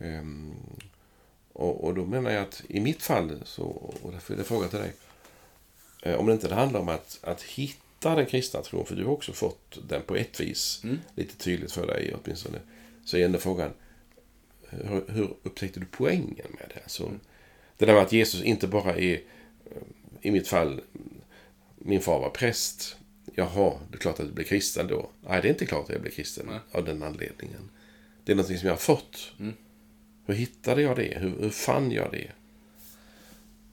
Ehm, 0.00 0.54
och, 1.52 1.84
och 1.84 1.94
då 1.94 2.04
menar 2.04 2.30
jag 2.30 2.42
att 2.42 2.62
i 2.68 2.80
mitt 2.80 3.02
fall, 3.02 3.42
så, 3.44 3.62
och 4.02 4.12
därför 4.12 4.34
är 4.34 4.38
det 4.38 4.44
fråga 4.44 4.68
till 4.68 4.78
dig. 4.78 4.92
Eh, 6.02 6.14
om 6.14 6.26
det 6.26 6.32
inte 6.32 6.54
handlar 6.54 6.80
om 6.80 6.88
att, 6.88 7.18
att 7.22 7.42
hitta 7.42 8.14
den 8.14 8.26
kristna 8.26 8.62
tron, 8.62 8.86
för 8.86 8.96
du 8.96 9.04
har 9.04 9.12
också 9.12 9.32
fått 9.32 9.78
den 9.88 10.02
på 10.02 10.16
ett 10.16 10.40
vis, 10.40 10.82
lite 11.14 11.36
tydligt 11.36 11.72
för 11.72 11.86
dig 11.86 12.14
åtminstone, 12.14 12.58
så 13.04 13.16
är 13.16 13.24
ändå 13.24 13.38
frågan, 13.38 13.70
hur, 14.70 15.04
hur 15.08 15.34
upptäckte 15.42 15.80
du 15.80 15.86
poängen 15.90 16.46
med 16.58 16.72
det? 16.74 16.90
Så, 16.90 17.10
Det 17.76 17.86
där 17.86 17.94
med 17.94 18.02
att 18.02 18.12
Jesus 18.12 18.42
inte 18.42 18.66
bara 18.66 18.96
är, 18.96 19.12
eh, 19.14 19.82
i 20.20 20.30
mitt 20.30 20.48
fall, 20.48 20.80
min 21.78 22.00
far 22.00 22.20
var 22.20 22.30
präst. 22.30 22.96
Jaha, 23.34 23.78
det 23.90 23.96
är 23.96 24.00
klart 24.00 24.20
att 24.20 24.26
du 24.26 24.32
blir 24.32 24.44
kristen 24.44 24.86
då. 24.86 25.10
Nej, 25.28 25.42
det 25.42 25.48
är 25.48 25.52
inte 25.52 25.66
klart 25.66 25.84
att 25.84 25.90
jag 25.90 26.00
blir 26.00 26.12
kristen 26.12 26.46
Nej. 26.46 26.58
av 26.72 26.84
den 26.84 27.02
anledningen. 27.02 27.70
Det 28.24 28.32
är 28.32 28.36
någonting 28.36 28.58
som 28.58 28.66
jag 28.66 28.72
har 28.72 28.78
fått. 28.78 29.32
Hur 30.26 30.34
hittade 30.34 30.82
jag 30.82 30.96
det? 30.96 31.18
Hur, 31.18 31.40
hur 31.40 31.50
fann 31.50 31.90
jag 31.90 32.10
det? 32.12 32.30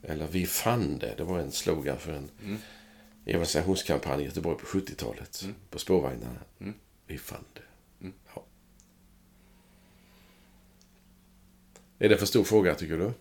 Eller 0.02 0.26
vi 0.26 0.46
fann 0.46 0.98
det. 0.98 1.14
Det 1.16 1.24
var 1.24 1.38
en 1.38 1.52
slogan 1.52 1.98
för 1.98 2.12
en 2.12 2.30
evangelisationskampanj 3.26 4.22
i 4.22 4.24
Göteborg 4.24 4.58
på 4.58 4.66
70-talet. 4.66 5.44
På 5.70 5.78
spårvagnarna. 5.78 6.40
Vi 7.06 7.18
fann 7.18 7.44
det. 7.54 7.60
Ja. 8.34 8.44
Är 11.98 12.08
det 12.08 12.16
för 12.16 12.26
stor 12.26 12.44
fråga, 12.44 12.74
tycker 12.74 12.98
du? 12.98 13.12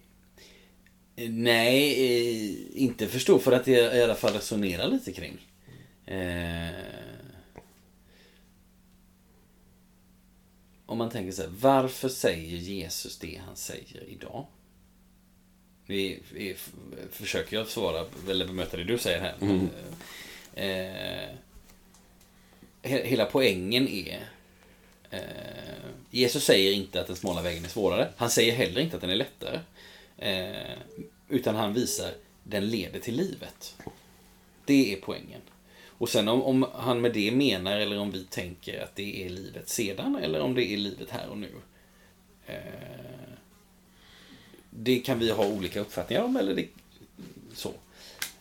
Nej, 1.30 1.94
eh, 1.94 2.82
inte 2.84 3.08
för 3.08 3.20
stor 3.20 3.40
för 3.40 3.52
att 3.52 3.68
jag 3.68 3.98
i 3.98 4.04
alla 4.04 4.16
fall 4.16 4.34
resonerar 4.34 4.88
lite 4.88 5.14
kring. 5.14 5.38
Eh, 6.06 6.70
om 10.88 10.98
man 10.98 11.10
tänker 11.10 11.32
så 11.32 11.42
här, 11.42 11.50
varför 11.60 12.10
säger 12.10 12.58
Jesus 12.58 13.18
det 13.20 13.42
han 13.46 13.56
säger 13.56 14.04
idag? 14.08 14.46
Vi, 15.86 16.20
vi 16.34 16.56
försöker 17.12 17.58
jag 17.58 17.68
svara, 17.68 18.06
eller 18.30 18.48
bemöta 18.48 18.78
det 18.78 18.84
du 18.84 18.98
säger 18.98 19.20
här. 19.20 19.36
men, 19.40 19.70
Eh, 20.54 21.30
he- 22.84 23.04
hela 23.06 23.26
poängen 23.26 23.88
är 23.88 24.30
eh, 25.10 25.20
Jesus 26.12 26.44
säger 26.44 26.72
inte 26.72 27.02
att 27.02 27.08
den 27.08 27.16
smala 27.16 27.42
vägen 27.42 27.66
är 27.66 27.70
svårare. 27.70 28.14
Han 28.18 28.30
säger 28.30 28.54
heller 28.56 28.82
inte 28.82 28.96
att 28.96 29.02
den 29.02 29.10
är 29.10 29.16
lättare. 29.16 29.60
Eh, 30.18 30.78
utan 31.30 31.56
han 31.56 31.74
visar 31.74 32.12
den 32.44 32.70
leder 32.70 33.00
till 33.00 33.16
livet. 33.16 33.76
Det 34.66 34.94
är 34.94 34.98
poängen. 35.02 35.42
Och 35.98 36.10
sen 36.10 36.28
om, 36.28 36.42
om 36.42 36.66
han 36.74 37.02
med 37.02 37.14
det 37.14 37.32
menar, 37.32 37.78
eller 37.78 38.00
om 38.00 38.12
vi 38.12 38.24
tänker 38.24 38.84
att 38.84 38.96
det 38.96 39.26
är 39.26 39.30
livet 39.30 39.70
sedan, 39.70 40.16
eller 40.16 40.40
om 40.40 40.54
det 40.54 40.66
är 40.66 40.78
livet 40.78 41.10
här 41.10 41.28
och 41.30 41.38
nu. 41.38 41.52
Eh, 42.46 42.56
det 44.70 45.00
kan 45.00 45.20
vi 45.20 45.32
ha 45.32 45.48
olika 45.48 45.80
uppfattningar 45.80 46.24
om, 46.24 46.38
eller 46.38 46.56
det, 46.56 46.68
så. 47.54 47.74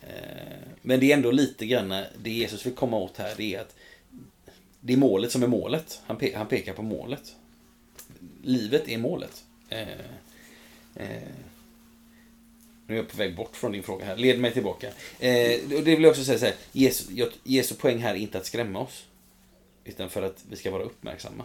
Eh, 0.01 0.57
men 0.81 0.99
det 0.99 1.11
är 1.11 1.17
ändå 1.17 1.31
lite 1.31 1.65
grann, 1.65 2.03
det 2.17 2.29
Jesus 2.29 2.65
vill 2.65 2.75
komma 2.75 2.97
åt 2.97 3.17
här, 3.17 3.33
det 3.37 3.55
är 3.55 3.61
att 3.61 3.75
det 4.79 4.93
är 4.93 4.97
målet 4.97 5.31
som 5.31 5.43
är 5.43 5.47
målet. 5.47 6.01
Han, 6.05 6.17
pe- 6.17 6.35
han 6.35 6.47
pekar 6.47 6.73
på 6.73 6.81
målet. 6.81 7.35
Livet 8.43 8.87
är 8.87 8.97
målet. 8.97 9.43
Eh, 9.69 9.87
eh, 10.95 11.21
nu 12.87 12.93
är 12.93 12.97
jag 12.97 13.07
på 13.09 13.17
väg 13.17 13.35
bort 13.35 13.55
från 13.55 13.71
din 13.71 13.83
fråga 13.83 14.05
här. 14.05 14.15
Led 14.17 14.39
mig 14.39 14.53
tillbaka. 14.53 14.87
Eh, 15.19 15.59
och 15.63 15.83
det 15.83 15.95
vill 15.95 16.03
jag 16.03 16.09
också 16.09 16.23
säga 16.23 16.39
så 16.39 16.45
här. 16.45 16.55
Jesu, 16.71 17.03
Jesu 17.43 17.75
poäng 17.75 17.97
här 17.97 18.13
är 18.13 18.17
inte 18.19 18.37
att 18.37 18.45
skrämma 18.45 18.79
oss. 18.79 19.05
Utan 19.85 20.09
för 20.09 20.21
att 20.21 20.43
vi 20.49 20.55
ska 20.55 20.71
vara 20.71 20.83
uppmärksamma. 20.83 21.43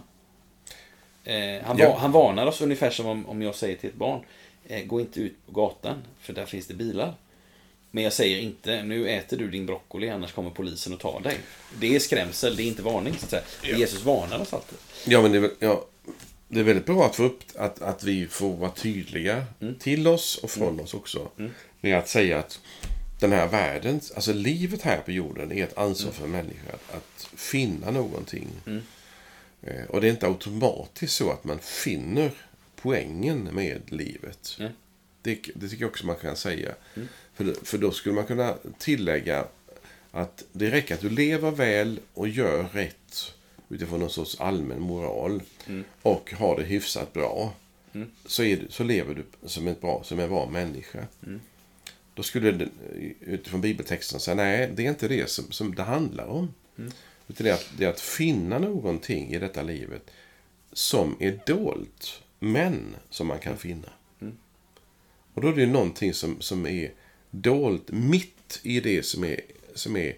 Eh, 1.23 1.61
han, 1.63 1.77
Ja. 1.77 1.97
han 1.99 2.11
varnar 2.11 2.45
oss 2.45 2.61
ungefär 2.61 2.89
som 2.89 3.05
om, 3.05 3.25
om 3.29 3.41
jag 3.41 3.55
säger 3.55 3.75
till 3.77 3.89
ett 3.89 3.95
barn. 3.95 4.25
Eh, 4.67 4.83
gå 4.85 4.99
inte 5.01 5.19
ut 5.19 5.35
på 5.45 5.51
gatan, 5.51 6.03
för 6.21 6.33
där 6.33 6.45
finns 6.45 6.67
det 6.67 6.73
bilar. 6.73 7.13
Men 7.91 8.03
jag 8.03 8.13
säger 8.13 8.39
inte, 8.39 8.83
nu 8.83 9.09
äter 9.09 9.37
du 9.37 9.49
din 9.49 9.65
broccoli, 9.65 10.09
annars 10.09 10.31
kommer 10.31 10.49
polisen 10.49 10.93
och 10.93 10.99
tar 10.99 11.19
dig. 11.19 11.37
Det 11.79 11.95
är 11.95 11.99
skrämsel, 11.99 12.55
det 12.55 12.63
är 12.63 12.67
inte 12.67 12.81
varning. 12.81 13.13
Så 13.17 13.23
att 13.25 13.29
säga. 13.29 13.43
Ja. 13.63 13.77
Jesus 13.77 14.03
varnar 14.05 14.39
oss 14.41 14.53
alltid. 14.53 14.77
Ja, 15.05 15.21
men 15.21 15.31
det 15.31 15.37
är, 15.37 15.41
väl- 15.41 15.51
ja, 15.59 15.85
det 16.53 16.59
är 16.59 16.63
väldigt 16.63 16.85
bra 16.85 17.05
att, 17.05 17.15
få 17.15 17.23
upp, 17.23 17.39
att, 17.55 17.81
att 17.81 18.03
vi 18.03 18.27
får 18.27 18.55
vara 18.55 18.71
tydliga 18.71 19.45
till 19.79 20.07
oss 20.07 20.37
och 20.43 20.51
från 20.51 20.79
oss 20.79 20.93
också. 20.93 21.29
Med 21.81 21.97
att 21.97 22.07
säga 22.09 22.39
att 22.39 22.59
den 23.19 23.31
här 23.31 23.47
världen, 23.47 24.01
alltså 24.15 24.33
livet 24.33 24.81
här 24.81 24.97
på 25.01 25.11
jorden 25.11 25.51
är 25.51 25.63
ett 25.63 25.77
ansvar 25.77 26.11
för 26.11 26.27
människor 26.27 26.73
att, 26.91 27.27
finna 27.35 27.91
någonting. 27.91 28.47
Eh, 29.61 29.85
Och 29.89 30.01
det 30.01 30.07
är 30.07 30.11
inte 30.11 30.27
automatiskt 30.27 31.13
så 31.15 31.31
att 31.31 31.43
man 31.43 31.59
finner 31.59 32.31
poängen 32.75 33.43
med 33.43 33.81
livet. 33.87 34.57
Det, 35.21 35.39
det 35.55 35.69
tycker 35.69 35.83
jag 35.83 35.89
också 35.89 36.05
man 36.05 36.15
kan 36.15 36.35
säga. 36.35 36.71
För, 37.33 37.55
för 37.65 37.77
då 37.77 37.91
skulle 37.91 38.15
man 38.15 38.25
kunna 38.25 38.55
tillägga 38.77 39.45
att 40.11 40.43
det 40.51 40.71
räcker 40.71 40.93
att 40.93 41.01
du 41.01 41.09
lever 41.09 41.51
väl 41.51 41.99
och 42.13 42.27
gör 42.27 42.63
rätt 42.73 43.33
utifrån 43.69 43.99
någon 43.99 44.09
sorts 44.09 44.41
allmän 44.41 44.81
moral 44.81 45.41
och 46.01 46.33
har 46.33 46.57
det 46.57 46.63
hyfsat 46.63 47.13
bra. 47.13 47.53
Så, 48.25 48.43
är 48.43 48.57
du, 48.57 48.67
så 48.69 48.83
lever 48.83 49.15
du 49.15 49.47
som, 49.47 49.67
ett 49.67 49.81
bra, 49.81 50.03
som 50.03 50.19
en 50.19 50.29
bra 50.29 50.49
människa. 50.49 51.07
Då 52.13 52.23
skulle 52.23 52.51
det 52.51 52.69
utifrån 53.19 53.61
bibeltexten 53.61 54.19
säga 54.19 54.35
nej, 54.35 54.71
det 54.75 54.85
är 54.85 54.89
inte 54.89 55.07
det 55.07 55.29
som, 55.29 55.51
som 55.51 55.75
det 55.75 55.83
handlar 55.83 56.25
om. 56.25 56.53
Utan 57.27 57.43
det 57.43 57.49
är, 57.49 57.53
att, 57.53 57.69
det 57.77 57.85
är 57.85 57.89
att 57.89 58.01
finna 58.01 58.59
någonting 58.59 59.33
i 59.33 59.39
detta 59.39 59.61
livet 59.61 60.11
som 60.73 61.15
är 61.19 61.39
dolt, 61.45 62.21
men 62.39 62.95
som 63.09 63.27
man 63.27 63.39
kan 63.39 63.57
finna. 63.57 63.89
Och 65.33 65.41
då 65.41 65.47
är 65.47 65.53
det 65.53 65.65
någonting 65.65 66.13
som, 66.13 66.41
som 66.41 66.67
är 66.67 66.91
dolt 67.31 67.91
mitt 67.91 68.59
i 68.63 68.79
det 68.79 69.05
som 69.05 69.23
är, 69.23 69.41
som 69.73 69.97
är 69.97 70.15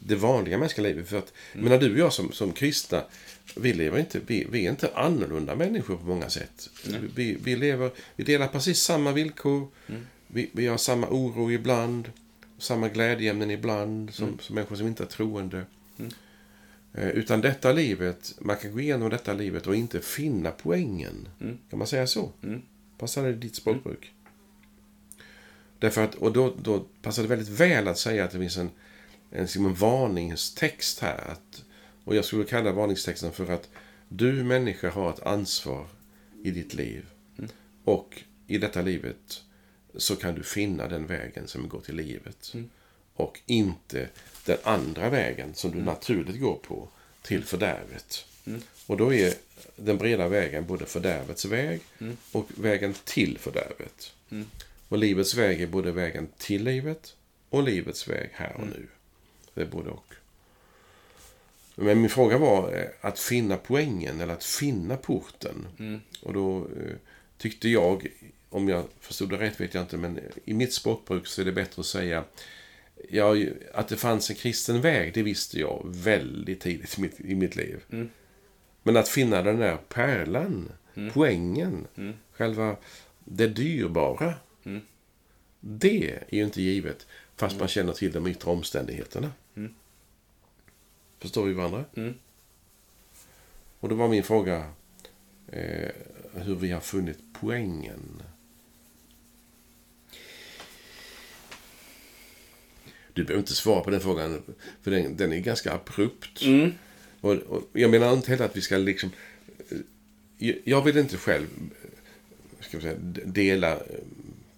det 0.00 0.14
vanliga 0.14 0.58
mänskliga 0.58 0.88
livet. 0.88 1.08
För 1.08 1.18
att, 1.18 1.32
mm. 1.52 1.64
menar, 1.64 1.78
du 1.78 1.92
och 1.92 1.98
jag 1.98 2.12
som, 2.12 2.32
som 2.32 2.52
kristna, 2.52 3.04
vi, 3.56 3.72
lever 3.72 3.98
inte, 3.98 4.20
vi, 4.26 4.46
vi 4.50 4.66
är 4.66 4.70
inte 4.70 4.90
annorlunda 4.94 5.56
människor 5.56 5.96
på 5.96 6.06
många 6.06 6.30
sätt. 6.30 6.70
Vi, 7.14 7.38
vi, 7.42 7.56
lever, 7.56 7.90
vi 8.16 8.24
delar 8.24 8.48
precis 8.48 8.78
samma 8.78 9.12
villkor. 9.12 9.68
Vi, 10.26 10.50
vi 10.52 10.66
har 10.66 10.76
samma 10.76 11.06
oro 11.08 11.52
ibland. 11.52 12.12
Samma 12.58 12.88
glädjeämnen 12.88 13.50
ibland 13.50 14.14
som, 14.14 14.38
som 14.38 14.54
människor 14.54 14.76
som 14.76 14.86
inte 14.86 15.02
är 15.02 15.06
troende. 15.06 15.64
Eh, 16.94 17.08
Utan 17.08 17.40
detta 17.40 17.72
livet, 17.72 18.34
man 18.38 18.56
kan 18.56 18.72
gå 18.72 18.80
igenom 18.80 19.10
detta 19.10 19.32
livet 19.32 19.66
och 19.66 19.76
inte 19.76 20.00
finna 20.00 20.50
poängen. 20.50 21.28
Kan 21.70 21.78
man 21.78 21.86
säga 21.86 22.06
så? 22.06 22.32
Passar 22.98 23.22
det 23.22 23.32
ditt 23.32 23.56
språkbruk? 23.56 24.12
Därför 25.78 26.04
att, 26.04 26.14
och 26.14 26.32
då, 26.32 26.54
då 26.62 26.84
passar 27.02 27.22
det 27.22 27.28
väldigt 27.28 27.48
väl 27.48 27.88
att 27.88 27.98
säga 27.98 28.24
att 28.24 28.30
det 28.30 28.38
finns 28.38 28.56
en, 28.56 28.70
en, 29.30 29.42
liksom 29.42 29.66
en 29.66 29.74
varningstext 29.74 31.00
här. 31.00 31.30
Att, 31.30 31.64
och 32.04 32.16
jag 32.16 32.24
skulle 32.24 32.44
kalla 32.44 32.72
varningstexten 32.72 33.32
för 33.32 33.50
att 33.50 33.68
du 34.08 34.44
människa 34.44 34.90
har 34.90 35.10
ett 35.10 35.22
ansvar 35.22 35.86
i 36.42 36.50
ditt 36.50 36.74
liv. 36.74 37.06
Och 37.84 38.22
i 38.46 38.58
detta 38.58 38.82
livet 38.82 39.42
så 39.94 40.16
kan 40.16 40.34
du 40.34 40.42
finna 40.42 40.88
den 40.88 41.06
vägen 41.06 41.48
som 41.48 41.68
går 41.68 41.80
till 41.80 41.96
livet. 41.96 42.54
Och 43.14 43.40
inte 43.46 44.08
den 44.44 44.58
andra 44.62 45.10
vägen 45.10 45.54
som 45.54 45.70
du 45.70 45.82
naturligt 45.82 46.40
går 46.40 46.56
på 46.56 46.88
till 47.22 47.44
fördärvet. 47.44 48.24
Och 48.86 48.96
då 48.96 49.14
är 49.14 49.34
den 49.76 49.98
breda 49.98 50.28
vägen 50.28 50.66
både 50.66 50.86
fördärvets 50.86 51.44
väg 51.44 51.80
och 52.32 52.48
vägen 52.56 52.94
till 53.04 53.38
fördärvet. 53.38 54.12
Och 54.88 54.98
livets 54.98 55.34
väg 55.34 55.60
är 55.62 55.66
både 55.66 55.92
vägen 55.92 56.28
till 56.38 56.64
livet 56.64 57.16
och 57.50 57.62
livets 57.62 58.08
väg 58.08 58.30
här 58.32 58.56
och 58.56 58.66
nu. 58.66 58.86
Det 59.54 59.60
är 59.62 59.66
både 59.66 59.90
och. 59.90 60.14
Men 61.74 62.00
min 62.00 62.10
fråga 62.10 62.38
var 62.38 62.76
eh, 62.76 62.88
att 63.00 63.18
finna 63.18 63.56
poängen 63.56 64.20
eller 64.20 64.32
att 64.32 64.44
finna 64.44 64.96
porten. 64.96 65.66
Och 66.22 66.32
då 66.32 66.58
eh, 66.58 66.94
tyckte 67.38 67.68
jag, 67.68 68.06
om 68.50 68.68
jag 68.68 68.84
förstod 69.00 69.30
det 69.30 69.38
rätt 69.38 69.60
vet 69.60 69.74
jag 69.74 69.82
inte, 69.82 69.96
men 69.96 70.20
i 70.44 70.54
mitt 70.54 70.72
språkbruk 70.72 71.26
så 71.26 71.40
är 71.40 71.44
det 71.44 71.52
bättre 71.52 71.80
att 71.80 71.86
säga 71.86 72.24
ja, 73.08 73.36
att 73.74 73.88
det 73.88 73.96
fanns 73.96 74.30
en 74.30 74.36
kristen 74.36 74.80
väg, 74.80 75.14
det 75.14 75.22
visste 75.22 75.60
jag 75.60 75.82
väldigt 75.84 76.60
tidigt 76.60 76.98
i 76.98 77.00
mitt, 77.00 77.20
i 77.20 77.34
mitt 77.34 77.56
liv. 77.56 77.80
Men 78.82 78.96
att 78.96 79.08
finna 79.08 79.42
den 79.42 79.58
där 79.58 79.76
pärlan, 79.76 80.72
poängen, 81.12 81.86
själva 82.32 82.76
det 83.24 83.46
dyrbara. 83.46 84.34
Det 85.60 86.10
är 86.10 86.36
ju 86.36 86.44
inte 86.44 86.62
givet 86.62 87.06
fast 87.40 87.58
man 87.58 87.68
känner 87.68 87.92
till 87.92 88.12
de 88.12 88.26
yttre 88.26 88.50
omständigheterna. 88.50 89.32
Förstår 91.18 91.44
vi 91.46 91.52
varandra? 91.52 91.84
Och 93.80 93.88
då 93.88 93.94
var 93.94 94.08
min 94.08 94.22
fråga 94.22 94.72
eh, 95.48 95.90
hur 96.34 96.54
vi 96.54 96.70
har 96.70 96.80
funnit 96.80 97.18
poängen. 97.40 98.22
Du 103.12 103.24
behöver 103.24 103.40
inte 103.40 103.54
svara 103.54 103.80
på 103.80 103.90
den 103.90 104.00
frågan, 104.00 104.42
för 104.82 104.90
den, 104.90 105.16
den 105.16 105.32
är 105.32 105.38
ganska 105.38 105.72
abrupt. 105.72 106.42
Och, 107.20 107.32
och 107.32 107.62
jag 107.72 107.90
menar 107.90 108.12
inte 108.12 108.30
heller 108.30 108.44
att 108.44 108.56
vi 108.56 108.60
ska 108.60 108.76
liksom... 108.76 109.10
eh, 110.38 110.56
Jag 110.64 110.82
vill 110.82 110.98
inte 110.98 111.16
själv 111.16 111.46
ska 112.60 112.76
vi 112.76 112.82
säga, 112.82 112.98
dela 113.24 113.72
eh, 113.72 113.80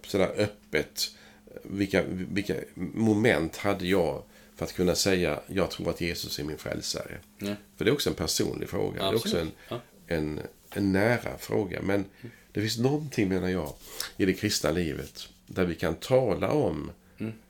sådär 0.07 0.33
öppet 0.37 1.17
vilka, 1.63 2.03
vilka 2.07 2.55
moment 2.75 3.57
hade 3.57 3.87
jag 3.87 4.23
för 4.57 4.65
att 4.65 4.73
kunna 4.73 4.95
säga 4.95 5.41
jag 5.47 5.71
tror 5.71 5.91
att 5.91 6.01
Jesus 6.01 6.39
är 6.39 6.45
min 6.45 6.59
frälsare. 6.59 7.19
Nej. 7.39 7.57
För 7.77 7.85
det 7.85 7.91
är 7.91 7.93
också 7.93 8.11
en 8.11 8.17
personlig 8.17 8.69
fråga. 8.69 9.03
Det 9.03 9.09
är 9.09 9.15
också 9.15 9.39
en, 9.39 9.51
Absolut. 9.69 9.83
en, 10.07 10.41
en 10.71 10.93
nära 10.93 11.39
fråga. 11.39 11.83
Men 11.83 12.05
det 12.53 12.61
finns 12.61 12.79
någonting, 12.79 13.29
menar 13.29 13.49
jag, 13.49 13.73
i 14.17 14.27
det 14.27 14.35
kristna 14.35 14.71
livet 14.71 15.29
där 15.47 15.65
vi 15.65 15.75
kan 15.75 15.95
tala 15.95 16.53
om 16.53 16.91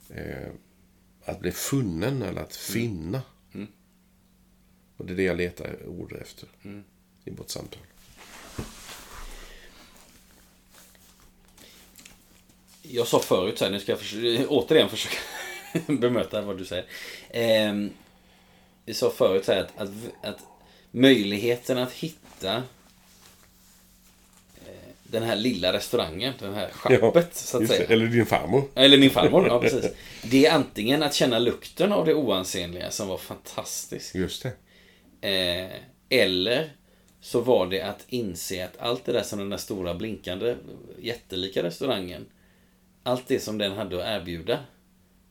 eh, 0.09 0.49
att 1.25 1.41
bli 1.41 1.53
funnen 1.53 2.23
eller 2.23 2.41
att 2.41 2.57
finna. 2.57 3.23
Och 4.97 5.07
det 5.07 5.13
är 5.13 5.17
det 5.17 5.23
jag 5.23 5.37
letar 5.37 5.87
ord 5.87 6.13
efter 6.13 6.49
i 7.25 7.31
vårt 7.31 7.51
samtal. 7.51 7.83
Jag 12.83 13.07
sa 13.07 13.19
förut 13.19 13.59
så 13.59 13.65
här, 13.65 13.73
nu 13.73 13.81
ska 13.81 13.93
jag 13.93 13.99
försöka, 13.99 14.49
återigen 14.49 14.89
försöka 14.89 15.17
bemöta 15.87 16.41
vad 16.41 16.59
du 16.59 16.65
säger. 16.65 16.85
Eh, 17.31 17.75
vi 18.85 18.95
sa 18.95 19.11
förut 19.11 19.45
så 19.45 19.53
här 19.53 19.61
att, 19.61 19.79
att, 19.79 19.89
att 20.23 20.39
möjligheten 20.91 21.79
att 21.79 21.93
hitta 21.93 22.57
eh, 24.57 24.91
den 25.03 25.23
här 25.23 25.37
lilla 25.37 25.73
restaurangen, 25.73 26.35
den 26.39 26.55
här 26.55 26.71
schappet 26.71 27.37
så 27.37 27.63
att 27.63 27.69
säga. 27.69 27.87
Eller 27.87 28.07
din 28.07 28.27
farmor. 28.27 28.65
Eller 28.75 28.99
min 28.99 29.11
farmor, 29.11 29.47
ja 29.47 29.61
precis. 29.63 29.87
Det 30.23 30.47
är 30.47 30.53
antingen 30.53 31.03
att 31.03 31.15
känna 31.15 31.39
lukten 31.39 31.93
av 31.93 32.07
det 32.07 32.15
oansenliga 32.15 32.91
som 32.91 33.09
var 33.09 33.19
fantastisk. 33.19 34.15
Just 34.15 34.43
det. 34.43 34.53
Eh, 35.29 35.71
eller 36.09 36.73
så 37.21 37.41
var 37.41 37.67
det 37.67 37.81
att 37.81 38.05
inse 38.09 38.65
att 38.65 38.79
allt 38.79 39.05
det 39.05 39.13
där 39.13 39.23
som 39.23 39.39
den 39.39 39.51
där 39.51 39.57
stora 39.57 39.95
blinkande 39.95 40.57
jättelika 40.99 41.63
restaurangen 41.63 42.27
allt 43.03 43.29
det 43.29 43.41
som 43.41 43.59
den 43.59 43.73
hade 43.73 43.97
att 44.05 44.21
erbjuda 44.21 44.65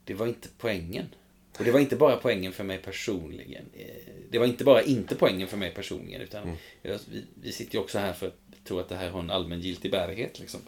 det 0.04 0.14
var 0.14 0.26
inte 0.26 0.48
poängen. 0.58 1.06
Och 1.58 1.64
det 1.64 1.70
var 1.70 1.80
inte 1.80 1.96
bara 1.96 2.16
poängen 2.16 2.52
för 2.52 2.64
mig 2.64 2.78
personligen. 2.78 3.64
Eh, 3.78 3.86
Det 4.30 4.38
var 4.38 4.46
inte 4.46 4.64
bara 4.64 4.82
inte 4.82 5.14
poängen 5.14 5.48
för 5.48 5.56
mig 5.56 5.70
personligen 5.74 6.20
utan 6.20 6.56
jag, 6.82 6.98
vi, 7.10 7.24
vi 7.34 7.52
sitter 7.52 7.74
ju 7.74 7.80
också 7.80 7.98
här 7.98 8.12
för 8.12 8.26
att 8.26 8.64
tro 8.64 8.78
att 8.78 8.88
det 8.88 8.96
här 8.96 9.10
har 9.10 9.20
en 9.20 9.30
allmängiltig 9.30 9.90
bärighet. 9.90 10.38
Liksom. 10.40 10.60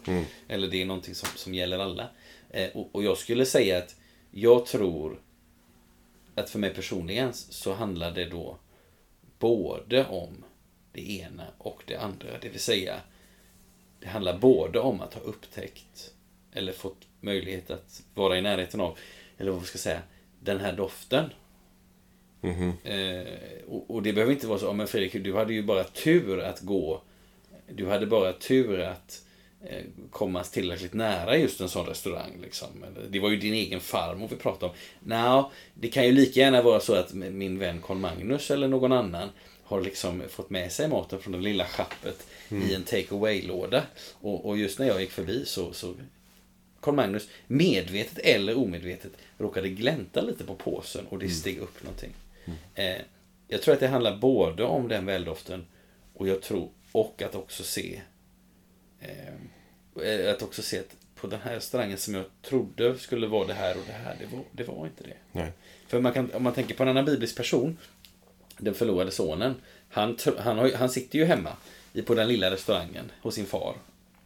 Eller 0.47 0.67
det 0.67 0.81
är 0.81 0.85
någonting 0.85 1.15
som, 1.15 1.29
som 1.35 1.53
gäller 1.53 1.79
alla. 1.79 2.09
Eh, 2.49 2.69
och, 2.73 2.95
och 2.95 3.03
jag 3.03 3.17
skulle 3.17 3.45
säga 3.45 3.77
att 3.77 3.95
jag 4.31 4.65
tror 4.65 5.21
att 6.35 6.49
för 6.49 6.59
mig 6.59 6.73
personligen 6.73 7.33
så 7.33 7.73
handlar 7.73 8.11
det 8.11 8.25
då 8.25 8.57
både 9.39 10.05
om 10.05 10.45
det 10.91 11.11
ena 11.11 11.47
och 11.57 11.83
det 11.87 11.95
andra. 11.95 12.27
Det 12.41 12.49
vill 12.49 12.59
säga, 12.59 13.01
det 13.99 14.07
handlar 14.07 14.37
både 14.37 14.79
om 14.79 15.01
att 15.01 15.13
ha 15.13 15.21
upptäckt 15.21 16.11
eller 16.55 16.73
fått 16.73 17.07
möjlighet 17.21 17.71
att 17.71 18.03
vara 18.13 18.37
i 18.37 18.41
närheten 18.41 18.81
av, 18.81 18.97
eller 19.37 19.51
vad 19.51 19.61
vi 19.61 19.67
ska 19.67 19.77
säga, 19.77 20.01
den 20.39 20.59
här 20.59 20.73
doften. 20.73 21.29
Eh, 22.83 23.67
och, 23.67 23.91
och 23.91 24.03
det 24.03 24.13
behöver 24.13 24.33
inte 24.33 24.47
vara 24.47 24.59
så, 24.59 24.65
"Ja, 24.65 24.73
men 24.73 24.87
Fredrik, 24.87 25.23
du 25.23 25.35
hade 25.35 25.53
ju 25.53 25.63
bara 25.63 25.83
tur 25.83 26.39
att 26.39 26.61
gå, 26.61 27.01
du 27.67 27.87
hade 27.87 28.05
bara 28.05 28.33
tur 28.33 28.79
att 28.79 29.21
eh, 29.61 29.83
komma 30.11 30.43
tillräckligt 30.43 30.93
nära 30.93 31.37
just 31.37 31.61
en 31.61 31.69
sån 31.69 31.85
restaurang. 31.85 32.41
Liksom. 32.41 32.67
Det 33.09 33.19
var 33.19 33.29
ju 33.29 33.37
din 33.37 33.53
egen 33.53 33.79
farmor 33.79 34.27
vi 34.27 34.35
pratade 34.35 34.71
om. 34.71 34.77
Nå, 34.99 35.51
det 35.73 35.87
kan 35.87 36.05
ju 36.05 36.11
lika 36.11 36.39
gärna 36.39 36.61
vara 36.61 36.79
så 36.79 36.95
att 36.95 37.13
min 37.13 37.59
vän 37.59 37.81
Carl 37.81 37.97
Magnus 37.97 38.51
eller 38.51 38.67
någon 38.67 38.91
annan 38.91 39.29
har 39.63 39.81
liksom 39.81 40.23
fått 40.29 40.49
med 40.49 40.71
sig 40.71 40.87
maten 40.87 41.19
från 41.19 41.33
det 41.33 41.39
lilla 41.39 41.65
schappet 41.65 42.27
mm. 42.49 42.69
i 42.69 42.73
en 42.73 42.83
take 42.83 43.15
away-låda. 43.15 43.83
Och, 44.21 44.45
och, 44.45 44.57
just 44.57 44.79
när 44.79 44.87
jag 44.87 45.01
gick 45.01 45.11
förbi 45.11 45.45
så, 45.45 45.73
så 45.73 45.93
Carl 46.85 46.95
Magnus, 46.95 47.27
medvetet 47.47 48.17
eller 48.17 48.57
omedvetet, 48.57 49.11
råkade 49.37 49.69
glänta 49.69 50.21
lite 50.21 50.43
på 50.43 50.55
påsen 50.55 51.07
och 51.07 51.19
det 51.19 51.25
mm. 51.25 51.35
steg 51.35 51.57
upp 51.57 51.83
någonting. 51.83 52.13
Mm. 52.45 52.57
Eh, 52.75 53.01
jag 53.47 53.61
tror 53.61 53.73
att 53.73 53.79
det 53.79 53.87
handlar 53.87 54.17
både 54.17 54.63
om 54.63 54.87
den 54.87 55.05
väldoften 55.05 55.65
och 56.13 56.27
jag 56.27 56.41
tror, 56.41 56.69
och 56.91 57.21
att 57.21 57.35
också 57.35 57.63
se 57.63 58.01
eh, 58.99 60.31
att 60.33 60.41
också 60.41 60.61
se 60.61 60.79
att 60.79 60.95
på 61.15 61.27
den 61.27 61.39
här 61.41 61.55
restaurangen 61.55 61.97
som 61.97 62.13
jag 62.13 62.25
trodde 62.41 62.97
skulle 62.97 63.27
vara 63.27 63.47
det 63.47 63.53
här 63.53 63.77
och 63.77 63.83
det 63.87 63.93
här, 63.93 64.15
det 64.19 64.35
var, 64.35 64.43
det 64.51 64.63
var 64.63 64.85
inte 64.85 65.03
det. 65.03 65.17
Nej. 65.31 65.51
För 65.87 66.01
man 66.01 66.13
kan, 66.13 66.31
om 66.33 66.43
man 66.43 66.53
tänker 66.53 66.75
på 66.75 66.83
en 66.83 66.89
annan 66.89 67.05
biblisk 67.05 67.37
person, 67.37 67.77
den 68.57 68.73
förlorade 68.73 69.11
sonen, 69.11 69.55
han, 69.89 70.17
han, 70.37 70.57
har, 70.57 70.71
han 70.71 70.89
sitter 70.89 71.19
ju 71.19 71.25
hemma 71.25 71.51
på 72.05 72.15
den 72.15 72.27
lilla 72.27 72.51
restaurangen 72.51 73.11
hos 73.21 73.35
sin 73.35 73.45
far 73.45 73.75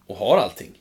och 0.05 0.15
har 0.15 0.37
allting. 0.37 0.71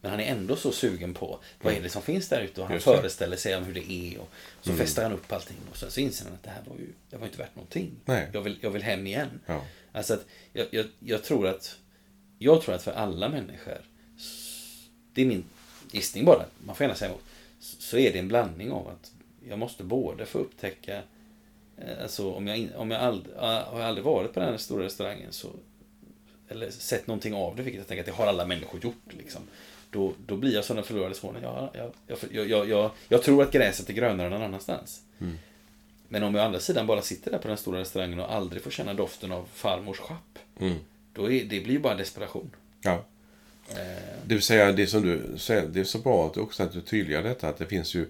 Men 0.00 0.10
han 0.10 0.20
är 0.20 0.24
ändå 0.24 0.56
så 0.56 0.72
sugen 0.72 1.14
på 1.14 1.38
vad 1.62 1.74
är 1.74 1.80
det 1.80 1.88
som 1.88 2.02
finns 2.02 2.28
där 2.28 2.40
ute 2.40 2.60
och 2.60 2.66
han 2.66 2.74
Just 2.74 2.84
föreställer 2.84 3.36
sig 3.36 3.56
om 3.56 3.64
hur 3.64 3.74
det 3.74 3.92
är. 3.92 4.18
Och 4.18 4.28
så 4.60 4.70
mm. 4.70 4.86
festar 4.86 5.02
han 5.02 5.12
upp 5.12 5.32
allting 5.32 5.56
och 5.70 5.76
sen 5.76 5.90
så 5.90 6.00
inser 6.00 6.24
han 6.24 6.34
att 6.34 6.42
det 6.42 6.50
här 6.50 6.62
var 6.66 6.76
ju 6.76 6.86
det 7.10 7.16
var 7.16 7.26
inte 7.26 7.38
värt 7.38 7.56
någonting. 7.56 7.90
Nej. 8.04 8.28
Jag, 8.32 8.42
vill, 8.42 8.58
jag 8.60 8.70
vill 8.70 8.82
hem 8.82 9.06
igen. 9.06 9.40
Ja. 9.46 9.64
Alltså 9.92 10.14
att 10.14 10.26
jag, 10.52 10.66
jag, 10.70 10.86
jag, 10.98 11.24
tror 11.24 11.46
att 11.46 11.76
jag 12.38 12.62
tror 12.62 12.74
att 12.74 12.82
för 12.82 12.92
alla 12.92 13.28
människor, 13.28 13.80
det 15.12 15.22
är 15.22 15.26
min 15.26 15.44
gissning 15.90 16.24
bara, 16.24 16.44
man 16.58 16.76
får 16.76 16.84
gärna 16.84 16.96
säga 16.96 17.10
emot, 17.10 17.24
så 17.60 17.98
är 17.98 18.12
det 18.12 18.18
en 18.18 18.28
blandning 18.28 18.72
av 18.72 18.88
att 18.88 19.12
jag 19.48 19.58
måste 19.58 19.84
både 19.84 20.26
få 20.26 20.38
upptäcka 20.38 21.02
eh, 21.76 22.02
Alltså 22.02 22.32
om 22.32 22.46
jag, 22.46 22.68
om 22.76 22.90
jag 22.90 23.00
aldrig, 23.00 23.36
har 23.36 23.80
jag 23.80 23.88
aldrig 23.88 24.04
varit 24.04 24.32
på 24.32 24.40
den 24.40 24.48
här 24.48 24.56
stora 24.56 24.84
restaurangen 24.84 25.32
så 25.32 25.48
Eller 26.48 26.70
sett 26.70 27.06
någonting 27.06 27.34
av 27.34 27.56
det, 27.56 27.62
vilket 27.62 27.78
jag 27.78 27.88
tänker 27.88 28.02
att 28.02 28.06
det 28.06 28.22
har 28.22 28.26
alla 28.26 28.46
människor 28.46 28.84
gjort. 28.84 29.12
Liksom 29.18 29.42
då, 29.90 30.12
då 30.26 30.36
blir 30.36 30.54
jag 30.54 30.64
som 30.64 30.76
den 30.76 30.84
förlorade 30.84 31.14
sonen. 31.14 31.42
Jag, 31.42 31.70
jag, 32.06 32.18
jag, 32.46 32.68
jag, 32.68 32.90
jag, 33.08 33.22
tror 33.22 33.42
att 33.42 33.52
gräset 33.52 33.88
är 33.88 33.92
grönare 33.92 34.28
någon 34.28 34.42
annanstans. 34.42 35.00
Mm. 35.20 35.38
Men 36.08 36.22
om 36.22 36.34
jag 36.34 36.42
å 36.42 36.46
andra 36.46 36.60
sidan 36.60 36.86
bara 36.86 37.02
sitter 37.02 37.30
där 37.30 37.38
på 37.38 37.48
den 37.48 37.56
stora 37.56 37.80
restaurangen 37.80 38.20
och 38.20 38.34
aldrig 38.34 38.62
får 38.62 38.70
känna 38.70 38.94
doften 38.94 39.32
av 39.32 39.48
farmors 39.54 39.98
schapp. 39.98 40.38
Mm. 40.60 40.78
Då 41.12 41.30
är, 41.30 41.44
det 41.44 41.60
blir 41.60 41.72
ju 41.72 41.78
bara 41.78 41.94
desperation. 41.94 42.50
Ja. 42.82 43.04
Eh. 43.70 43.76
Det 44.24 44.34
vill 44.34 44.42
säga, 44.42 44.72
det 44.72 44.86
som 44.86 45.02
du 45.02 45.38
säger, 45.38 45.66
det 45.66 45.80
är 45.80 45.84
så 45.84 45.98
bra 45.98 46.26
att 46.26 46.36
också 46.36 46.62
att 46.62 46.72
du 46.72 46.80
tydliggör 46.80 47.22
detta 47.22 47.48
att 47.48 47.58
det 47.58 47.66
finns 47.66 47.94
ju 47.94 48.06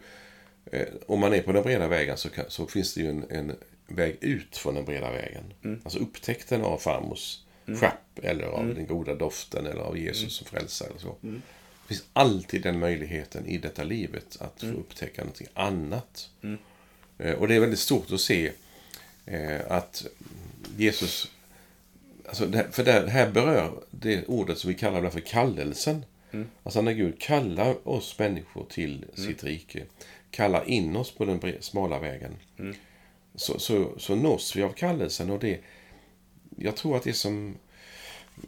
eh, 0.72 0.88
om 1.06 1.20
man 1.20 1.34
är 1.34 1.42
på 1.42 1.52
den 1.52 1.62
breda 1.62 1.88
vägen 1.88 2.16
så, 2.16 2.28
kan, 2.28 2.44
så 2.48 2.66
finns 2.66 2.94
det 2.94 3.00
ju 3.00 3.08
en, 3.08 3.24
en, 3.30 3.56
väg 3.86 4.16
ut 4.20 4.56
från 4.56 4.74
den 4.74 4.84
breda 4.84 5.10
vägen. 5.10 5.44
Mm. 5.64 5.80
Alltså 5.84 5.98
upptäckten 5.98 6.62
av 6.62 6.78
farmors 6.78 7.38
mm. 7.66 7.80
schapp 7.80 8.18
eller 8.22 8.44
av 8.44 8.60
mm. 8.60 8.74
den 8.74 8.86
goda 8.86 9.14
doften 9.14 9.66
eller 9.66 9.80
av 9.80 9.98
Jesus 9.98 10.22
mm. 10.22 10.30
som 10.30 10.46
frälsare. 10.46 10.88
Eller 10.88 11.00
så. 11.00 11.16
Mm. 11.22 11.42
Det 11.90 11.94
finns 11.94 12.08
alltid 12.12 12.62
den 12.62 12.78
möjligheten 12.78 13.46
i 13.46 13.58
detta 13.58 13.84
livet 13.84 14.36
att 14.40 14.62
mm. 14.62 14.74
få 14.74 14.80
upptäcka 14.80 15.22
någonting 15.22 15.46
annat. 15.54 16.30
Mm. 16.42 16.58
Eh, 17.18 17.34
och 17.34 17.48
det 17.48 17.54
är 17.54 17.60
väldigt 17.60 17.78
stort 17.78 18.12
att 18.12 18.20
se 18.20 18.52
eh, 19.26 19.60
att 19.68 20.06
Jesus... 20.76 21.30
Alltså 22.26 22.46
det, 22.46 22.66
för 22.72 22.84
det 22.84 23.10
här 23.10 23.30
berör 23.30 23.82
det 23.90 24.24
ordet 24.26 24.58
som 24.58 24.68
vi 24.68 24.74
kallar 24.74 25.10
för 25.10 25.20
kallelsen. 25.20 26.04
Mm. 26.30 26.48
Alltså 26.62 26.82
när 26.82 26.92
Gud 26.92 27.20
kallar 27.20 27.88
oss 27.88 28.18
människor 28.18 28.66
till 28.70 29.04
mm. 29.16 29.30
sitt 29.30 29.44
rike, 29.44 29.84
kallar 30.30 30.68
in 30.68 30.96
oss 30.96 31.10
på 31.10 31.24
den 31.24 31.40
smala 31.60 31.98
vägen, 31.98 32.36
mm. 32.58 32.74
så, 33.34 33.58
så, 33.58 33.98
så 33.98 34.14
nås 34.14 34.56
vi 34.56 34.62
av 34.62 34.72
kallelsen. 34.72 35.30
Och 35.30 35.38
det, 35.38 35.60
jag 36.56 36.76
tror 36.76 36.96
att 36.96 37.02
det 37.02 37.12
som 37.12 37.54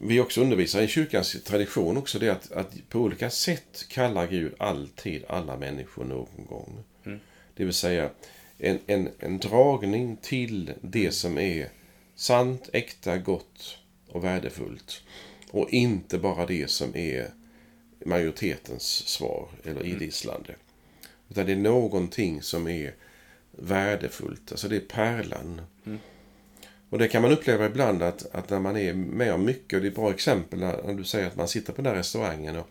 vi 0.01 0.21
också 0.21 0.41
undervisar 0.41 0.83
i 0.83 0.89
kyrkans 0.89 1.43
tradition 1.45 1.97
också 1.97 2.19
det 2.19 2.29
att, 2.29 2.53
att 2.53 2.89
på 2.89 2.99
olika 2.99 3.31
sätt 3.31 3.85
kallar 3.89 4.27
Gud 4.27 4.55
alltid 4.59 5.25
alla 5.29 5.57
människor 5.57 6.05
någon 6.05 6.47
gång. 6.49 6.85
Mm. 7.05 7.21
Det 7.55 7.65
vill 7.65 7.75
säga 7.75 8.11
en, 8.59 8.79
en, 8.87 9.09
en 9.19 9.39
dragning 9.39 10.17
till 10.17 10.73
det 10.81 11.13
som 11.13 11.39
är 11.39 11.69
sant, 12.15 12.69
äkta, 12.73 13.19
gott 13.19 13.79
och 14.09 14.25
värdefullt. 14.25 15.03
Och 15.51 15.71
inte 15.71 16.19
bara 16.19 16.47
det 16.47 16.71
som 16.71 16.97
är 16.97 17.31
majoritetens 18.05 19.09
svar 19.09 19.49
eller 19.65 19.81
mm. 19.81 19.97
idisslande. 19.97 20.55
Utan 21.29 21.47
det 21.47 21.53
är 21.53 21.57
någonting 21.57 22.43
som 22.43 22.69
är 22.69 22.95
värdefullt. 23.51 24.53
Alltså 24.53 24.69
det 24.69 24.77
är 24.77 24.81
pärlan. 24.81 25.61
Och 26.93 26.99
det 26.99 27.09
kan 27.09 27.23
man 27.23 27.33
uppleva 27.33 27.67
ibland 27.67 28.03
att, 28.03 28.35
att 28.35 28.51
när 28.51 28.61
man 28.61 28.77
är 28.77 28.95
med 28.95 29.35
om 29.35 29.45
mycket, 29.45 29.77
och 29.77 29.81
det 29.81 29.87
är 29.87 29.91
ett 29.91 29.97
bra 29.97 30.11
exempel 30.11 30.59
när, 30.59 30.83
när 30.83 30.95
du 30.95 31.05
säger 31.05 31.27
att 31.27 31.37
man 31.37 31.49
sitter 31.49 31.73
på 31.73 31.83
den 31.83 31.93
där 31.93 31.99
restaurangen 31.99 32.57
och 32.57 32.69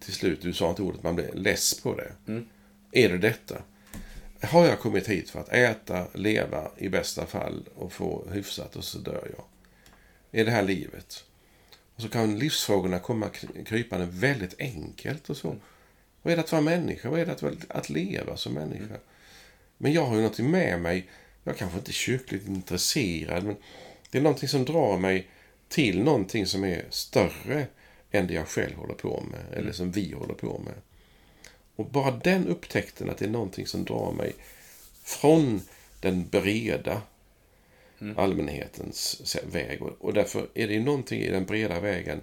till 0.00 0.12
slut, 0.12 0.42
du 0.42 0.52
sa 0.52 0.70
inte 0.70 0.82
ordet, 0.82 1.02
man 1.02 1.14
blir 1.14 1.30
less 1.32 1.80
på 1.80 1.94
det. 1.94 2.12
Mm. 2.28 2.48
Är 2.92 3.08
det 3.08 3.18
detta? 3.18 3.62
Har 4.42 4.66
jag 4.66 4.78
kommit 4.78 5.08
hit 5.08 5.30
för 5.30 5.40
att 5.40 5.48
äta, 5.48 6.06
leva 6.14 6.70
i 6.76 6.88
bästa 6.88 7.26
fall 7.26 7.68
och 7.74 7.92
få 7.92 8.26
hyfsat 8.32 8.76
och 8.76 8.84
så 8.84 8.98
dör 8.98 9.30
jag? 9.36 9.44
Är 10.40 10.44
det 10.44 10.50
här 10.50 10.62
livet? 10.62 11.24
Och 11.94 12.02
så 12.02 12.08
kan 12.08 12.38
livsfrågorna 12.38 12.98
komma 12.98 13.28
krypande 13.66 14.08
väldigt 14.10 14.54
enkelt 14.58 15.30
och 15.30 15.36
så. 15.36 15.48
Mm. 15.48 15.60
Vad 16.22 16.32
är 16.32 16.36
det 16.36 16.42
att 16.42 16.52
vara 16.52 16.62
människa? 16.62 17.10
Vad 17.10 17.20
är 17.20 17.26
det 17.26 17.32
att, 17.32 17.70
att 17.70 17.90
leva 17.90 18.36
som 18.36 18.52
människa? 18.52 18.84
Mm. 18.84 19.00
Men 19.78 19.92
jag 19.92 20.04
har 20.04 20.14
ju 20.14 20.20
någonting 20.20 20.50
med 20.50 20.80
mig 20.80 21.08
jag 21.44 21.56
kanske 21.56 21.78
inte 21.78 21.90
är 21.90 21.92
kyrkligt 21.92 22.48
intresserad, 22.48 23.44
men 23.44 23.56
det 24.10 24.18
är 24.18 24.22
någonting 24.22 24.48
som 24.48 24.64
drar 24.64 24.98
mig 24.98 25.26
till 25.68 26.02
någonting 26.02 26.46
som 26.46 26.64
är 26.64 26.84
större 26.90 27.66
än 28.10 28.26
det 28.26 28.34
jag 28.34 28.48
själv 28.48 28.76
håller 28.76 28.94
på 28.94 29.24
med, 29.30 29.44
eller 29.50 29.60
mm. 29.60 29.72
som 29.72 29.92
vi 29.92 30.12
håller 30.12 30.34
på 30.34 30.58
med. 30.64 30.74
Och 31.76 31.86
bara 31.86 32.10
den 32.10 32.48
upptäckten 32.48 33.10
att 33.10 33.18
det 33.18 33.24
är 33.24 33.30
någonting 33.30 33.66
som 33.66 33.84
drar 33.84 34.12
mig 34.12 34.32
från 35.02 35.62
den 36.00 36.28
breda 36.28 37.02
mm. 38.00 38.18
allmänhetens 38.18 39.36
väg. 39.52 39.82
Och 39.82 40.14
därför 40.14 40.48
är 40.54 40.68
det 40.68 40.80
någonting 40.80 41.20
i 41.20 41.30
den 41.30 41.44
breda 41.44 41.80
vägen 41.80 42.20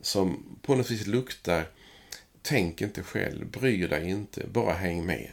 som 0.00 0.44
på 0.62 0.74
något 0.74 0.90
vis 0.90 1.06
luktar 1.06 1.66
Tänk 2.42 2.82
inte 2.82 3.02
själv, 3.02 3.46
bry 3.46 3.86
dig 3.86 4.10
inte, 4.10 4.46
bara 4.46 4.72
häng 4.72 5.06
med. 5.06 5.30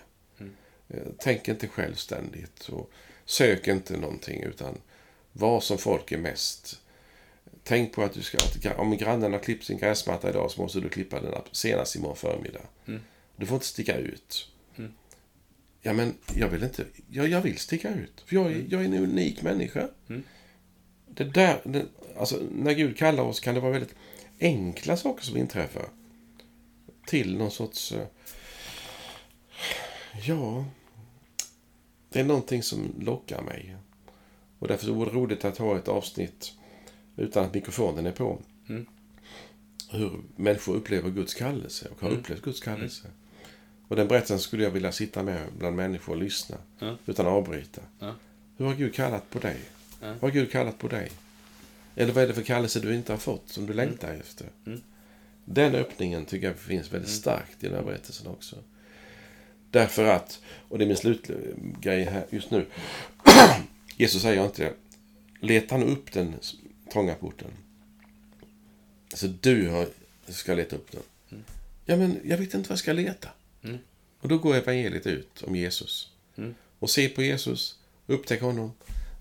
Eh, 0.89 1.07
tänk 1.17 1.47
inte 1.47 1.67
självständigt 1.67 2.69
och 2.69 2.91
sök 3.25 3.67
inte 3.67 3.97
någonting 3.97 4.43
utan 4.43 4.77
var 5.33 5.59
som 5.59 5.77
folk 5.77 6.11
är 6.11 6.17
mest. 6.17 6.81
Tänk 7.63 7.93
på 7.93 8.03
att 8.03 8.13
du 8.13 8.21
ska, 8.21 8.37
att 8.37 8.77
om 8.77 8.97
grannen 8.97 9.33
har 9.33 9.39
klippt 9.39 9.65
sin 9.65 9.77
gräsmatta 9.77 10.29
idag 10.29 10.51
så 10.51 10.61
måste 10.61 10.79
du 10.79 10.89
klippa 10.89 11.21
den 11.21 11.41
senast 11.51 11.95
imorgon 11.95 12.15
förmiddag. 12.15 12.61
Mm. 12.87 13.01
Du 13.35 13.45
får 13.45 13.55
inte 13.55 13.67
sticka 13.67 13.97
ut. 13.97 14.51
Mm. 14.77 14.91
Ja, 15.81 15.93
men 15.93 16.13
jag 16.35 16.49
vill 16.49 16.63
inte. 16.63 16.85
Jag, 17.09 17.27
jag 17.27 17.41
vill 17.41 17.57
sticka 17.57 17.89
ut. 17.89 18.23
För 18.25 18.35
jag, 18.35 18.45
mm. 18.45 18.67
jag 18.69 18.81
är 18.81 18.85
en 18.85 18.93
unik 18.93 19.41
människa. 19.41 19.89
Mm. 20.09 20.23
Det 21.07 21.23
där, 21.23 21.61
det, 21.63 21.85
alltså, 22.17 22.39
när 22.51 22.73
Gud 22.73 22.97
kallar 22.97 23.23
oss 23.23 23.39
kan 23.39 23.55
det 23.55 23.61
vara 23.61 23.71
väldigt 23.71 23.95
enkla 24.39 24.97
saker 24.97 25.23
som 25.23 25.37
inträffar. 25.37 25.89
Till 27.05 27.37
någon 27.37 27.51
sorts... 27.51 27.91
Uh, 27.91 28.01
Ja, 30.23 30.65
det 32.09 32.19
är 32.19 32.23
någonting 32.23 32.63
som 32.63 32.93
lockar 32.99 33.41
mig. 33.41 33.75
Och 34.59 34.67
därför 34.67 34.91
vore 34.91 35.09
det 35.09 35.15
roligt 35.15 35.45
att 35.45 35.57
ha 35.57 35.77
ett 35.77 35.87
avsnitt 35.87 36.53
utan 37.15 37.45
att 37.45 37.53
mikrofonen 37.53 38.05
är 38.05 38.11
på. 38.11 38.41
Mm. 38.69 38.85
Hur 39.89 40.21
människor 40.35 40.75
upplever 40.75 41.09
Guds 41.09 41.33
kallelse 41.33 41.87
och 41.91 42.01
har 42.01 42.07
mm. 42.07 42.19
upplevt 42.19 42.41
Guds 42.41 42.59
kallelse. 42.59 43.07
Mm. 43.07 43.17
Och 43.87 43.95
den 43.95 44.07
berättelsen 44.07 44.39
skulle 44.39 44.63
jag 44.63 44.71
vilja 44.71 44.91
sitta 44.91 45.23
med 45.23 45.47
bland 45.57 45.75
människor 45.75 46.13
och 46.13 46.21
lyssna. 46.21 46.57
Ja. 46.79 46.97
Utan 47.05 47.27
att 47.27 47.31
avbryta. 47.31 47.81
Ja. 47.99 48.15
Hur 48.57 48.65
har 48.65 48.75
Gud 48.75 48.93
kallat 48.93 49.29
på 49.29 49.39
dig? 49.39 49.57
Ja. 50.01 50.07
Vad 50.07 50.21
har 50.21 50.31
Gud 50.31 50.51
kallat 50.51 50.77
på 50.77 50.87
dig? 50.87 51.11
Eller 51.95 52.13
vad 52.13 52.23
är 52.23 52.27
det 52.27 52.33
för 52.33 52.41
kallelse 52.41 52.79
du 52.79 52.95
inte 52.95 53.13
har 53.13 53.17
fått, 53.17 53.49
som 53.49 53.65
du 53.65 53.73
mm. 53.73 53.87
längtar 53.87 54.13
efter? 54.13 54.47
Mm. 54.65 54.81
Den 55.45 55.75
öppningen 55.75 56.25
tycker 56.25 56.47
jag 56.47 56.57
finns 56.57 56.93
väldigt 56.93 57.09
mm. 57.09 57.19
starkt 57.19 57.63
i 57.63 57.67
den 57.67 57.75
här 57.75 57.83
berättelsen 57.83 58.27
också. 58.27 58.55
Därför 59.71 60.05
att, 60.05 60.39
och 60.69 60.77
det 60.77 60.83
är 60.83 60.87
min 60.87 60.97
slutgrej 60.97 62.03
här 62.03 62.25
just 62.29 62.51
nu. 62.51 62.65
Jesus 63.97 64.21
säger 64.21 64.45
inte 64.45 64.63
det. 64.63 64.73
Leta 65.39 65.77
nu 65.77 65.85
upp 65.85 66.11
den 66.11 66.35
trånga 66.93 67.15
porten. 67.15 67.51
Så 69.13 69.27
du 69.27 69.69
har, 69.69 69.87
ska 70.27 70.53
leta 70.53 70.75
upp 70.75 70.91
den. 70.91 71.01
Mm. 71.31 71.43
Ja, 71.85 71.95
men 71.95 72.19
jag 72.23 72.37
vet 72.37 72.53
inte 72.53 72.69
vad 72.69 72.71
jag 72.71 72.79
ska 72.79 72.93
leta. 72.93 73.29
Mm. 73.63 73.77
Och 74.19 74.29
då 74.29 74.37
går 74.37 74.55
evangeliet 74.55 75.07
ut 75.07 75.43
om 75.43 75.55
Jesus. 75.55 76.11
Mm. 76.35 76.55
Och 76.79 76.89
se 76.89 77.09
på 77.09 77.23
Jesus, 77.23 77.79
upptäck 78.07 78.41
honom. 78.41 78.71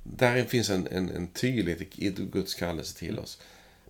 Där 0.03 0.45
finns 0.45 0.71
en, 0.71 0.87
en, 0.87 1.11
en 1.11 1.27
tydlighet 1.27 1.99
i 1.99 2.11
Guds 2.11 2.55
kallelse 2.55 2.99
till 2.99 3.19
oss. 3.19 3.41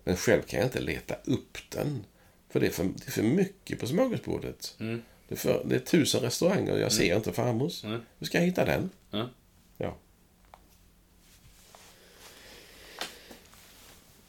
Men 0.03 0.17
själv 0.17 0.41
kan 0.41 0.59
jag 0.59 0.67
inte 0.67 0.79
leta 0.79 1.15
upp 1.23 1.57
den. 1.69 2.05
För 2.49 2.59
det 2.59 2.67
är 2.67 2.71
för, 2.71 2.83
det 2.83 3.07
är 3.07 3.11
för 3.11 3.23
mycket 3.23 3.79
på 3.79 3.87
smörgåsbordet. 3.87 4.75
Mm. 4.79 5.01
Det, 5.27 5.35
är 5.35 5.39
för, 5.39 5.61
det 5.65 5.75
är 5.75 5.79
tusen 5.79 6.21
restauranger 6.21 6.73
och 6.73 6.79
jag 6.79 6.91
ser 6.91 7.15
inte 7.15 7.33
farmors. 7.33 7.83
Mm. 7.83 8.01
Hur 8.19 8.27
ska 8.27 8.37
jag 8.37 8.45
hitta 8.45 8.65
den? 8.65 8.89
Ja. 9.11 9.29
Ja. 9.77 9.95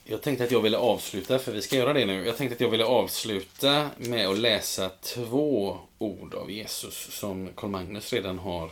Jag 0.04 0.22
tänkte 0.22 0.44
att 0.44 0.50
jag 0.50 0.60
ville 0.60 0.76
avsluta, 0.76 1.38
för 1.38 1.52
vi 1.52 1.62
ska 1.62 1.76
göra 1.76 1.92
det 1.92 2.06
nu. 2.06 2.26
Jag 2.26 2.36
tänkte 2.36 2.54
att 2.54 2.60
jag 2.60 2.70
ville 2.70 2.84
avsluta 2.84 3.90
med 3.96 4.28
att 4.28 4.38
läsa 4.38 4.90
två 5.00 5.78
ord 5.98 6.34
av 6.34 6.50
Jesus 6.50 6.94
som 6.94 7.48
Karl 7.54 7.70
Magnus 7.70 8.12
redan 8.12 8.38
har 8.38 8.70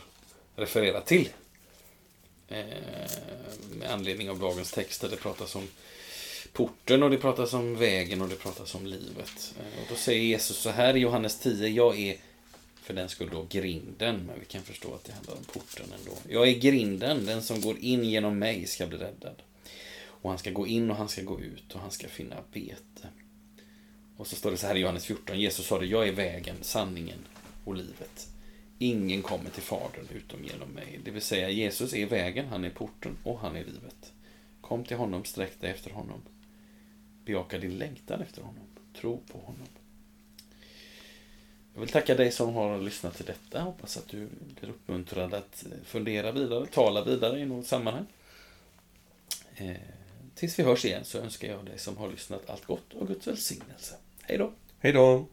refererat 0.55 1.05
till. 1.05 1.29
Eh, 2.47 2.65
med 3.79 3.91
anledning 3.91 4.29
av 4.29 4.39
dagens 4.39 4.71
text 4.71 5.01
där 5.01 5.09
det 5.09 5.15
pratas 5.15 5.55
om 5.55 5.67
porten 6.57 7.03
och 7.03 7.09
det 7.09 7.17
pratas 7.17 7.53
om 7.53 7.75
vägen 7.75 8.21
och 8.21 8.29
det 8.29 8.35
pratas 8.35 8.75
om 8.75 8.85
livet. 8.85 9.55
Eh, 9.59 9.81
och 9.81 9.87
då 9.89 9.95
säger 9.95 10.21
Jesus 10.21 10.57
så 10.57 10.69
här 10.69 10.97
i 10.97 10.99
Johannes 10.99 11.39
10. 11.39 11.67
Jag 11.67 11.99
är 11.99 12.17
för 12.81 12.93
den 12.93 13.09
skull 13.09 13.29
då 13.31 13.45
grinden, 13.49 14.23
men 14.27 14.39
vi 14.39 14.45
kan 14.45 14.61
förstå 14.61 14.93
att 14.93 15.03
det 15.03 15.13
handlar 15.13 15.33
om 15.33 15.43
porten 15.43 15.85
ändå. 15.99 16.17
Jag 16.29 16.47
är 16.47 16.59
grinden, 16.59 17.25
den 17.25 17.43
som 17.43 17.61
går 17.61 17.77
in 17.79 18.03
genom 18.03 18.39
mig 18.39 18.67
ska 18.67 18.87
bli 18.87 18.97
räddad. 18.97 19.41
Och 20.05 20.29
han 20.29 20.39
ska 20.39 20.51
gå 20.51 20.67
in 20.67 20.91
och 20.91 20.97
han 20.97 21.09
ska 21.09 21.21
gå 21.21 21.39
ut 21.39 21.75
och 21.75 21.79
han 21.79 21.91
ska 21.91 22.07
finna 22.07 22.35
bete. 22.53 23.07
Och 24.17 24.27
så 24.27 24.35
står 24.35 24.51
det 24.51 24.57
så 24.57 24.67
här 24.67 24.75
i 24.75 24.79
Johannes 24.79 25.05
14. 25.05 25.39
Jesus 25.39 25.65
sa 25.65 25.79
det, 25.79 25.85
jag 25.85 26.07
är 26.07 26.11
vägen, 26.11 26.55
sanningen 26.61 27.19
och 27.65 27.75
livet. 27.75 28.27
Ingen 28.79 29.21
kommer 29.21 29.49
till 29.49 29.63
Fadern 29.63 30.07
utom 30.15 30.43
genom 30.43 30.69
mig. 30.69 30.99
Det 31.05 31.11
vill 31.11 31.21
säga, 31.21 31.49
Jesus 31.49 31.93
är 31.93 32.05
vägen, 32.05 32.47
han 32.47 32.65
är 32.65 32.69
porten 32.69 33.17
och 33.23 33.39
han 33.39 33.55
är 33.55 33.63
livet. 33.63 34.13
Kom 34.61 34.83
till 34.83 34.97
honom, 34.97 35.23
sträck 35.23 35.61
dig 35.61 35.71
efter 35.71 35.91
honom. 35.91 36.21
Bejaka 37.27 37.57
din 37.57 37.77
längtan 37.77 38.21
efter 38.21 38.41
honom. 38.41 38.63
Tro 39.01 39.23
på 39.31 39.37
honom. 39.37 39.67
Jag 41.73 41.79
vill 41.79 41.89
tacka 41.89 42.15
dig 42.15 42.31
som 42.31 42.53
har 42.53 42.81
lyssnat 42.81 43.15
till 43.15 43.25
detta. 43.25 43.61
Hoppas 43.61 43.97
att 43.97 44.07
du 44.07 44.29
blir 44.59 44.69
uppmuntrad 44.69 45.33
att 45.33 45.65
fundera 45.85 46.31
vidare, 46.31 46.65
tala 46.65 47.03
vidare 47.03 47.39
i 47.39 47.45
något 47.45 47.67
sammanhang. 47.67 48.05
Eh, 49.55 49.75
tills 50.35 50.59
vi 50.59 50.63
hörs 50.63 50.85
igen 50.85 51.05
så 51.05 51.17
önskar 51.17 51.47
jag 51.47 51.65
dig 51.65 51.79
som 51.79 51.97
har 51.97 52.09
lyssnat 52.09 52.49
allt 52.49 52.65
gott 52.65 52.93
och 52.93 53.07
Guds 53.07 53.27
välsignelse. 53.27 53.95
Hej 54.21 54.37
då! 54.37 54.51
Hej 54.79 54.93
då! 54.93 55.27